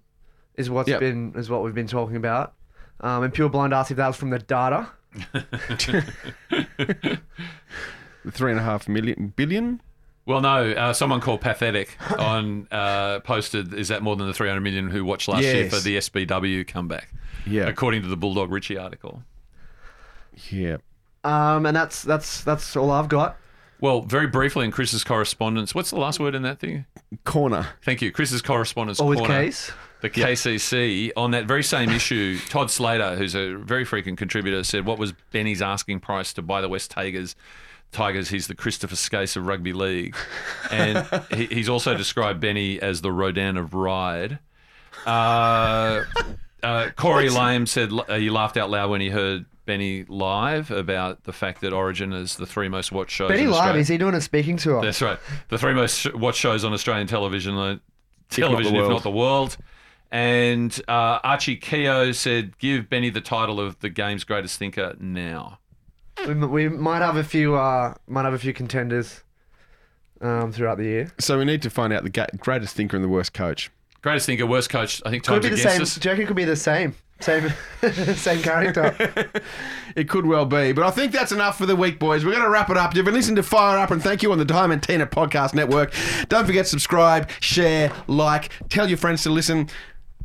[0.56, 1.00] is what's Yep.
[1.00, 2.54] been is what we've been talking about.
[3.00, 4.88] Um, and Pure Blind asked if that was from the data.
[8.30, 9.80] Three and a half million billion.
[10.26, 10.70] Well, no.
[10.72, 15.04] Uh, someone called Pathetic on uh, posted, "Is that more than the 300 million who
[15.04, 17.08] watched last year for the SBW comeback?"
[17.46, 17.64] Yeah.
[17.66, 19.22] according to the Bulldog Richie article.
[20.50, 20.78] Yeah.
[21.24, 23.36] Um, and that's that's that's all I've got.
[23.80, 26.86] Well, very briefly in Chris's correspondence, what's the last word in that thing?
[27.24, 27.66] Corner.
[27.84, 28.10] Thank you.
[28.12, 29.34] Chris's correspondence Or with corner.
[29.44, 29.72] Case.
[30.00, 34.84] The KCC on that very same issue, Todd Slater, who's a very frequent contributor, said,
[34.84, 37.36] "What was Benny's asking price to buy the West Tigers?"
[37.94, 40.16] Tigers, he's the Christopher Skase of rugby league,
[40.70, 44.38] and he, he's also described Benny as the Rodan of Ride.
[45.06, 46.04] Uh,
[46.62, 51.24] uh, Corey Lame said uh, he laughed out loud when he heard Benny live about
[51.24, 53.28] the fact that Origin is the three most watched shows.
[53.28, 53.80] Benny Live, Australia.
[53.80, 54.82] is he doing a speaking tour?
[54.82, 55.18] That's right.
[55.48, 57.80] The three most watched shows on Australian television, uh, not
[58.28, 59.56] the television, if not the world.
[60.10, 65.58] And uh, Archie Keogh said, "Give Benny the title of the game's greatest thinker now."
[66.26, 69.22] We, we might have a few uh might have a few contenders
[70.20, 71.12] um throughout the year.
[71.18, 73.70] So we need to find out the ga- greatest thinker and the worst coach.
[74.02, 75.02] Greatest thinker, worst coach.
[75.06, 75.82] I think Could time's be the against same.
[75.82, 75.94] us.
[75.96, 76.94] Do you reckon it could be the same?
[77.20, 77.48] Same
[78.16, 78.94] same character.
[79.96, 82.24] It could well be, but I think that's enough for the week, boys.
[82.24, 82.96] We're going to wrap it up.
[82.96, 85.94] You've been listening to Fire Up, and thank you on the Diamantina Podcast Network.
[86.28, 89.68] Don't forget subscribe, share, like, tell your friends to listen.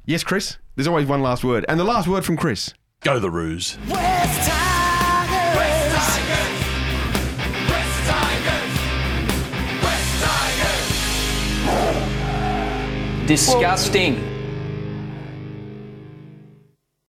[0.07, 0.57] Yes, Chris.
[0.76, 2.74] There's always one last word, and the last word from Chris.
[3.02, 3.78] Go the Roos.
[13.30, 14.39] Disgusting.